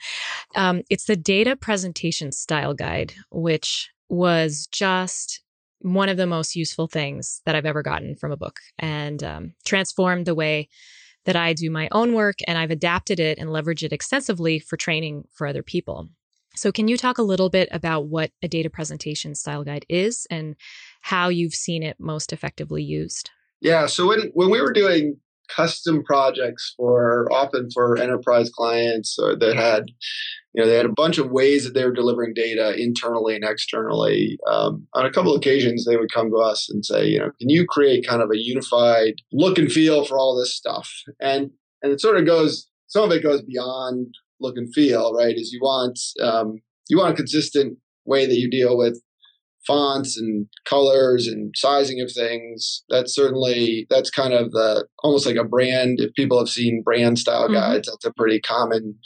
um, 0.56 0.82
it's 0.90 1.06
the 1.06 1.16
data 1.16 1.56
presentation 1.56 2.32
style 2.32 2.74
guide, 2.74 3.14
which 3.30 3.90
was 4.08 4.68
just 4.70 5.40
one 5.80 6.08
of 6.08 6.16
the 6.16 6.26
most 6.26 6.56
useful 6.56 6.86
things 6.86 7.40
that 7.46 7.54
I've 7.54 7.66
ever 7.66 7.82
gotten 7.82 8.16
from 8.16 8.32
a 8.32 8.36
book 8.36 8.60
and 8.78 9.22
um, 9.22 9.54
transformed 9.64 10.26
the 10.26 10.34
way 10.34 10.68
that 11.24 11.36
I 11.36 11.52
do 11.52 11.70
my 11.70 11.88
own 11.92 12.12
work. 12.12 12.36
And 12.46 12.58
I've 12.58 12.70
adapted 12.70 13.20
it 13.20 13.38
and 13.38 13.50
leveraged 13.50 13.82
it 13.82 13.92
extensively 13.92 14.58
for 14.58 14.76
training 14.76 15.24
for 15.32 15.46
other 15.46 15.62
people. 15.62 16.08
So, 16.56 16.72
can 16.72 16.88
you 16.88 16.96
talk 16.96 17.18
a 17.18 17.22
little 17.22 17.50
bit 17.50 17.68
about 17.70 18.06
what 18.06 18.30
a 18.42 18.48
data 18.48 18.70
presentation 18.70 19.34
style 19.34 19.62
guide 19.62 19.84
is 19.90 20.26
and 20.30 20.56
how 21.06 21.28
you've 21.28 21.54
seen 21.54 21.82
it 21.82 21.96
most 21.98 22.32
effectively 22.32 22.82
used? 22.82 23.30
Yeah. 23.60 23.86
So, 23.86 24.06
when, 24.06 24.30
when 24.34 24.50
we 24.50 24.60
were 24.60 24.72
doing 24.72 25.16
custom 25.54 26.02
projects 26.02 26.74
for 26.76 27.28
often 27.32 27.68
for 27.72 27.96
enterprise 27.96 28.50
clients 28.50 29.16
or 29.16 29.36
that 29.36 29.54
had 29.54 29.84
you 30.52 30.60
know 30.60 30.68
they 30.68 30.76
had 30.76 30.86
a 30.86 30.92
bunch 30.92 31.18
of 31.18 31.30
ways 31.30 31.62
that 31.62 31.72
they 31.72 31.84
were 31.84 31.92
delivering 31.92 32.34
data 32.34 32.74
internally 32.76 33.36
and 33.36 33.44
externally 33.44 34.36
um, 34.50 34.88
on 34.94 35.06
a 35.06 35.12
couple 35.12 35.32
of 35.32 35.38
occasions 35.38 35.84
they 35.84 35.96
would 35.96 36.10
come 36.12 36.30
to 36.30 36.38
us 36.38 36.68
and 36.68 36.84
say 36.84 37.06
you 37.06 37.20
know 37.20 37.30
can 37.38 37.48
you 37.48 37.64
create 37.64 38.04
kind 38.04 38.22
of 38.22 38.30
a 38.32 38.36
unified 38.36 39.14
look 39.32 39.56
and 39.56 39.70
feel 39.70 40.04
for 40.04 40.18
all 40.18 40.36
this 40.36 40.52
stuff 40.52 40.90
and 41.20 41.52
and 41.80 41.92
it 41.92 42.00
sort 42.00 42.16
of 42.16 42.26
goes 42.26 42.68
some 42.88 43.04
of 43.04 43.12
it 43.12 43.22
goes 43.22 43.42
beyond 43.42 44.12
look 44.40 44.56
and 44.56 44.72
feel, 44.74 45.14
right? 45.14 45.34
Is 45.36 45.52
you 45.52 45.60
want 45.60 45.98
um, 46.22 46.60
you 46.88 46.98
want 46.98 47.12
a 47.12 47.16
consistent 47.16 47.78
way 48.04 48.26
that 48.26 48.36
you 48.36 48.50
deal 48.50 48.76
with 48.76 49.00
fonts 49.66 50.18
and 50.18 50.46
colors 50.64 51.26
and 51.26 51.54
sizing 51.56 52.00
of 52.00 52.10
things. 52.12 52.84
That's 52.88 53.14
certainly 53.14 53.86
that's 53.90 54.10
kind 54.10 54.32
of 54.32 54.52
the 54.52 54.86
almost 55.02 55.26
like 55.26 55.36
a 55.36 55.44
brand. 55.44 56.00
If 56.00 56.14
people 56.14 56.38
have 56.38 56.48
seen 56.48 56.82
brand 56.82 57.18
style 57.18 57.44
mm-hmm. 57.44 57.54
guides, 57.54 57.88
that's 57.88 58.04
a 58.04 58.12
pretty 58.12 58.40
common 58.40 58.96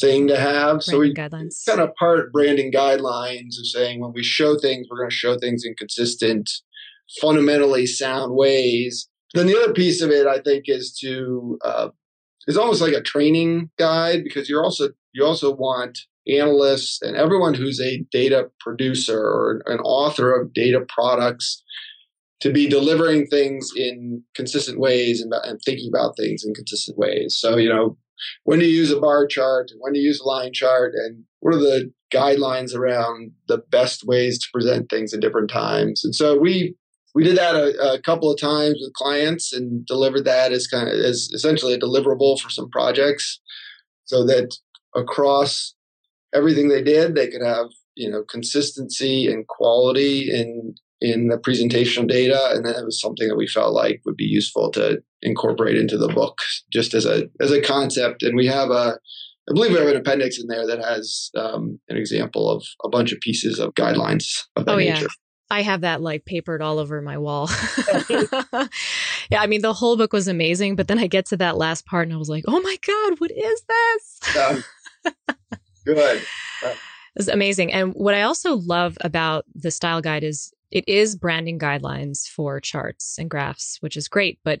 thing 0.00 0.28
to 0.28 0.38
have. 0.38 0.80
Branding 0.80 0.80
so 0.80 0.98
we 0.98 1.14
guidelines. 1.14 1.64
kind 1.66 1.80
of 1.80 1.94
part 1.96 2.32
branding 2.32 2.72
guidelines 2.72 3.58
of 3.58 3.66
saying 3.66 4.00
when 4.00 4.12
we 4.12 4.22
show 4.22 4.58
things, 4.58 4.86
we're 4.90 4.98
going 4.98 5.10
to 5.10 5.16
show 5.16 5.36
things 5.38 5.64
in 5.64 5.74
consistent, 5.74 6.50
fundamentally 7.20 7.86
sound 7.86 8.34
ways. 8.34 9.08
Then 9.34 9.46
the 9.46 9.58
other 9.58 9.72
piece 9.72 10.00
of 10.00 10.10
it, 10.10 10.26
I 10.26 10.40
think, 10.40 10.64
is 10.66 10.96
to 11.00 11.58
uh, 11.64 11.88
it's 12.46 12.56
almost 12.56 12.80
like 12.80 12.94
a 12.94 13.02
training 13.02 13.70
guide 13.78 14.24
because 14.24 14.48
you're 14.48 14.64
also 14.64 14.90
you 15.12 15.24
also 15.24 15.54
want 15.54 15.98
analysts 16.28 17.00
and 17.02 17.16
everyone 17.16 17.54
who's 17.54 17.80
a 17.80 18.04
data 18.10 18.50
producer 18.60 19.18
or 19.18 19.62
an 19.66 19.80
author 19.80 20.34
of 20.34 20.52
data 20.52 20.84
products 20.88 21.62
to 22.40 22.52
be 22.52 22.68
delivering 22.68 23.26
things 23.26 23.70
in 23.76 24.22
consistent 24.34 24.78
ways 24.78 25.20
and, 25.20 25.32
and 25.44 25.60
thinking 25.64 25.90
about 25.92 26.16
things 26.16 26.44
in 26.44 26.54
consistent 26.54 26.96
ways. 26.96 27.36
So, 27.36 27.56
you 27.56 27.68
know, 27.68 27.96
when 28.44 28.60
to 28.60 28.66
use 28.66 28.90
a 28.90 29.00
bar 29.00 29.26
chart, 29.26 29.70
and 29.70 29.80
when 29.80 29.94
to 29.94 29.98
use 29.98 30.20
a 30.20 30.26
line 30.26 30.52
chart, 30.52 30.92
and 30.94 31.24
what 31.40 31.54
are 31.54 31.58
the 31.58 31.92
guidelines 32.12 32.74
around 32.74 33.32
the 33.48 33.58
best 33.58 34.04
ways 34.04 34.38
to 34.38 34.48
present 34.52 34.88
things 34.88 35.12
at 35.12 35.20
different 35.20 35.50
times. 35.50 36.04
And 36.04 36.14
so 36.14 36.38
we 36.38 36.74
we 37.14 37.24
did 37.24 37.36
that 37.38 37.56
a, 37.56 37.94
a, 37.94 38.02
couple 38.02 38.30
of 38.30 38.38
times 38.38 38.76
with 38.80 38.92
clients 38.92 39.52
and 39.52 39.84
delivered 39.86 40.24
that 40.26 40.52
as 40.52 40.66
kind 40.66 40.88
of 40.88 40.94
as 40.94 41.30
essentially 41.32 41.74
a 41.74 41.78
deliverable 41.78 42.38
for 42.38 42.50
some 42.50 42.70
projects 42.70 43.40
so 44.04 44.24
that 44.26 44.54
across 44.94 45.74
everything 46.34 46.68
they 46.68 46.82
did 46.82 47.14
they 47.14 47.28
could 47.28 47.42
have 47.42 47.66
you 47.94 48.10
know 48.10 48.22
consistency 48.24 49.26
and 49.26 49.46
quality 49.46 50.30
in 50.30 50.74
in 51.00 51.28
the 51.28 51.38
presentation 51.38 52.06
data 52.06 52.50
and 52.52 52.64
that 52.64 52.84
was 52.84 53.00
something 53.00 53.28
that 53.28 53.36
we 53.36 53.46
felt 53.46 53.72
like 53.72 54.00
would 54.04 54.16
be 54.16 54.24
useful 54.24 54.70
to 54.70 55.00
incorporate 55.22 55.76
into 55.76 55.96
the 55.96 56.08
book 56.08 56.38
just 56.72 56.94
as 56.94 57.06
a 57.06 57.28
as 57.40 57.50
a 57.50 57.62
concept 57.62 58.22
and 58.22 58.36
we 58.36 58.46
have 58.46 58.70
a 58.70 58.98
I 59.48 59.54
believe 59.54 59.72
we 59.72 59.78
have 59.78 59.88
an 59.88 59.96
appendix 59.96 60.38
in 60.38 60.46
there 60.46 60.66
that 60.66 60.84
has 60.84 61.30
um, 61.34 61.80
an 61.88 61.96
example 61.96 62.50
of 62.50 62.62
a 62.84 62.88
bunch 62.90 63.12
of 63.12 63.20
pieces 63.20 63.58
of 63.58 63.72
guidelines 63.74 64.44
of 64.56 64.66
that 64.66 64.74
oh, 64.74 64.76
nature. 64.76 65.02
Yeah. 65.02 65.06
I 65.50 65.62
have 65.62 65.80
that 65.80 66.02
like 66.02 66.26
papered 66.26 66.60
all 66.60 66.78
over 66.78 67.00
my 67.00 67.16
wall. 67.16 67.48
yeah, 68.10 69.40
I 69.40 69.46
mean, 69.46 69.62
the 69.62 69.72
whole 69.72 69.96
book 69.96 70.12
was 70.12 70.28
amazing, 70.28 70.76
but 70.76 70.88
then 70.88 70.98
I 70.98 71.06
get 71.06 71.26
to 71.26 71.36
that 71.38 71.56
last 71.56 71.86
part 71.86 72.06
and 72.06 72.14
I 72.14 72.18
was 72.18 72.28
like, 72.28 72.44
oh 72.46 72.60
my 72.60 72.76
God, 72.86 73.20
what 73.20 73.30
is 73.30 73.62
this? 73.62 74.36
Um, 74.36 74.64
good. 75.94 76.22
It's 77.16 77.28
amazing. 77.28 77.72
And 77.72 77.92
what 77.94 78.14
I 78.14 78.22
also 78.22 78.56
love 78.56 78.96
about 79.00 79.44
the 79.54 79.70
style 79.70 80.00
guide 80.00 80.24
is 80.24 80.52
it 80.70 80.84
is 80.88 81.16
branding 81.16 81.58
guidelines 81.58 82.28
for 82.28 82.60
charts 82.60 83.18
and 83.18 83.30
graphs, 83.30 83.78
which 83.80 83.96
is 83.96 84.08
great. 84.08 84.38
But 84.44 84.60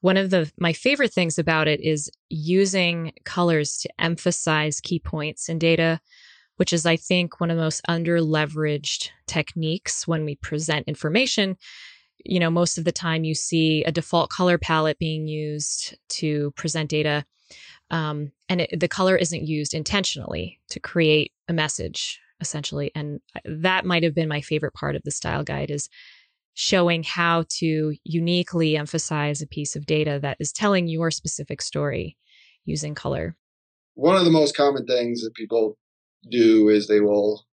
one 0.00 0.16
of 0.16 0.30
the 0.30 0.50
my 0.58 0.72
favorite 0.72 1.12
things 1.12 1.38
about 1.38 1.68
it 1.68 1.80
is 1.80 2.10
using 2.28 3.12
colors 3.24 3.78
to 3.78 3.90
emphasize 3.98 4.80
key 4.80 5.00
points 5.00 5.48
in 5.48 5.58
data 5.58 6.00
which 6.58 6.72
is, 6.72 6.84
I 6.84 6.96
think, 6.96 7.40
one 7.40 7.50
of 7.50 7.56
the 7.56 7.62
most 7.62 7.80
under 7.88 8.18
leveraged 8.18 9.10
techniques 9.26 10.06
when 10.06 10.24
we 10.24 10.34
present 10.34 10.88
information. 10.88 11.56
You 12.24 12.40
know, 12.40 12.50
most 12.50 12.78
of 12.78 12.84
the 12.84 12.92
time 12.92 13.24
you 13.24 13.34
see 13.34 13.84
a 13.84 13.92
default 13.92 14.28
color 14.28 14.58
palette 14.58 14.98
being 14.98 15.28
used 15.28 15.96
to 16.10 16.50
present 16.56 16.90
data. 16.90 17.24
Um, 17.90 18.32
and 18.48 18.62
it, 18.62 18.80
the 18.80 18.88
color 18.88 19.16
isn't 19.16 19.46
used 19.46 19.74
intentionally 19.74 20.60
to 20.70 20.80
create 20.80 21.32
a 21.48 21.52
message, 21.52 22.20
essentially. 22.40 22.90
And 22.94 23.20
that 23.44 23.84
might 23.84 24.02
have 24.02 24.14
been 24.14 24.28
my 24.28 24.40
favorite 24.40 24.74
part 24.74 24.96
of 24.96 25.02
the 25.04 25.10
style 25.10 25.42
guide 25.42 25.70
is 25.70 25.88
showing 26.54 27.04
how 27.04 27.44
to 27.48 27.94
uniquely 28.04 28.76
emphasize 28.76 29.40
a 29.40 29.46
piece 29.46 29.76
of 29.76 29.86
data 29.86 30.18
that 30.20 30.36
is 30.40 30.52
telling 30.52 30.88
your 30.88 31.10
specific 31.10 31.62
story 31.62 32.16
using 32.64 32.94
color. 32.94 33.36
One 33.94 34.16
of 34.16 34.24
the 34.24 34.30
most 34.30 34.56
common 34.56 34.84
things 34.84 35.22
that 35.22 35.34
people 35.34 35.78
do 36.30 36.68
is 36.68 36.86
they 36.88 37.00
will 37.00 37.46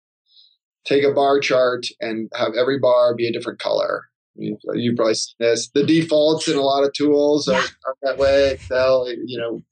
take 0.85 1.05
a 1.05 1.13
bar 1.13 1.39
chart 1.41 1.87
and 2.01 2.31
have 2.35 2.55
every 2.59 2.79
bar 2.79 3.15
be 3.15 3.29
a 3.29 3.33
different 3.33 3.59
color. 3.59 4.05
You, 4.37 4.59
you 4.73 4.95
probably 4.97 5.15
seen 5.15 5.35
this. 5.39 5.69
The 5.69 5.85
defaults 5.85 6.49
in 6.49 6.57
a 6.57 6.63
lot 6.63 6.85
of 6.85 6.93
tools 6.93 7.47
are, 7.47 7.63
are 7.87 7.95
that 8.03 8.19
way. 8.19 8.53
Excel, 8.53 9.09
you 9.09 9.39
know, 9.39 9.63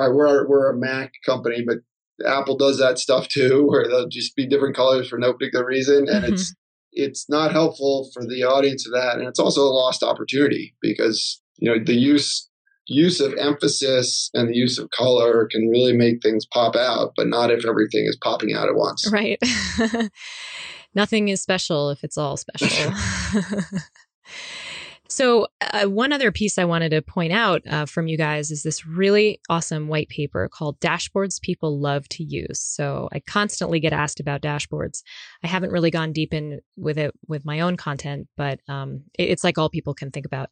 right, 0.00 0.14
we're 0.14 0.46
we're 0.46 0.70
a 0.70 0.76
Mac 0.76 1.12
company, 1.24 1.64
but 1.66 1.78
Apple 2.26 2.56
does 2.56 2.78
that 2.78 2.98
stuff 2.98 3.28
too, 3.28 3.66
where 3.68 3.88
they'll 3.88 4.08
just 4.08 4.36
be 4.36 4.46
different 4.46 4.76
colors 4.76 5.08
for 5.08 5.18
no 5.18 5.32
particular 5.32 5.66
reason, 5.66 6.08
and 6.08 6.24
mm-hmm. 6.24 6.34
it's 6.34 6.54
it's 6.92 7.28
not 7.28 7.52
helpful 7.52 8.10
for 8.12 8.24
the 8.26 8.44
audience 8.44 8.86
of 8.86 8.92
that, 8.92 9.18
and 9.18 9.28
it's 9.28 9.38
also 9.38 9.62
a 9.62 9.70
lost 9.70 10.02
opportunity 10.02 10.74
because 10.80 11.40
you 11.58 11.70
know 11.70 11.82
the 11.82 11.94
use 11.94 12.48
use 12.86 13.20
of 13.20 13.32
emphasis 13.38 14.30
and 14.34 14.48
the 14.48 14.56
use 14.56 14.76
of 14.78 14.90
color 14.90 15.46
can 15.50 15.68
really 15.68 15.92
make 15.92 16.20
things 16.22 16.44
pop 16.52 16.74
out, 16.74 17.12
but 17.16 17.28
not 17.28 17.50
if 17.50 17.64
everything 17.64 18.04
is 18.06 18.18
popping 18.20 18.52
out 18.52 18.68
at 18.68 18.74
once. 18.74 19.08
Right. 19.12 19.38
Nothing 20.94 21.28
is 21.28 21.40
special 21.40 21.90
if 21.90 22.02
it's 22.02 22.18
all 22.18 22.36
special. 22.36 22.92
So, 25.10 25.48
uh, 25.60 25.86
one 25.86 26.12
other 26.12 26.30
piece 26.30 26.56
I 26.56 26.64
wanted 26.64 26.90
to 26.90 27.02
point 27.02 27.32
out 27.32 27.62
uh, 27.68 27.84
from 27.84 28.06
you 28.06 28.16
guys 28.16 28.52
is 28.52 28.62
this 28.62 28.86
really 28.86 29.40
awesome 29.48 29.88
white 29.88 30.08
paper 30.08 30.48
called 30.48 30.78
Dashboards 30.78 31.40
People 31.42 31.80
Love 31.80 32.08
to 32.10 32.22
Use. 32.22 32.60
So, 32.60 33.08
I 33.12 33.18
constantly 33.18 33.80
get 33.80 33.92
asked 33.92 34.20
about 34.20 34.40
dashboards. 34.40 35.02
I 35.42 35.48
haven't 35.48 35.72
really 35.72 35.90
gone 35.90 36.12
deep 36.12 36.32
in 36.32 36.60
with 36.76 36.96
it 36.96 37.12
with 37.26 37.44
my 37.44 37.58
own 37.58 37.76
content, 37.76 38.28
but 38.36 38.60
um, 38.68 39.02
it, 39.18 39.30
it's 39.30 39.42
like 39.42 39.58
all 39.58 39.68
people 39.68 39.94
can 39.94 40.12
think 40.12 40.26
about. 40.26 40.50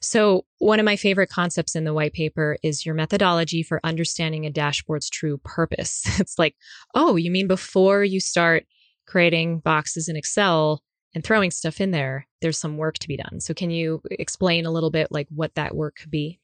So, 0.00 0.46
one 0.58 0.80
of 0.80 0.84
my 0.84 0.96
favorite 0.96 1.30
concepts 1.30 1.76
in 1.76 1.84
the 1.84 1.94
white 1.94 2.12
paper 2.12 2.56
is 2.64 2.84
your 2.84 2.96
methodology 2.96 3.62
for 3.62 3.80
understanding 3.84 4.46
a 4.46 4.50
dashboard's 4.50 5.10
true 5.10 5.38
purpose. 5.44 6.02
it's 6.18 6.40
like, 6.40 6.56
oh, 6.96 7.14
you 7.14 7.30
mean 7.30 7.46
before 7.46 8.02
you 8.02 8.18
start 8.18 8.64
creating 9.06 9.60
boxes 9.60 10.08
in 10.08 10.16
Excel, 10.16 10.82
and 11.14 11.22
throwing 11.22 11.50
stuff 11.50 11.80
in 11.80 11.90
there, 11.90 12.26
there's 12.40 12.58
some 12.58 12.76
work 12.76 12.98
to 12.98 13.08
be 13.08 13.16
done. 13.16 13.40
So 13.40 13.54
can 13.54 13.70
you 13.70 14.02
explain 14.10 14.66
a 14.66 14.70
little 14.70 14.90
bit 14.90 15.08
like 15.10 15.28
what 15.30 15.54
that 15.54 15.74
work 15.74 15.96
could 15.96 16.10
be? 16.10 16.40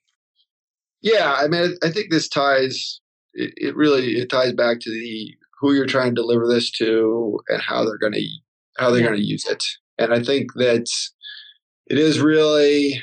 Yeah, 1.01 1.35
I 1.39 1.49
mean, 1.49 1.77
I 1.83 1.91
think 1.91 2.11
this 2.11 2.29
ties. 2.29 3.01
It, 3.35 3.53
it 3.57 3.77
really 3.77 4.16
it 4.16 4.31
ties 4.31 4.53
back 4.53 4.81
to 4.81 4.91
the 4.91 5.35
who 5.61 5.73
you're 5.73 5.87
trying 5.87 6.14
to 6.14 6.21
deliver 6.21 6.47
this 6.47 6.71
to 6.73 7.39
and 7.49 7.62
how 7.62 7.85
they're 7.85 7.99
going 7.99 8.14
to 8.14 8.27
how 8.79 8.91
they're 8.91 9.01
yeah. 9.01 9.09
going 9.09 9.19
to 9.19 9.27
use 9.27 9.45
it. 9.45 9.64
And 9.99 10.12
I 10.12 10.23
think 10.23 10.55
that 10.55 10.89
it 11.87 11.99
is 11.99 12.21
really, 12.21 13.01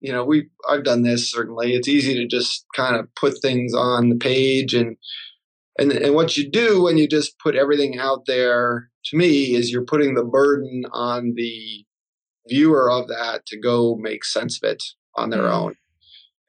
you 0.00 0.12
know, 0.12 0.24
we 0.24 0.48
I've 0.68 0.84
done 0.84 1.02
this 1.02 1.30
certainly. 1.30 1.74
It's 1.74 1.88
easy 1.88 2.14
to 2.14 2.26
just 2.26 2.64
kind 2.74 2.96
of 2.96 3.12
put 3.14 3.40
things 3.40 3.74
on 3.74 4.08
the 4.08 4.16
page 4.16 4.74
and 4.74 4.96
and 5.78 5.92
and 5.92 6.14
what 6.14 6.36
you 6.36 6.48
do 6.48 6.82
when 6.82 6.96
you 6.98 7.08
just 7.08 7.38
put 7.38 7.56
everything 7.56 7.98
out 7.98 8.26
there 8.26 8.90
to 9.06 9.16
me 9.16 9.54
is 9.54 9.70
you're 9.70 9.84
putting 9.84 10.14
the 10.14 10.24
burden 10.24 10.84
on 10.92 11.34
the 11.36 11.84
viewer 12.48 12.90
of 12.90 13.08
that 13.08 13.46
to 13.46 13.58
go 13.58 13.96
make 13.96 14.24
sense 14.24 14.60
of 14.62 14.70
it 14.70 14.82
on 15.16 15.30
their 15.30 15.42
mm. 15.42 15.52
own. 15.52 15.74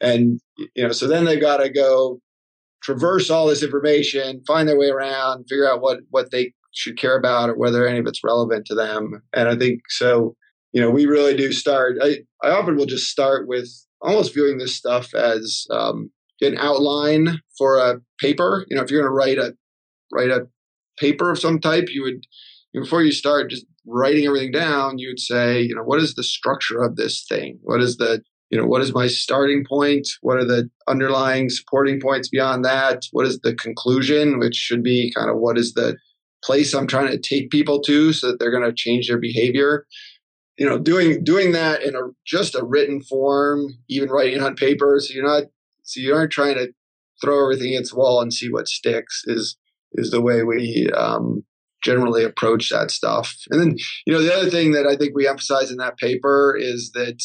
And 0.01 0.39
you 0.58 0.84
know, 0.84 0.91
so 0.91 1.08
then 1.08 1.26
they've 1.26 1.39
got 1.39 1.58
to 1.58 1.70
go 1.70 2.20
traverse 2.82 3.30
all 3.30 3.47
this 3.47 3.64
information, 3.64 4.43
find 4.45 4.68
their 4.68 4.78
way 4.78 4.89
around, 4.89 5.45
figure 5.49 5.70
out 5.70 5.82
what 5.82 5.99
what 6.10 6.32
they 6.32 6.54
should 6.74 6.97
care 6.97 7.18
about 7.18 7.49
or 7.49 7.58
whether 7.58 7.88
any 7.88 7.99
of 7.99 8.08
it's 8.08 8.24
relevant 8.24 8.66
to 8.66 8.76
them. 8.76 9.22
And 9.34 9.47
I 9.47 9.56
think 9.56 9.82
so, 9.89 10.36
you 10.72 10.82
know, 10.82 10.89
we 10.89 11.06
really 11.06 11.36
do 11.36 11.51
start. 11.51 11.97
I, 12.01 12.20
I 12.43 12.49
often 12.49 12.76
will 12.76 12.86
just 12.86 13.10
start 13.10 13.47
with 13.47 13.70
almost 14.01 14.34
viewing 14.34 14.58
this 14.58 14.76
stuff 14.76 15.14
as 15.14 15.66
um, 15.70 16.12
an 16.41 16.58
outline 16.58 17.39
for 17.58 17.78
a 17.78 18.01
paper. 18.20 18.66
You 18.70 18.76
know, 18.76 18.84
if 18.84 18.91
you're 18.91 19.01
going 19.01 19.10
to 19.10 19.16
write 19.16 19.38
a 19.38 19.56
write 20.12 20.30
a 20.30 20.47
paper 20.97 21.31
of 21.31 21.39
some 21.39 21.59
type, 21.59 21.89
you 21.89 22.03
would 22.03 22.25
before 22.73 23.03
you 23.03 23.11
start 23.11 23.51
just 23.51 23.65
writing 23.85 24.25
everything 24.25 24.51
down, 24.51 24.97
you 24.97 25.09
would 25.09 25.19
say, 25.19 25.61
you 25.61 25.75
know, 25.75 25.83
what 25.83 26.01
is 26.01 26.15
the 26.15 26.23
structure 26.23 26.81
of 26.81 26.95
this 26.95 27.25
thing? 27.27 27.59
What 27.61 27.81
is 27.81 27.97
the 27.97 28.21
you 28.49 28.59
know, 28.59 28.67
what 28.67 28.83
is 28.83 28.93
my 28.93 29.07
starting 29.07 29.65
point? 29.67 30.07
What 30.21 30.37
are 30.37 30.45
the 30.45 30.69
underlying 30.87 31.49
supporting 31.49 31.99
points 31.99 32.29
beyond 32.29 32.63
that? 32.65 33.03
What 33.11 33.25
is 33.25 33.39
the 33.39 33.55
conclusion, 33.55 34.37
which 34.37 34.55
should 34.55 34.83
be 34.83 35.11
kind 35.15 35.31
of 35.31 35.37
what 35.37 35.57
is 35.57 35.73
the 35.73 35.97
place 36.43 36.73
I'm 36.73 36.85
trying 36.85 37.09
to 37.09 37.17
take 37.17 37.49
people 37.49 37.81
to 37.81 38.13
so 38.13 38.27
that 38.27 38.39
they're 38.39 38.51
going 38.51 38.63
to 38.63 38.73
change 38.73 39.07
their 39.07 39.17
behavior. 39.17 39.85
You 40.57 40.69
know, 40.69 40.77
doing 40.77 41.23
doing 41.23 41.51
that 41.53 41.81
in 41.81 41.95
a 41.95 42.01
just 42.25 42.53
a 42.53 42.63
written 42.63 43.01
form, 43.01 43.69
even 43.89 44.09
writing 44.09 44.41
on 44.43 44.55
paper, 44.55 44.99
so 44.99 45.13
you're 45.13 45.25
not 45.25 45.45
so 45.81 45.99
you 45.99 46.13
aren't 46.13 46.31
trying 46.31 46.55
to 46.55 46.71
throw 47.21 47.43
everything 47.43 47.69
against 47.69 47.93
the 47.93 47.97
wall 47.97 48.21
and 48.21 48.31
see 48.31 48.51
what 48.51 48.67
sticks 48.67 49.23
is 49.25 49.57
is 49.95 50.11
the 50.11 50.21
way 50.21 50.43
we 50.43 50.89
um, 50.95 51.43
generally 51.83 52.23
approach 52.23 52.69
that 52.69 52.91
stuff. 52.91 53.35
And 53.49 53.59
then, 53.59 53.75
you 54.05 54.13
know, 54.13 54.21
the 54.21 54.33
other 54.33 54.49
thing 54.49 54.71
that 54.71 54.87
I 54.87 54.95
think 54.95 55.15
we 55.15 55.27
emphasize 55.27 55.71
in 55.71 55.77
that 55.77 55.97
paper 55.97 56.55
is 56.57 56.91
that 56.93 57.21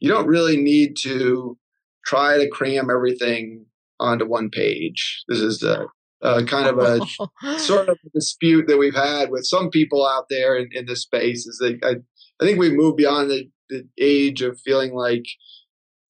you 0.00 0.08
don't 0.08 0.26
really 0.26 0.56
need 0.56 0.96
to 1.00 1.58
try 2.04 2.38
to 2.38 2.48
cram 2.48 2.90
everything 2.90 3.66
onto 4.00 4.26
one 4.26 4.50
page. 4.50 5.22
This 5.28 5.40
is 5.40 5.58
the 5.58 5.88
uh, 6.22 6.42
kind 6.46 6.68
of 6.68 6.78
a 6.78 7.58
sort 7.58 7.88
of 7.88 7.98
a 8.04 8.10
dispute 8.14 8.66
that 8.66 8.78
we've 8.78 8.94
had 8.94 9.30
with 9.30 9.44
some 9.44 9.70
people 9.70 10.06
out 10.06 10.26
there 10.30 10.56
in, 10.56 10.68
in 10.72 10.86
this 10.86 11.02
space 11.02 11.46
is 11.46 11.58
that 11.58 11.78
I, 11.84 11.96
I 12.42 12.46
think 12.46 12.58
we've 12.58 12.72
moved 12.72 12.96
beyond 12.96 13.30
the, 13.30 13.50
the 13.68 13.86
age 13.98 14.42
of 14.42 14.60
feeling 14.60 14.94
like 14.94 15.26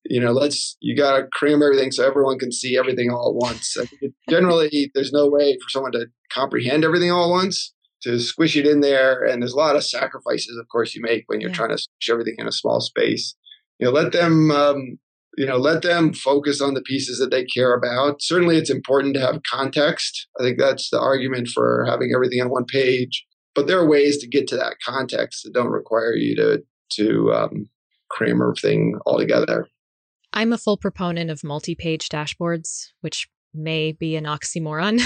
you 0.09 0.21
know 0.21 0.33
let's 0.33 0.77
you 0.81 0.97
got 0.97 1.19
to 1.19 1.27
cram 1.33 1.63
everything 1.63 1.93
so 1.93 2.07
everyone 2.07 2.39
can 2.39 2.51
see 2.51 2.77
everything 2.77 3.11
all 3.11 3.29
at 3.31 3.47
once. 3.47 3.77
Generally 4.31 4.91
there's 4.95 5.13
no 5.13 5.29
way 5.29 5.57
for 5.63 5.69
someone 5.69 5.93
to 5.93 6.07
comprehend 6.33 6.85
everything 6.85 7.13
all 7.13 7.27
at 7.27 7.31
once. 7.43 7.75
To 8.03 8.21
squish 8.21 8.57
it 8.57 8.65
in 8.65 8.81
there 8.81 9.25
and 9.25 9.43
there's 9.43 9.55
a 9.55 9.59
lot 9.59 9.75
of 9.75 9.85
sacrifices 9.85 10.57
of 10.57 10.69
course 10.69 10.95
you 10.95 11.03
make 11.03 11.25
when 11.27 11.41
you're 11.41 11.51
yeah. 11.51 11.57
trying 11.57 11.71
to 11.71 11.79
squish 11.79 12.11
everything 12.11 12.37
in 12.39 12.47
a 12.47 12.53
small 12.53 12.81
space. 12.81 13.35
You 13.79 13.87
know 13.87 13.93
let 13.93 14.13
them 14.13 14.51
um, 14.51 14.99
you 15.37 15.47
know 15.47 15.57
let 15.57 15.83
them 15.83 16.15
focus 16.15 16.61
on 16.61 16.75
the 16.75 16.83
pieces 16.83 17.19
that 17.19 17.31
they 17.31 17.45
care 17.45 17.75
about. 17.75 18.23
Certainly 18.23 18.57
it's 18.57 18.71
important 18.71 19.15
to 19.15 19.21
have 19.21 19.43
context. 19.51 20.29
I 20.41 20.43
think 20.43 20.59
that's 20.59 20.91
the 20.91 21.01
argument 21.01 21.49
for 21.49 21.85
having 21.89 22.13
everything 22.15 22.41
on 22.41 22.51
one 22.51 22.67
page. 22.67 23.27
But 23.55 23.67
there 23.67 23.81
are 23.81 23.89
ways 23.89 24.19
to 24.19 24.29
get 24.29 24.47
to 24.49 24.57
that 24.57 24.77
context 24.87 25.43
that 25.43 25.53
don't 25.53 25.73
require 25.73 26.15
you 26.15 26.37
to 26.37 26.63
to 26.93 27.33
um, 27.33 27.69
cram 28.09 28.41
everything 28.41 28.99
all 29.05 29.19
together 29.19 29.67
i'm 30.33 30.53
a 30.53 30.59
full 30.59 30.77
proponent 30.77 31.31
of 31.31 31.45
multi-page 31.45 32.09
dashboards 32.09 32.89
which 33.01 33.29
may 33.55 33.93
be 33.93 34.17
an 34.17 34.25
oxymoron 34.25 35.01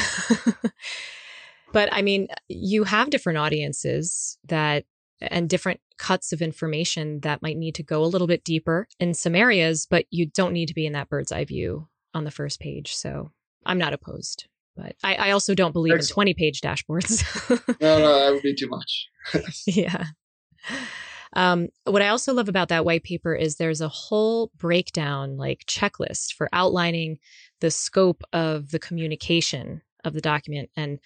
but 1.72 1.88
i 1.92 2.02
mean 2.02 2.26
you 2.48 2.84
have 2.84 3.10
different 3.10 3.38
audiences 3.38 4.38
that 4.44 4.84
and 5.30 5.48
different 5.48 5.80
cuts 5.98 6.32
of 6.32 6.42
information 6.42 7.20
that 7.20 7.42
might 7.42 7.56
need 7.56 7.74
to 7.76 7.82
go 7.82 8.02
a 8.02 8.06
little 8.06 8.26
bit 8.26 8.44
deeper 8.44 8.88
in 8.98 9.14
some 9.14 9.34
areas, 9.34 9.86
but 9.88 10.06
you 10.10 10.26
don't 10.26 10.52
need 10.52 10.66
to 10.66 10.74
be 10.74 10.86
in 10.86 10.92
that 10.94 11.08
bird's 11.08 11.32
eye 11.32 11.44
view 11.44 11.88
on 12.14 12.24
the 12.24 12.30
first 12.30 12.60
page. 12.60 12.94
So 12.94 13.30
I'm 13.64 13.78
not 13.78 13.92
opposed. 13.92 14.48
But 14.76 14.96
I, 15.04 15.14
I 15.14 15.30
also 15.32 15.54
don't 15.54 15.72
believe 15.72 15.94
Excellent. 15.94 16.28
in 16.28 16.34
20 16.34 16.34
page 16.34 16.60
dashboards. 16.60 17.78
no, 17.80 17.98
no, 17.98 18.18
that 18.18 18.32
would 18.32 18.42
be 18.42 18.54
too 18.54 18.68
much. 18.68 19.08
yeah. 19.66 20.06
Um, 21.34 21.68
what 21.84 22.02
I 22.02 22.08
also 22.08 22.34
love 22.34 22.48
about 22.48 22.68
that 22.68 22.84
white 22.84 23.04
paper 23.04 23.34
is 23.34 23.56
there's 23.56 23.80
a 23.80 23.88
whole 23.88 24.50
breakdown, 24.58 25.36
like 25.36 25.64
checklist 25.66 26.34
for 26.34 26.48
outlining 26.52 27.18
the 27.60 27.70
scope 27.70 28.22
of 28.32 28.70
the 28.70 28.78
communication 28.78 29.82
of 30.04 30.12
the 30.14 30.20
document. 30.20 30.70
And 30.76 30.98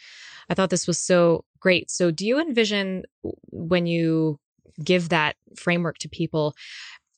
I 0.48 0.54
thought 0.54 0.70
this 0.70 0.86
was 0.86 0.98
so 0.98 1.44
great. 1.60 1.90
So, 1.90 2.10
do 2.10 2.26
you 2.26 2.40
envision 2.40 3.04
when 3.50 3.86
you 3.86 4.40
give 4.82 5.10
that 5.10 5.36
framework 5.56 5.98
to 5.98 6.08
people? 6.08 6.54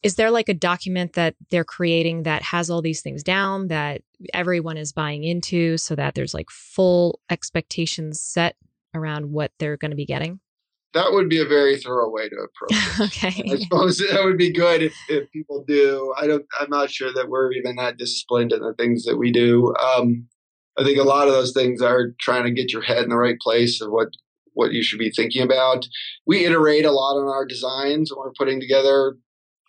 Is 0.03 0.15
there 0.15 0.31
like 0.31 0.49
a 0.49 0.55
document 0.55 1.15
that 1.15 1.35
they're 1.51 1.65
creating 1.65 2.23
that 2.23 2.43
has 2.43 2.71
all 2.71 2.83
these 2.83 3.01
things 3.01 3.25
down 3.25 3.67
that 3.69 4.03
everyone 4.33 4.77
is 4.77 4.93
buying 4.93 5.25
into 5.25 5.77
so 5.77 5.97
that 5.97 6.15
there's 6.15 6.35
like 6.35 6.51
full 6.51 7.21
expectations 7.31 8.21
set 8.21 8.55
around 8.95 9.33
what 9.33 9.51
they're 9.59 9.77
going 9.77 9.91
to 9.91 9.97
be 9.97 10.07
getting? 10.07 10.39
That 10.95 11.13
would 11.13 11.29
be 11.29 11.41
a 11.41 11.45
very 11.45 11.77
thorough 11.77 12.11
way 12.11 12.29
to 12.29 12.37
approach 12.37 12.71
it. 12.73 13.01
okay. 13.33 13.53
I 13.53 13.57
suppose 13.57 13.99
that 14.11 14.25
would 14.25 14.39
be 14.39 14.53
good 14.53 14.83
if, 14.83 14.95
if 15.09 15.31
people 15.31 15.65
do. 15.67 16.15
I 16.19 16.27
don't. 16.27 16.47
I'm 16.59 16.71
not 16.71 16.91
sure 16.91 17.13
that 17.13 17.29
we're 17.29 17.53
even 17.53 17.77
that 17.77 17.99
disciplined 17.99 18.53
in 18.53 18.61
the 18.61 18.75
things 18.75 19.05
that 19.05 19.19
we 19.19 19.31
do. 19.31 19.75
Um, 19.77 20.29
I 20.79 20.85
think 20.85 20.99
a 20.99 21.05
lot 21.05 21.27
of 21.27 21.35
those 21.35 21.53
things 21.53 21.83
are 21.83 22.15
trying 22.21 22.45
to 22.45 22.53
get 22.53 22.73
your 22.73 22.83
head 22.83 23.03
in 23.03 23.11
the 23.11 23.17
right 23.17 23.39
place 23.41 23.81
of 23.81 23.91
what 23.91 24.09
what 24.55 24.73
you 24.73 24.83
should 24.83 24.99
be 24.99 25.11
thinking 25.11 25.43
about. 25.43 25.87
We 26.27 26.47
iterate 26.47 26.85
a 26.85 26.91
lot 26.91 27.17
on 27.17 27.29
our 27.29 27.45
designs 27.45 28.11
when 28.11 28.25
we're 28.25 28.33
putting 28.39 28.61
together 28.61 29.17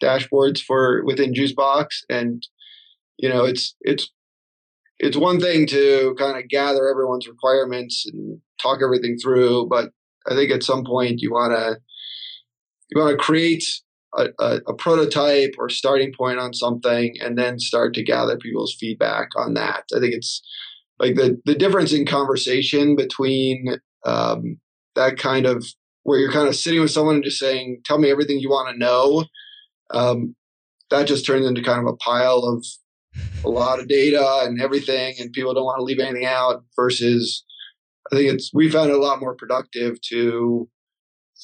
dashboards 0.02 0.62
for 0.62 1.04
within 1.04 1.34
Juicebox, 1.34 1.88
and 2.10 2.42
you 3.18 3.28
know 3.28 3.44
it's 3.44 3.76
it's 3.82 4.10
it's 5.00 5.18
one 5.18 5.40
thing 5.40 5.68
to 5.68 6.16
kind 6.18 6.38
of 6.38 6.50
gather 6.50 6.88
everyone's 6.90 7.28
requirements 7.28 8.06
and 8.12 8.40
talk 8.62 8.80
everything 8.84 9.18
through, 9.22 9.68
but 9.68 9.90
I 10.28 10.36
think 10.36 10.52
at 10.52 10.64
some 10.64 10.86
point 10.86 11.22
you 11.22 11.32
want 11.32 11.54
to 11.54 11.78
you 12.90 13.02
want 13.02 13.18
to 13.18 13.24
create 13.24 13.64
a, 14.18 14.28
a, 14.40 14.60
a, 14.68 14.74
prototype 14.74 15.54
or 15.60 15.70
starting 15.70 16.12
point 16.12 16.40
on 16.40 16.54
something 16.54 17.14
and 17.22 17.38
then 17.38 17.60
start 17.60 17.94
to 17.94 18.04
gather 18.04 18.38
people's 18.38 18.76
feedback 18.80 19.30
on 19.38 19.54
that. 19.54 19.84
I 19.96 20.00
think 20.00 20.16
it's 20.16 20.42
like 21.00 21.16
the 21.16 21.40
the 21.46 21.56
difference 21.56 21.94
in 21.94 22.06
conversation 22.06 22.96
between 22.96 23.78
um, 24.06 24.60
that 24.96 25.18
kind 25.18 25.46
of 25.46 25.66
where 26.04 26.20
you're 26.20 26.32
kind 26.32 26.48
of 26.48 26.56
sitting 26.56 26.82
with 26.82 26.92
someone 26.92 27.16
and 27.16 27.24
just 27.24 27.40
saying, 27.40 27.82
"Tell 27.86 27.98
me 27.98 28.10
everything 28.10 28.40
you 28.40 28.50
want 28.50 28.74
to 28.74 28.80
know." 28.80 29.26
Um, 29.92 30.36
that 30.90 31.08
just 31.08 31.26
turns 31.26 31.46
into 31.46 31.62
kind 31.62 31.80
of 31.80 31.94
a 31.94 31.98
pile 31.98 32.40
of 32.40 32.66
a 33.44 33.50
lot 33.50 33.80
of 33.80 33.88
data 33.88 34.42
and 34.44 34.62
everything, 34.62 35.16
and 35.20 35.32
people 35.32 35.54
don't 35.54 35.66
want 35.66 35.80
to 35.80 35.84
leave 35.84 36.00
anything 36.00 36.26
out. 36.26 36.64
Versus, 36.76 37.46
I 38.12 38.16
think 38.16 38.34
it's 38.34 38.51
we 38.53 38.70
found 38.70 38.89
it 38.89 38.95
a 38.95 38.99
lot 38.99 39.20
more 39.20 39.36
productive 39.36 40.01
to 40.10 40.70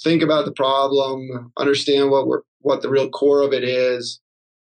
think 0.03 0.21
about 0.21 0.45
the 0.45 0.51
problem, 0.51 1.51
understand 1.57 2.11
what 2.11 2.27
we're 2.27 2.41
what 2.59 2.81
the 2.81 2.89
real 2.89 3.09
core 3.09 3.41
of 3.41 3.53
it 3.53 3.63
is, 3.63 4.19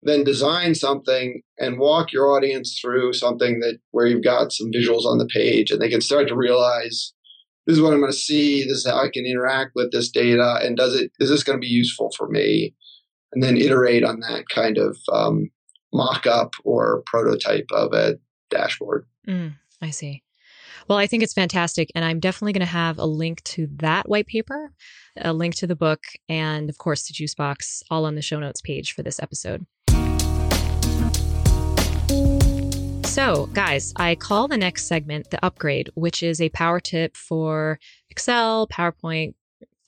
then 0.02 0.24
design 0.24 0.74
something 0.76 1.42
and 1.60 1.80
walk 1.80 2.12
your 2.12 2.36
audience 2.36 2.80
through 2.82 3.14
something 3.14 3.60
that 3.60 3.78
where 3.92 4.08
you've 4.08 4.24
got 4.24 4.52
some 4.52 4.72
visuals 4.72 5.06
on 5.06 5.20
the 5.20 5.28
page 5.28 5.72
and 5.72 5.82
they 5.82 5.90
can 5.90 6.02
start 6.02 6.28
to 6.28 6.36
realize 6.36 7.14
this 7.66 7.78
is 7.78 7.82
what 7.82 7.94
I'm 7.94 8.00
going 8.00 8.12
to 8.12 8.18
see, 8.18 8.64
this 8.64 8.80
is 8.80 8.88
how 8.88 8.98
I 8.98 9.10
can 9.14 9.26
interact 9.26 9.72
with 9.76 9.92
this 9.92 10.10
data, 10.10 10.60
and 10.62 10.76
does 10.76 10.96
it 10.96 11.12
is 11.20 11.30
this 11.30 11.44
going 11.44 11.58
to 11.58 11.62
be 11.62 11.68
useful 11.68 12.12
for 12.18 12.28
me? 12.28 12.76
And 13.32 13.42
then 13.42 13.58
iterate 13.58 14.04
on 14.04 14.20
that 14.20 14.48
kind 14.50 14.78
of 14.78 14.96
um, 15.12 15.50
mock 15.92 16.28
up 16.28 16.54
or 16.64 17.02
prototype 17.08 17.66
of 17.72 17.94
a 17.94 18.20
dashboard. 18.52 19.08
Mm, 19.28 19.56
I 19.82 19.90
see. 19.90 20.22
Well, 20.90 20.98
I 20.98 21.08
think 21.08 21.24
it's 21.24 21.34
fantastic. 21.34 21.92
And 21.96 22.04
I'm 22.04 22.20
definitely 22.20 22.54
going 22.54 22.60
to 22.62 22.66
have 22.66 22.98
a 22.98 23.06
link 23.06 23.42
to 23.44 23.68
that 23.78 24.10
white 24.10 24.28
paper, 24.28 24.74
a 25.18 25.32
link 25.32 25.56
to 25.56 25.68
the 25.68 25.76
book, 25.76 26.02
and 26.28 26.70
of 26.70 26.78
course, 26.78 27.08
the 27.08 27.14
Juicebox 27.14 27.84
all 27.90 28.06
on 28.06 28.16
the 28.16 28.22
show 28.22 28.40
notes 28.40 28.62
page 28.62 28.94
for 28.94 29.02
this 29.02 29.20
episode. 29.22 29.66
So, 33.06 33.46
guys, 33.54 33.94
I 33.96 34.16
call 34.16 34.48
the 34.48 34.58
next 34.58 34.88
segment 34.88 35.30
the 35.30 35.44
upgrade, 35.46 35.90
which 35.94 36.24
is 36.24 36.42
a 36.42 36.50
power 36.50 36.80
tip 36.80 37.16
for 37.16 37.80
Excel, 38.10 38.68
PowerPoint, 38.68 39.36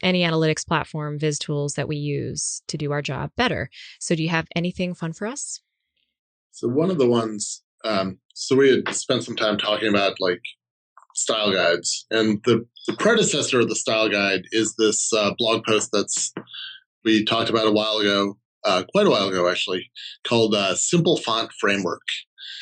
any 0.02 0.22
analytics 0.22 0.66
platform, 0.66 1.18
Viz 1.18 1.40
tools 1.40 1.74
that 1.74 1.88
we 1.88 1.98
use 1.98 2.62
to 2.68 2.78
do 2.78 2.92
our 2.92 3.02
job 3.02 3.32
better. 3.36 3.70
So, 4.00 4.16
do 4.16 4.24
you 4.24 4.30
have 4.30 4.48
anything 4.56 4.94
fun 4.94 5.12
for 5.12 5.28
us? 5.28 5.60
So, 6.52 6.68
one 6.70 6.90
of 6.92 6.98
the 7.00 7.08
ones 7.08 7.64
Um, 7.84 8.20
so 8.34 8.56
we 8.56 8.70
had 8.70 8.96
spent 8.96 9.24
some 9.24 9.36
time 9.36 9.58
talking 9.58 9.90
about 9.90 10.20
like 10.20 10.42
style 11.16 11.52
guides, 11.52 12.06
and 12.12 12.42
the, 12.46 12.66
the 12.88 12.96
predecessor 12.98 13.60
of 13.62 13.70
the 13.70 13.76
style 13.76 14.10
guide 14.10 14.44
is 14.52 14.76
this 14.78 15.12
uh, 15.14 15.34
blog 15.38 15.64
post 15.66 15.90
that's 15.92 16.34
we 17.04 17.24
talked 17.24 17.50
about 17.50 17.68
a 17.68 17.72
while 17.72 17.98
ago, 17.98 18.38
uh, 18.64 18.84
quite 18.92 19.08
a 19.08 19.10
while 19.10 19.28
ago 19.28 19.50
actually, 19.50 19.90
called 20.28 20.54
uh, 20.54 20.76
"Simple 20.76 21.18
Font 21.18 21.52
Framework." 21.60 22.02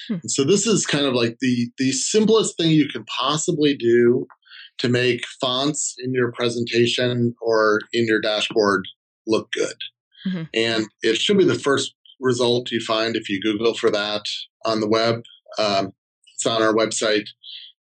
Hmm. 0.08 0.18
So 0.28 0.44
this 0.44 0.68
is 0.68 0.86
kind 0.86 1.06
of 1.06 1.14
like 1.14 1.38
the 1.42 1.70
the 1.78 1.92
simplest 1.92 2.58
thing 2.58 2.72
you 2.72 2.88
can 2.88 3.06
possibly 3.06 3.76
do 3.76 4.28
to 4.80 4.90
make 4.90 5.26
fonts 5.40 5.96
in 6.00 6.14
your 6.14 6.32
presentation 6.32 7.36
or 7.42 7.80
in 7.94 8.06
your 8.06 8.20
dashboard 8.20 8.88
look 9.28 9.52
good. 9.52 9.76
Mm-hmm. 10.28 10.44
And 10.54 10.88
it 11.02 11.18
should 11.18 11.38
be 11.38 11.46
the 11.46 11.56
first 11.60 11.94
result 12.20 12.72
you 12.72 12.80
find 12.80 13.16
if 13.16 13.30
you 13.30 13.42
Google 13.42 13.74
for 13.74 13.92
that 13.92 14.24
on 14.66 14.80
the 14.80 14.88
web. 14.88 15.24
Um, 15.60 15.94
it's 16.34 16.46
on 16.46 16.64
our 16.64 16.74
website. 16.74 17.28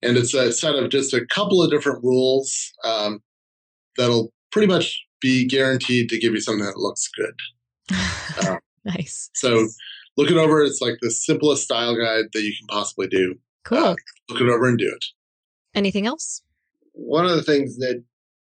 And 0.03 0.17
it's 0.17 0.35
a 0.35 0.53
set 0.53 0.75
of 0.75 0.91
just 0.91 1.13
a 1.13 1.27
couple 1.27 1.63
of 1.63 1.71
different 1.71 2.03
rules 2.03 2.73
um, 2.85 3.21
that'll 3.97 4.33
pretty 4.51 4.67
much 4.67 5.05
be 5.21 5.47
guaranteed 5.47 6.09
to 6.09 6.19
give 6.19 6.33
you 6.33 6.41
something 6.41 6.65
that 6.65 6.79
looks 6.79 7.09
good. 7.09 7.35
Uh, 8.43 8.57
nice. 8.85 9.31
So 9.35 9.69
look 10.17 10.31
it 10.31 10.37
over. 10.37 10.63
It's 10.63 10.81
like 10.81 10.97
the 11.01 11.11
simplest 11.11 11.65
style 11.65 11.95
guide 11.95 12.27
that 12.33 12.43
you 12.43 12.53
can 12.59 12.67
possibly 12.69 13.09
do. 13.09 13.35
Cool. 13.65 13.79
Uh, 13.79 13.97
look 14.31 14.41
it 14.41 14.49
over 14.49 14.69
and 14.69 14.79
do 14.79 14.87
it. 14.87 15.05
Anything 15.75 16.07
else? 16.07 16.43
One 16.93 17.27
of 17.27 17.33
the 17.33 17.43
things 17.43 17.77
that 17.77 18.03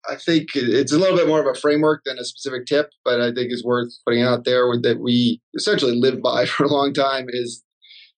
I 0.09 0.17
think 0.17 0.51
it's 0.55 0.93
a 0.93 0.99
little 0.99 1.17
bit 1.17 1.29
more 1.29 1.41
of 1.41 1.47
a 1.47 1.59
framework 1.59 2.03
than 2.05 2.19
a 2.19 2.25
specific 2.25 2.67
tip, 2.67 2.91
but 3.05 3.21
I 3.21 3.33
think 3.33 3.53
is 3.53 3.65
worth 3.65 3.93
putting 4.05 4.23
out 4.23 4.45
there 4.45 4.65
that 4.83 5.01
we 5.01 5.41
essentially 5.55 5.95
live 5.95 6.23
by 6.23 6.47
for 6.47 6.65
a 6.65 6.73
long 6.73 6.93
time 6.93 7.27
is 7.29 7.63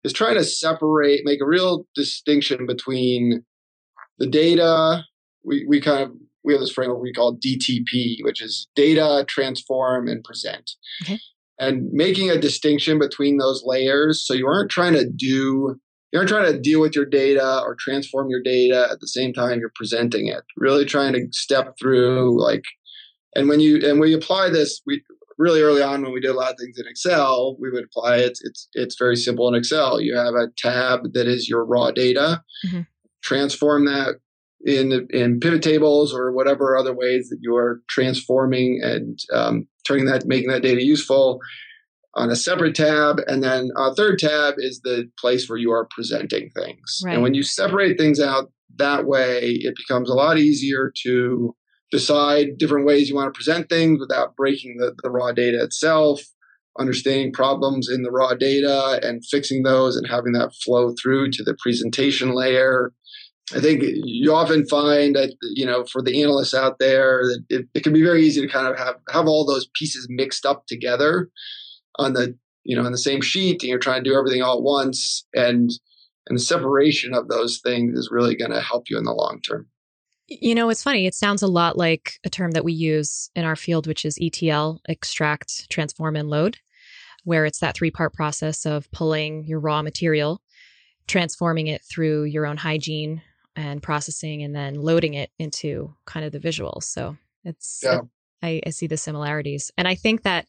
is 0.05 0.13
trying 0.13 0.37
to 0.37 0.45
separate, 0.45 1.23
make 1.25 1.41
a 1.41 1.47
real 1.47 1.87
distinction 1.95 2.67
between 2.67 3.45
the 4.19 4.27
data. 4.27 5.03
We 5.45 5.65
we 5.67 5.81
kind 5.81 6.03
of 6.03 6.13
we 6.45 6.53
have 6.53 6.61
this 6.61 6.73
framework 6.73 7.01
we 7.01 7.13
call 7.13 7.37
DTP, 7.37 8.19
which 8.23 8.43
is 8.43 8.69
data, 8.77 9.25
transform, 9.29 10.09
and 10.09 10.23
present. 10.23 10.71
Okay. 11.03 11.19
And 11.59 11.91
making 11.93 12.31
a 12.31 12.39
distinction 12.39 12.99
between 12.99 13.39
those 13.39 13.63
layers, 13.65 14.27
so 14.27 14.35
you 14.35 14.47
aren't 14.47 14.71
trying 14.71 14.95
to 14.95 15.09
do 15.09 15.77
you 16.15 16.19
aren't 16.19 16.29
trying 16.29 16.53
to 16.53 16.61
deal 16.61 16.81
with 16.81 16.95
your 16.95 17.07
data 17.07 17.61
or 17.65 17.75
transform 17.75 18.31
your 18.31 18.41
data 18.41 18.87
at 18.89 19.01
the 19.01 19.09
same 19.09 19.33
time 19.33 19.59
you're 19.59 19.73
presenting 19.75 20.29
it. 20.29 20.45
Really 20.57 20.85
trying 20.85 21.13
to 21.15 21.27
step 21.33 21.75
through 21.81 22.41
like, 22.41 22.63
and 23.35 23.49
when 23.49 23.59
you 23.59 23.81
and 23.85 23.99
we 23.99 24.15
apply 24.15 24.51
this, 24.51 24.81
we 24.87 25.03
really 25.39 25.63
early 25.63 25.83
on 25.83 26.03
when 26.03 26.13
we 26.13 26.21
did 26.21 26.31
a 26.31 26.39
lot 26.39 26.53
of 26.53 26.59
things 26.59 26.79
in 26.79 26.87
Excel, 26.87 27.57
we 27.61 27.71
would 27.71 27.85
apply 27.85 28.17
it. 28.19 28.39
It's 28.43 28.69
it's 28.73 28.97
very 28.99 29.17
simple 29.17 29.49
in 29.49 29.55
Excel. 29.55 30.01
You 30.01 30.17
have 30.17 30.35
a 30.35 30.49
tab 30.57 31.13
that 31.13 31.27
is 31.27 31.49
your 31.49 31.65
raw 31.65 31.91
data. 31.91 32.43
Mm-hmm. 32.67 32.81
Transform 33.23 33.87
that 33.87 34.17
in 34.65 35.07
in 35.11 35.41
pivot 35.41 35.63
tables 35.63 36.15
or 36.15 36.33
whatever 36.33 36.77
other 36.77 36.95
ways 36.95 37.29
that 37.29 37.39
you 37.41 37.55
are 37.57 37.83
transforming 37.89 38.81
and 38.83 39.19
um, 39.33 39.67
turning 39.87 40.07
that, 40.07 40.27
making 40.27 40.49
that 40.51 40.63
data 40.63 40.83
useful 40.83 41.41
on 42.15 42.31
a 42.31 42.37
separate 42.37 42.75
tab. 42.75 43.21
And 43.27 43.43
then 43.43 43.71
a 43.77 43.95
third 43.95 44.19
tab 44.19 44.55
is 44.59 44.81
the 44.83 45.11
place 45.19 45.49
where 45.49 45.59
you 45.59 45.73
are 45.73 45.89
presenting 45.91 46.51
things. 46.51 47.03
Right. 47.05 47.15
And 47.15 47.23
when 47.23 47.35
you 47.35 47.43
separate 47.43 47.99
things 47.99 48.21
out 48.21 48.51
that 48.77 49.07
way, 49.07 49.59
it 49.61 49.75
becomes 49.77 50.09
a 50.09 50.15
lot 50.15 50.39
easier 50.39 50.93
to 51.03 51.55
decide 51.91 52.59
different 52.59 52.87
ways 52.87 53.09
you 53.09 53.15
want 53.15 53.33
to 53.33 53.37
present 53.37 53.69
things 53.69 54.01
without 54.01 54.37
breaking 54.37 54.77
the, 54.79 54.95
the 55.03 55.11
raw 55.11 55.33
data 55.33 55.63
itself, 55.63 56.21
understanding 56.79 57.33
problems 57.33 57.89
in 57.89 58.03
the 58.03 58.11
raw 58.11 58.35
data 58.35 58.99
and 59.03 59.25
fixing 59.25 59.63
those 59.63 59.97
and 59.97 60.09
having 60.09 60.33
that 60.33 60.55
flow 60.65 60.95
through 61.01 61.31
to 61.31 61.43
the 61.45 61.57
presentation 61.63 62.35
layer. 62.35 62.93
I 63.55 63.61
think 63.61 63.85
you 63.85 64.35
often 64.35 64.67
find 64.67 65.15
that 65.17 65.35
you 65.55 65.67
know 65.67 65.85
for 65.85 66.01
the 66.01 66.23
analysts 66.23 66.55
out 66.55 66.79
there 66.79 67.21
that 67.25 67.45
it, 67.51 67.67
it, 67.75 67.85
can 67.85 67.93
be 67.93 68.03
very 68.03 68.25
easy 68.25 68.41
to 68.41 68.49
kind 68.49 68.67
of 68.67 68.79
have 68.79 68.97
have 69.11 69.27
all 69.27 69.45
those 69.45 69.69
pieces 69.75 70.07
mixed 70.09 70.47
up 70.47 70.67
together 70.67 71.29
on 71.99 72.15
the 72.15 72.35
you 72.65 72.75
know 72.75 72.85
on 72.85 72.93
the 72.93 72.99
same 72.99 73.21
sheet 73.21 73.63
and 73.63 73.69
you're 73.69 73.79
trying 73.79 74.03
to 74.03 74.11
do 74.11 74.17
everything 74.17 74.43
all 74.43 74.57
at 74.57 74.63
once 74.63 75.27
and 75.35 75.71
and 76.27 76.39
the 76.39 76.43
separation 76.43 77.13
of 77.13 77.29
those 77.29 77.61
things 77.63 77.99
is 77.99 78.09
really 78.11 78.35
going 78.35 78.51
to 78.51 78.63
help 78.63 78.85
you 78.89 78.97
in 78.97 79.05
the 79.05 79.13
long 79.13 79.43
term 79.47 79.69
you 80.27 80.55
know 80.55 80.71
it's 80.71 80.83
funny. 80.83 81.07
It 81.07 81.15
sounds 81.15 81.43
a 81.43 81.47
lot 81.47 81.77
like 81.77 82.19
a 82.25 82.31
term 82.31 82.53
that 82.53 82.65
we 82.65 82.73
use 82.73 83.31
in 83.35 83.45
our 83.45 83.57
field 83.57 83.87
which 83.87 84.05
is 84.05 84.19
etl 84.21 84.81
extract 84.89 85.71
transform 85.71 86.17
and 86.17 86.29
load 86.29 86.59
where 87.25 87.47
it's 87.47 87.61
that 87.61 87.75
three 87.75 87.91
part 87.91 88.13
process 88.13 88.67
of 88.67 88.91
pulling 88.91 89.45
your 89.45 89.61
raw 89.61 89.83
material 89.83 90.41
transforming 91.07 91.67
it 91.67 91.83
through 91.83 92.25
your 92.25 92.47
own 92.47 92.57
hygiene 92.57 93.23
and 93.57 93.83
processing 93.83 94.43
and 94.43 94.55
then 94.55 94.75
loading 94.75 95.15
it 95.15 95.31
into 95.39 95.95
kind 96.07 96.25
of 96.25 96.33
the 96.33 96.41
visuals. 96.41 96.85
So 96.85 97.17
it's 97.45 97.85
uh, 97.85 97.93
yeah. 97.93 98.01
I, 98.43 98.61
I 98.67 98.71
see 98.71 98.87
the 98.87 98.97
similarities. 98.97 99.71
And 99.77 99.87
i 99.89 99.95
think 99.95 100.23
that 100.23 100.47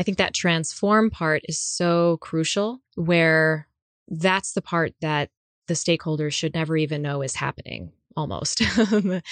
I 0.00 0.04
think 0.04 0.18
that 0.18 0.34
transform 0.34 1.10
part 1.10 1.42
is 1.48 1.58
so 1.58 2.18
crucial 2.18 2.80
where 2.94 3.66
that's 4.06 4.52
the 4.52 4.62
part 4.62 4.94
that 5.00 5.30
the 5.66 5.74
stakeholders 5.74 6.32
should 6.32 6.54
never 6.54 6.76
even 6.76 7.02
know 7.02 7.20
is 7.22 7.34
happening 7.34 7.92
almost. 8.18 8.58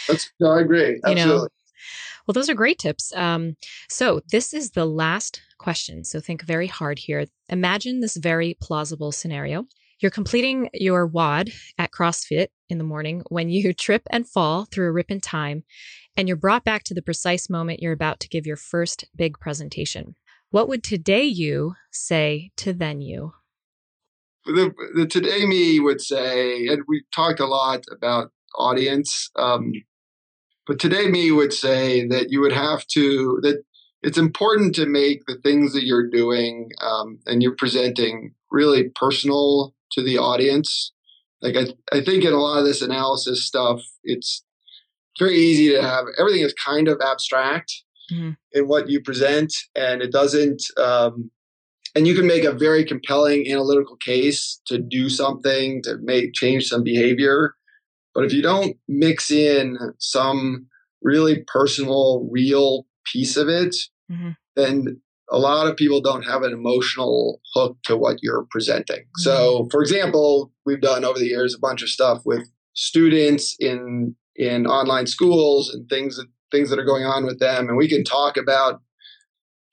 that's, 0.09 0.31
no, 0.41 0.53
I 0.53 0.61
agree. 0.61 1.01
Absolutely. 1.05 1.21
You 1.21 1.27
know, 1.27 1.49
well, 2.27 2.33
those 2.33 2.49
are 2.49 2.55
great 2.55 2.79
tips. 2.79 3.13
Um, 3.15 3.57
so, 3.89 4.21
this 4.31 4.55
is 4.55 4.71
the 4.71 4.87
last 4.87 5.43
question. 5.59 6.05
So, 6.05 6.21
think 6.21 6.43
very 6.43 6.67
hard 6.67 6.99
here. 6.99 7.27
Imagine 7.49 8.01
this 8.01 8.17
very 8.17 8.57
plausible 8.61 9.13
scenario. 9.13 9.67
You're 10.01 10.11
completing 10.11 10.69
your 10.75 11.07
WOD 11.07 11.51
at 11.79 11.91
CrossFit 11.91 12.49
in 12.69 12.79
the 12.79 12.85
morning 12.85 13.23
when 13.29 13.49
you 13.49 13.73
trip 13.87 14.03
and 14.11 14.29
fall 14.29 14.65
through 14.65 14.89
a 14.89 14.93
rip 14.93 15.11
in 15.11 15.21
time, 15.21 15.65
and 16.17 16.29
you're 16.29 16.37
brought 16.37 16.65
back 16.65 16.85
to 16.85 16.95
the 16.95 17.03
precise 17.03 17.51
moment 17.51 17.81
you're 17.81 17.93
about 17.93 18.21
to 18.21 18.29
give 18.29 18.47
your 18.47 18.57
first 18.57 19.05
big 19.15 19.39
presentation. 19.39 20.15
What 20.51 20.69
would 20.69 20.83
today 20.83 21.25
you 21.25 21.75
say 21.91 22.51
to 22.59 22.73
then 22.73 23.01
you? 23.01 23.33
The, 24.47 24.73
the 24.95 25.07
today 25.07 25.45
me 25.45 25.81
would 25.81 26.01
say, 26.01 26.69
and 26.69 26.83
we 26.87 27.03
talked 27.13 27.41
a 27.41 27.47
lot 27.47 27.85
about 27.91 28.31
audience, 28.57 29.31
um, 29.37 29.73
but 30.67 30.79
today 30.79 31.09
me 31.09 31.31
would 31.31 31.53
say 31.53 32.07
that 32.09 32.31
you 32.31 32.41
would 32.41 32.53
have 32.53 32.87
to, 32.89 33.39
that 33.43 33.63
it's 34.03 34.19
important 34.19 34.75
to 34.77 34.87
make 34.87 35.25
the 35.27 35.37
things 35.37 35.73
that 35.73 35.85
you're 35.85 36.09
doing 36.09 36.71
um, 36.81 37.19
and 37.27 37.43
you're 37.43 37.57
presenting 37.57 38.35
really 38.51 38.91
personal 38.95 39.75
to 39.93 40.03
the 40.03 40.19
audience. 40.19 40.93
Like 41.41 41.57
I, 41.57 41.97
I 41.97 42.03
think 42.03 42.25
in 42.25 42.33
a 42.33 42.39
lot 42.39 42.59
of 42.59 42.65
this 42.65 42.83
analysis 42.83 43.45
stuff, 43.45 43.83
it's 44.05 44.45
very 45.19 45.37
easy 45.37 45.71
to 45.71 45.83
have 45.83 46.07
everything 46.19 46.43
is 46.43 46.55
kind 46.55 46.89
of 46.89 47.01
abstract 47.01 47.73
mm-hmm. 48.13 48.33
in 48.53 48.69
what 48.69 48.89
you 48.89 49.01
present, 49.01 49.53
and 49.75 50.03
it 50.03 50.13
doesn't. 50.13 50.63
Um, 50.77 51.31
and 51.95 52.07
you 52.07 52.15
can 52.15 52.27
make 52.27 52.45
a 52.45 52.53
very 52.53 52.85
compelling 52.85 53.51
analytical 53.51 53.97
case 53.97 54.61
to 54.67 54.79
do 54.79 55.09
something 55.09 55.83
to 55.85 55.97
make 56.03 56.35
change 56.35 56.67
some 56.67 56.83
behavior, 56.83 57.55
but 58.17 58.25
if 58.25 58.33
you 58.33 58.41
don't 58.41 58.79
mix 58.89 59.31
in 59.31 59.77
some 59.99 60.69
really 61.03 61.45
personal, 61.47 62.27
real 62.33 62.87
piece 63.05 63.37
of 63.37 63.47
it, 63.47 63.77
mm-hmm. 64.11 64.31
then 64.57 65.03
a 65.31 65.39
lot 65.39 65.67
of 65.67 65.77
people 65.77 66.01
don't 66.01 66.23
have 66.23 66.43
an 66.43 66.55
emotional 66.55 67.43
hook 67.53 67.77
to 67.85 67.95
what 67.95 68.23
you're 68.23 68.47
presenting. 68.51 69.01
Mm-hmm. 69.01 69.21
So, 69.21 69.69
for 69.71 69.83
example, 69.83 70.51
we've 70.65 70.81
done 70.81 71.05
over 71.05 71.19
the 71.19 71.27
years 71.27 71.55
a 71.55 71.59
bunch 71.59 71.83
of 71.83 71.91
stuff 71.91 72.23
with 72.25 72.49
students 72.73 73.55
in 73.61 74.17
in 74.35 74.67
online 74.67 75.07
schools 75.07 75.73
and 75.73 75.87
things 75.91 76.17
that 76.17 76.27
things 76.51 76.71
that 76.71 76.79
are 76.79 76.85
going 76.85 77.05
on 77.05 77.27
with 77.27 77.39
them, 77.39 77.69
and 77.69 77.77
we 77.77 77.87
can 77.89 78.03
talk 78.03 78.39
about 78.39 78.81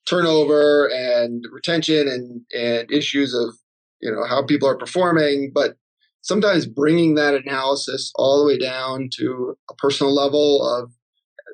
turnover 0.06 0.88
and 0.94 1.46
retention 1.50 2.10
and 2.10 2.42
and 2.54 2.92
issues 2.92 3.34
of 3.34 3.56
you 4.02 4.12
know 4.12 4.26
how 4.28 4.46
people 4.46 4.68
are 4.68 4.78
performing, 4.78 5.50
but 5.54 5.78
sometimes 6.24 6.66
bringing 6.66 7.16
that 7.16 7.36
analysis 7.36 8.12
all 8.16 8.40
the 8.40 8.46
way 8.46 8.58
down 8.58 9.10
to 9.18 9.56
a 9.70 9.76
personal 9.76 10.14
level 10.14 10.66
of 10.66 10.92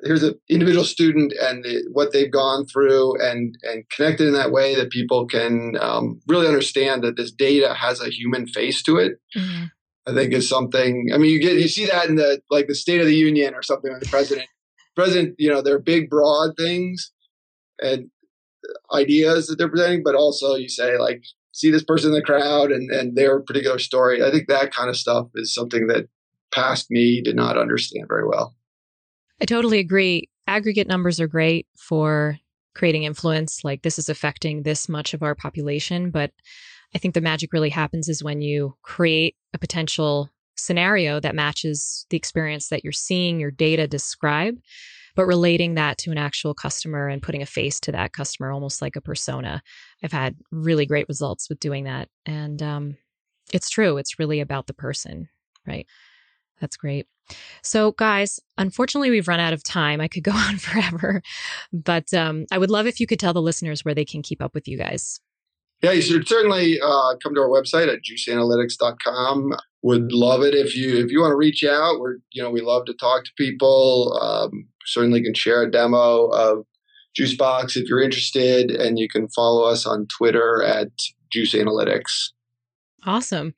here's 0.02 0.22
an 0.22 0.34
individual 0.48 0.84
student 0.84 1.34
and 1.42 1.62
the, 1.62 1.84
what 1.92 2.10
they've 2.12 2.32
gone 2.32 2.64
through 2.64 3.20
and 3.20 3.54
and 3.62 3.84
connected 3.90 4.26
in 4.26 4.32
that 4.32 4.52
way 4.52 4.74
that 4.74 4.90
people 4.90 5.26
can 5.26 5.76
um, 5.80 6.20
really 6.26 6.46
understand 6.46 7.02
that 7.02 7.16
this 7.16 7.30
data 7.30 7.74
has 7.74 8.00
a 8.00 8.08
human 8.08 8.46
face 8.46 8.82
to 8.82 8.96
it 8.96 9.20
mm-hmm. 9.36 9.64
i 10.06 10.14
think 10.14 10.32
is 10.32 10.48
something 10.48 11.10
i 11.12 11.18
mean 11.18 11.30
you 11.30 11.40
get 11.40 11.58
you 11.58 11.68
see 11.68 11.84
that 11.84 12.08
in 12.08 12.16
the 12.16 12.40
like 12.50 12.66
the 12.66 12.74
state 12.74 13.00
of 13.00 13.06
the 13.06 13.14
union 13.14 13.54
or 13.54 13.62
something 13.62 13.90
when 13.90 14.00
the 14.00 14.06
president 14.06 14.48
president, 14.94 15.34
you 15.38 15.50
know, 15.50 15.62
they're 15.62 15.78
big, 15.78 16.10
broad 16.10 16.56
things 16.56 17.12
and 17.80 18.10
ideas 18.92 19.46
that 19.46 19.56
they're 19.56 19.68
presenting, 19.68 20.02
but 20.02 20.14
also 20.14 20.54
you 20.54 20.68
say 20.68 20.98
like, 20.98 21.22
see 21.52 21.70
this 21.70 21.84
person 21.84 22.10
in 22.10 22.14
the 22.14 22.22
crowd 22.22 22.70
and, 22.70 22.90
and 22.90 23.16
their 23.16 23.40
particular 23.40 23.78
story. 23.78 24.22
I 24.22 24.30
think 24.30 24.48
that 24.48 24.72
kind 24.72 24.88
of 24.88 24.96
stuff 24.96 25.28
is 25.34 25.54
something 25.54 25.86
that 25.88 26.08
past 26.52 26.90
me 26.90 27.20
did 27.22 27.36
not 27.36 27.58
understand 27.58 28.06
very 28.08 28.26
well. 28.26 28.54
I 29.40 29.44
totally 29.44 29.78
agree. 29.78 30.28
Aggregate 30.46 30.88
numbers 30.88 31.20
are 31.20 31.28
great 31.28 31.66
for 31.76 32.38
creating 32.74 33.04
influence. 33.04 33.64
Like 33.64 33.82
this 33.82 33.98
is 33.98 34.08
affecting 34.08 34.62
this 34.62 34.88
much 34.88 35.14
of 35.14 35.22
our 35.22 35.34
population, 35.34 36.10
but 36.10 36.32
I 36.94 36.98
think 36.98 37.14
the 37.14 37.20
magic 37.20 37.52
really 37.52 37.70
happens 37.70 38.08
is 38.08 38.22
when 38.22 38.42
you 38.42 38.74
create 38.82 39.36
a 39.54 39.58
potential 39.58 40.30
scenario 40.56 41.20
that 41.20 41.34
matches 41.34 42.06
the 42.10 42.16
experience 42.16 42.68
that 42.68 42.84
you're 42.84 42.92
seeing 42.92 43.40
your 43.40 43.50
data 43.50 43.86
describe, 43.86 44.56
but 45.16 45.26
relating 45.26 45.74
that 45.74 45.98
to 45.98 46.10
an 46.10 46.18
actual 46.18 46.54
customer 46.54 47.08
and 47.08 47.22
putting 47.22 47.42
a 47.42 47.46
face 47.46 47.80
to 47.80 47.92
that 47.92 48.12
customer, 48.12 48.50
almost 48.50 48.82
like 48.82 48.96
a 48.96 49.00
persona. 49.00 49.62
I've 50.02 50.12
had 50.12 50.36
really 50.50 50.86
great 50.86 51.08
results 51.08 51.48
with 51.48 51.60
doing 51.60 51.84
that. 51.84 52.08
And 52.26 52.62
um, 52.62 52.96
it's 53.52 53.70
true, 53.70 53.96
it's 53.96 54.18
really 54.18 54.40
about 54.40 54.66
the 54.66 54.74
person, 54.74 55.28
right? 55.66 55.86
That's 56.60 56.76
great. 56.76 57.06
So, 57.62 57.92
guys, 57.92 58.40
unfortunately, 58.58 59.10
we've 59.10 59.28
run 59.28 59.40
out 59.40 59.52
of 59.52 59.62
time. 59.62 60.00
I 60.00 60.08
could 60.08 60.24
go 60.24 60.32
on 60.34 60.58
forever, 60.58 61.22
but 61.72 62.12
um, 62.12 62.46
I 62.50 62.58
would 62.58 62.70
love 62.70 62.86
if 62.86 63.00
you 63.00 63.06
could 63.06 63.20
tell 63.20 63.32
the 63.32 63.42
listeners 63.42 63.84
where 63.84 63.94
they 63.94 64.04
can 64.04 64.22
keep 64.22 64.42
up 64.42 64.54
with 64.54 64.68
you 64.68 64.76
guys. 64.76 65.20
Yeah, 65.82 65.92
you 65.92 66.02
should 66.02 66.28
certainly 66.28 66.78
uh, 66.78 67.14
come 67.22 67.34
to 67.34 67.40
our 67.40 67.48
website 67.48 67.88
at 67.88 68.00
juiceanalytics.com. 68.02 69.54
Would 69.82 70.12
love 70.12 70.42
it 70.42 70.54
if 70.54 70.76
you 70.76 70.98
if 71.02 71.10
you 71.10 71.20
want 71.20 71.32
to 71.32 71.36
reach 71.36 71.64
out. 71.64 72.00
We're 72.00 72.16
you 72.32 72.42
know 72.42 72.50
we 72.50 72.60
love 72.60 72.84
to 72.86 72.94
talk 72.94 73.24
to 73.24 73.30
people. 73.38 74.18
Um, 74.20 74.68
certainly 74.90 75.22
can 75.22 75.34
share 75.34 75.62
a 75.62 75.70
demo 75.70 76.26
of 76.26 76.66
Juicebox 77.18 77.76
if 77.76 77.88
you're 77.88 78.02
interested, 78.02 78.70
and 78.70 78.98
you 78.98 79.08
can 79.08 79.28
follow 79.28 79.64
us 79.64 79.86
on 79.86 80.06
Twitter 80.06 80.62
at 80.62 80.88
Juice 81.30 81.54
Analytics. 81.54 82.30
Awesome. 83.04 83.54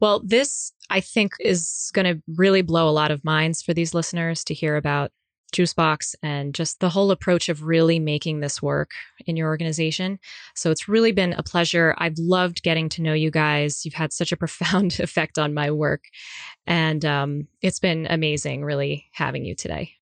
Well, 0.00 0.22
this 0.24 0.72
I 0.88 1.00
think 1.00 1.32
is 1.40 1.90
going 1.92 2.06
to 2.06 2.22
really 2.36 2.62
blow 2.62 2.88
a 2.88 2.90
lot 2.90 3.10
of 3.10 3.24
minds 3.24 3.62
for 3.62 3.74
these 3.74 3.94
listeners 3.94 4.44
to 4.44 4.54
hear 4.54 4.76
about 4.76 5.10
Juicebox 5.52 6.14
and 6.22 6.54
just 6.54 6.80
the 6.80 6.88
whole 6.88 7.10
approach 7.10 7.48
of 7.48 7.64
really 7.64 7.98
making 7.98 8.40
this 8.40 8.60
work 8.60 8.90
in 9.26 9.36
your 9.36 9.48
organization. 9.48 10.18
So 10.54 10.70
it's 10.70 10.88
really 10.88 11.12
been 11.12 11.32
a 11.32 11.42
pleasure. 11.42 11.94
I've 11.98 12.18
loved 12.18 12.62
getting 12.62 12.88
to 12.90 13.02
know 13.02 13.14
you 13.14 13.30
guys. 13.30 13.84
You've 13.84 13.94
had 13.94 14.12
such 14.12 14.32
a 14.32 14.36
profound 14.42 14.98
effect 15.00 15.38
on 15.38 15.54
my 15.54 15.70
work. 15.70 16.04
And 16.66 17.04
um, 17.04 17.48
it's 17.62 17.78
been 17.78 18.06
amazing, 18.10 18.64
really, 18.64 19.06
having 19.12 19.44
you 19.44 19.54
today. 19.54 19.95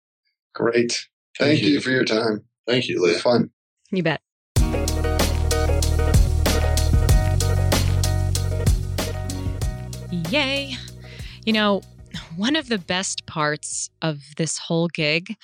Great. 0.55 1.09
Thank, 1.38 1.59
Thank 1.59 1.62
you. 1.62 1.70
you 1.70 1.80
for 1.80 1.90
your 1.90 2.05
time. 2.05 2.44
Thank 2.66 2.88
you, 2.88 3.03
Lea. 3.03 3.18
fun. 3.18 3.50
You 3.90 4.03
bet. 4.03 4.20
Yay. 10.30 10.76
You 11.44 11.53
know, 11.53 11.82
one 12.36 12.57
of 12.57 12.68
the 12.68 12.78
best 12.78 13.26
parts 13.26 13.90
of 14.00 14.20
this 14.36 14.59
whole 14.59 14.88
gig 14.88 15.36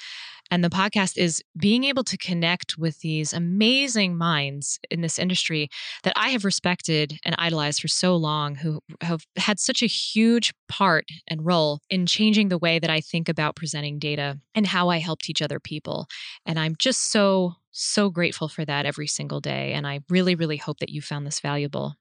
and 0.50 0.64
the 0.64 0.70
podcast 0.70 1.18
is 1.18 1.42
being 1.56 1.84
able 1.84 2.04
to 2.04 2.16
connect 2.16 2.78
with 2.78 3.00
these 3.00 3.32
amazing 3.32 4.16
minds 4.16 4.78
in 4.90 5.00
this 5.00 5.18
industry 5.18 5.68
that 6.04 6.12
I 6.16 6.30
have 6.30 6.44
respected 6.44 7.18
and 7.24 7.34
idolized 7.38 7.80
for 7.80 7.88
so 7.88 8.16
long, 8.16 8.54
who 8.54 8.80
have 9.00 9.24
had 9.36 9.58
such 9.58 9.82
a 9.82 9.86
huge 9.86 10.52
part 10.68 11.04
and 11.26 11.44
role 11.44 11.80
in 11.90 12.06
changing 12.06 12.48
the 12.48 12.58
way 12.58 12.78
that 12.78 12.90
I 12.90 13.00
think 13.00 13.28
about 13.28 13.56
presenting 13.56 13.98
data 13.98 14.38
and 14.54 14.66
how 14.66 14.88
I 14.88 14.98
help 14.98 15.20
teach 15.20 15.42
other 15.42 15.60
people. 15.60 16.06
And 16.46 16.58
I'm 16.58 16.76
just 16.78 17.10
so, 17.12 17.54
so 17.70 18.10
grateful 18.10 18.48
for 18.48 18.64
that 18.64 18.86
every 18.86 19.06
single 19.06 19.40
day. 19.40 19.72
And 19.72 19.86
I 19.86 20.00
really, 20.08 20.34
really 20.34 20.56
hope 20.56 20.78
that 20.78 20.90
you 20.90 21.02
found 21.02 21.26
this 21.26 21.40
valuable. 21.40 21.96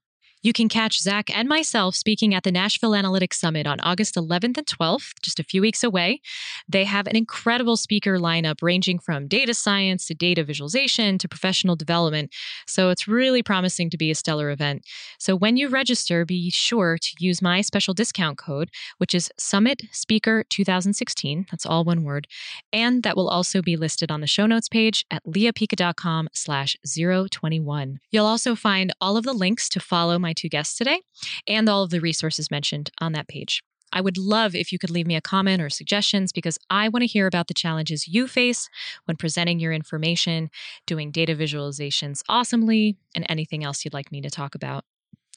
You 0.48 0.54
can 0.54 0.70
catch 0.70 1.02
Zach 1.02 1.30
and 1.38 1.50
myself 1.50 1.93
speaking 1.93 2.34
at 2.34 2.43
the 2.43 2.54
Nashville 2.54 2.91
Analytics 2.91 3.34
Summit 3.34 3.68
on 3.68 3.82
August 3.82 4.16
11th 4.16 4.58
and 4.58 4.66
12th, 4.66 5.12
just 5.22 5.41
a 5.41 5.43
few 5.43 5.62
weeks 5.62 5.84
away. 5.84 6.22
They 6.70 6.86
have 6.86 7.06
an 7.06 7.18
incredible 7.18 7.76
speaker 7.76 8.18
lineup 8.18 8.62
ranging 8.62 8.98
from 8.98 9.28
data 9.28 9.54
science 9.54 10.06
to 10.06 10.14
data 10.14 10.45
visualization 10.45 11.18
to 11.18 11.28
professional 11.28 11.76
development. 11.76 12.34
So 12.66 12.91
it's 12.91 13.10
really 13.10 13.43
promising 13.43 13.89
to 13.89 13.98
be 13.98 14.10
a 14.10 14.16
stellar 14.16 14.50
event. 14.50 14.86
So 15.20 15.36
when 15.36 15.58
you 15.58 15.68
register, 15.68 16.24
be 16.24 16.50
sure 16.50 16.98
to 16.98 17.12
use 17.20 17.41
my 17.41 17.60
special 17.60 17.93
discount 17.93 18.38
code, 18.38 18.70
which 19.00 19.14
is 19.14 19.30
Summit 19.38 19.82
Speaker 19.91 20.45
2016. 20.48 21.48
That's 21.52 21.66
all 21.66 21.84
one 21.84 22.06
word. 22.06 22.26
And 22.72 23.04
that 23.04 23.18
will 23.18 23.28
also 23.28 23.62
be 23.62 23.76
listed 23.76 24.10
on 24.10 24.22
the 24.22 24.28
show 24.28 24.45
notes 24.45 24.70
page 24.70 25.06
at 25.12 25.26
leapica.com 25.26 26.30
slash 26.32 26.78
021. 26.88 28.00
You'll 28.12 28.26
also 28.26 28.56
find 28.56 28.93
all 29.02 29.18
of 29.18 29.26
the 29.26 29.34
links 29.34 29.68
to 29.68 29.82
follow 29.82 30.18
my 30.18 30.37
two 30.38 30.50
guests 30.50 30.78
today 30.78 31.02
and 31.48 31.68
all 31.68 31.84
of 31.84 31.90
the 31.90 32.00
resources 32.00 32.50
mentioned 32.50 32.90
on 33.02 33.12
that 33.14 33.28
page. 33.28 33.62
I 33.94 34.02
would 34.02 34.18
love 34.18 34.54
if 34.54 34.72
you 34.72 34.80
could 34.80 34.90
leave 34.90 35.08
me 35.08 35.16
a 35.16 35.22
comment 35.22 35.62
or 35.62 35.70
suggestions 35.70 36.32
because 36.32 36.58
I 36.70 36.90
want 36.90 37.04
to 37.04 37.08
hear 37.08 37.26
about 37.26 37.48
the 37.48 37.54
challenges 37.54 38.08
you 38.08 38.28
face 38.28 38.70
when 39.06 39.18
presenting 39.18 39.60
your 39.60 39.72
information, 39.72 40.50
doing 40.86 41.12
data 41.12 41.36
visualizations 41.36 42.22
awesomely, 42.28 42.98
and 43.16 43.26
anything 43.30 43.64
else 43.64 43.86
you'd 43.86 43.94
like 43.94 44.12
me 44.12 44.22
to 44.22 44.30
talk 44.30 44.56
about. 44.56 44.84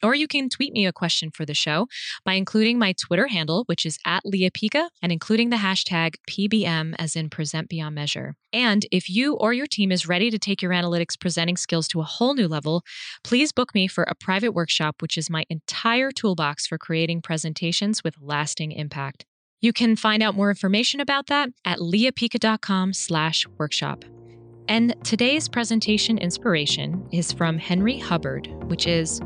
Or 0.02 0.14
you 0.14 0.26
can 0.26 0.48
tweet 0.48 0.72
me 0.72 0.86
a 0.86 0.92
question 0.92 1.30
for 1.30 1.44
the 1.44 1.54
show 1.54 1.86
by 2.24 2.34
including 2.34 2.78
my 2.78 2.92
Twitter 2.92 3.26
handle, 3.26 3.64
which 3.66 3.84
is 3.84 3.98
at 4.06 4.24
Lea 4.24 4.50
Pica, 4.50 4.90
and 5.02 5.12
including 5.12 5.50
the 5.50 5.56
hashtag 5.56 6.14
PBM 6.28 6.94
as 6.98 7.16
in 7.16 7.30
present 7.30 7.68
beyond 7.68 7.94
measure. 7.94 8.36
And 8.52 8.86
if 8.90 9.08
you 9.08 9.34
or 9.34 9.52
your 9.52 9.66
team 9.66 9.92
is 9.92 10.08
ready 10.08 10.30
to 10.30 10.38
take 10.38 10.62
your 10.62 10.72
analytics 10.72 11.18
presenting 11.18 11.56
skills 11.56 11.86
to 11.88 12.00
a 12.00 12.04
whole 12.04 12.34
new 12.34 12.48
level, 12.48 12.82
please 13.22 13.52
book 13.52 13.74
me 13.74 13.86
for 13.86 14.04
a 14.04 14.14
private 14.14 14.52
workshop, 14.52 14.96
which 15.00 15.16
is 15.16 15.30
my 15.30 15.44
entire 15.48 16.10
toolbox 16.10 16.66
for 16.66 16.78
creating 16.78 17.22
presentations 17.22 18.02
with 18.02 18.16
lasting 18.20 18.72
impact. 18.72 19.24
You 19.60 19.72
can 19.72 19.94
find 19.94 20.22
out 20.22 20.34
more 20.34 20.48
information 20.48 21.00
about 21.00 21.26
that 21.26 21.50
at 21.64 21.78
leapica.com 21.78 22.94
slash 22.94 23.46
workshop. 23.58 24.04
And 24.68 24.94
today's 25.04 25.48
presentation 25.48 26.16
inspiration 26.16 27.06
is 27.12 27.32
from 27.32 27.58
Henry 27.58 27.98
Hubbard, 27.98 28.46
which 28.70 28.86
is 28.86 29.20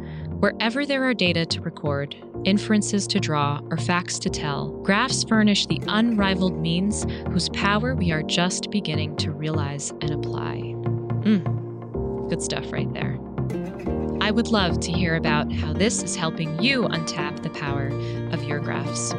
Wherever 0.44 0.84
there 0.84 1.02
are 1.04 1.14
data 1.14 1.46
to 1.46 1.62
record, 1.62 2.14
inferences 2.44 3.06
to 3.06 3.18
draw, 3.18 3.62
or 3.70 3.78
facts 3.78 4.18
to 4.18 4.28
tell, 4.28 4.72
graphs 4.82 5.24
furnish 5.24 5.64
the 5.64 5.80
unrivaled 5.88 6.60
means 6.60 7.06
whose 7.30 7.48
power 7.48 7.94
we 7.94 8.12
are 8.12 8.22
just 8.22 8.70
beginning 8.70 9.16
to 9.16 9.30
realize 9.30 9.90
and 10.02 10.10
apply. 10.10 10.56
Mm, 11.24 12.28
good 12.28 12.42
stuff 12.42 12.70
right 12.70 12.92
there. 12.92 13.18
I 14.20 14.30
would 14.30 14.48
love 14.48 14.80
to 14.80 14.92
hear 14.92 15.16
about 15.16 15.50
how 15.50 15.72
this 15.72 16.02
is 16.02 16.14
helping 16.14 16.62
you 16.62 16.82
untap 16.82 17.42
the 17.42 17.48
power 17.48 17.86
of 18.30 18.44
your 18.44 18.58
graphs. 18.58 19.12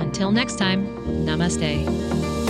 Until 0.00 0.32
next 0.32 0.58
time, 0.58 0.84
namaste. 1.24 2.41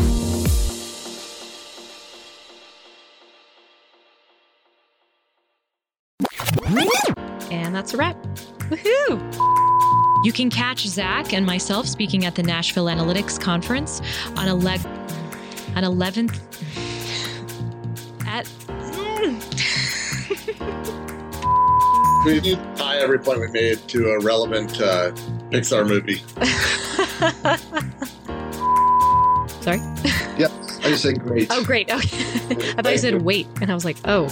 And 7.72 7.78
that's 7.78 7.94
a 7.94 7.96
wrap. 7.96 8.22
Woohoo! 8.68 10.24
You 10.26 10.30
can 10.30 10.50
catch 10.50 10.86
Zach 10.86 11.32
and 11.32 11.46
myself 11.46 11.88
speaking 11.88 12.26
at 12.26 12.34
the 12.34 12.42
Nashville 12.42 12.84
Analytics 12.84 13.40
Conference 13.40 14.02
on, 14.36 14.46
ele- 14.46 14.68
on 14.68 15.82
11th 15.82 16.38
at. 18.26 18.46
we 22.26 22.32
need 22.34 22.44
to 22.44 22.56
tie 22.76 22.98
every 22.98 23.18
point 23.18 23.40
we 23.40 23.48
made 23.48 23.78
to 23.88 24.10
a 24.10 24.20
relevant 24.20 24.78
uh, 24.78 25.12
Pixar 25.48 25.88
movie. 25.88 26.18
Sorry? 29.62 29.78
Yep. 30.38 30.52
I 30.84 30.88
just 30.90 31.04
said 31.04 31.22
great. 31.22 31.46
Oh, 31.50 31.64
great. 31.64 31.90
Okay. 31.90 32.18
I 32.76 32.82
thought 32.82 32.92
you 32.92 32.98
said 32.98 33.22
wait. 33.22 33.46
And 33.62 33.70
I 33.70 33.74
was 33.74 33.86
like, 33.86 33.96
oh. 34.04 34.24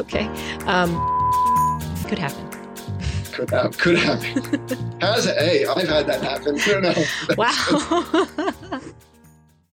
okay. 0.00 0.28
Um, 0.66 1.17
could 2.08 2.18
happen. 2.18 2.48
Could 3.32 3.50
have. 3.50 3.78
Could 3.78 3.98
happen. 3.98 4.42
Has 5.00 5.26
it? 5.26 5.36
Hey, 5.36 5.64
I've 5.66 5.86
had 5.88 6.06
that 6.06 6.22
happen. 6.22 6.58
I 6.58 6.66
don't 6.66 6.82
know. 6.82 7.04
Wow. 7.36 8.80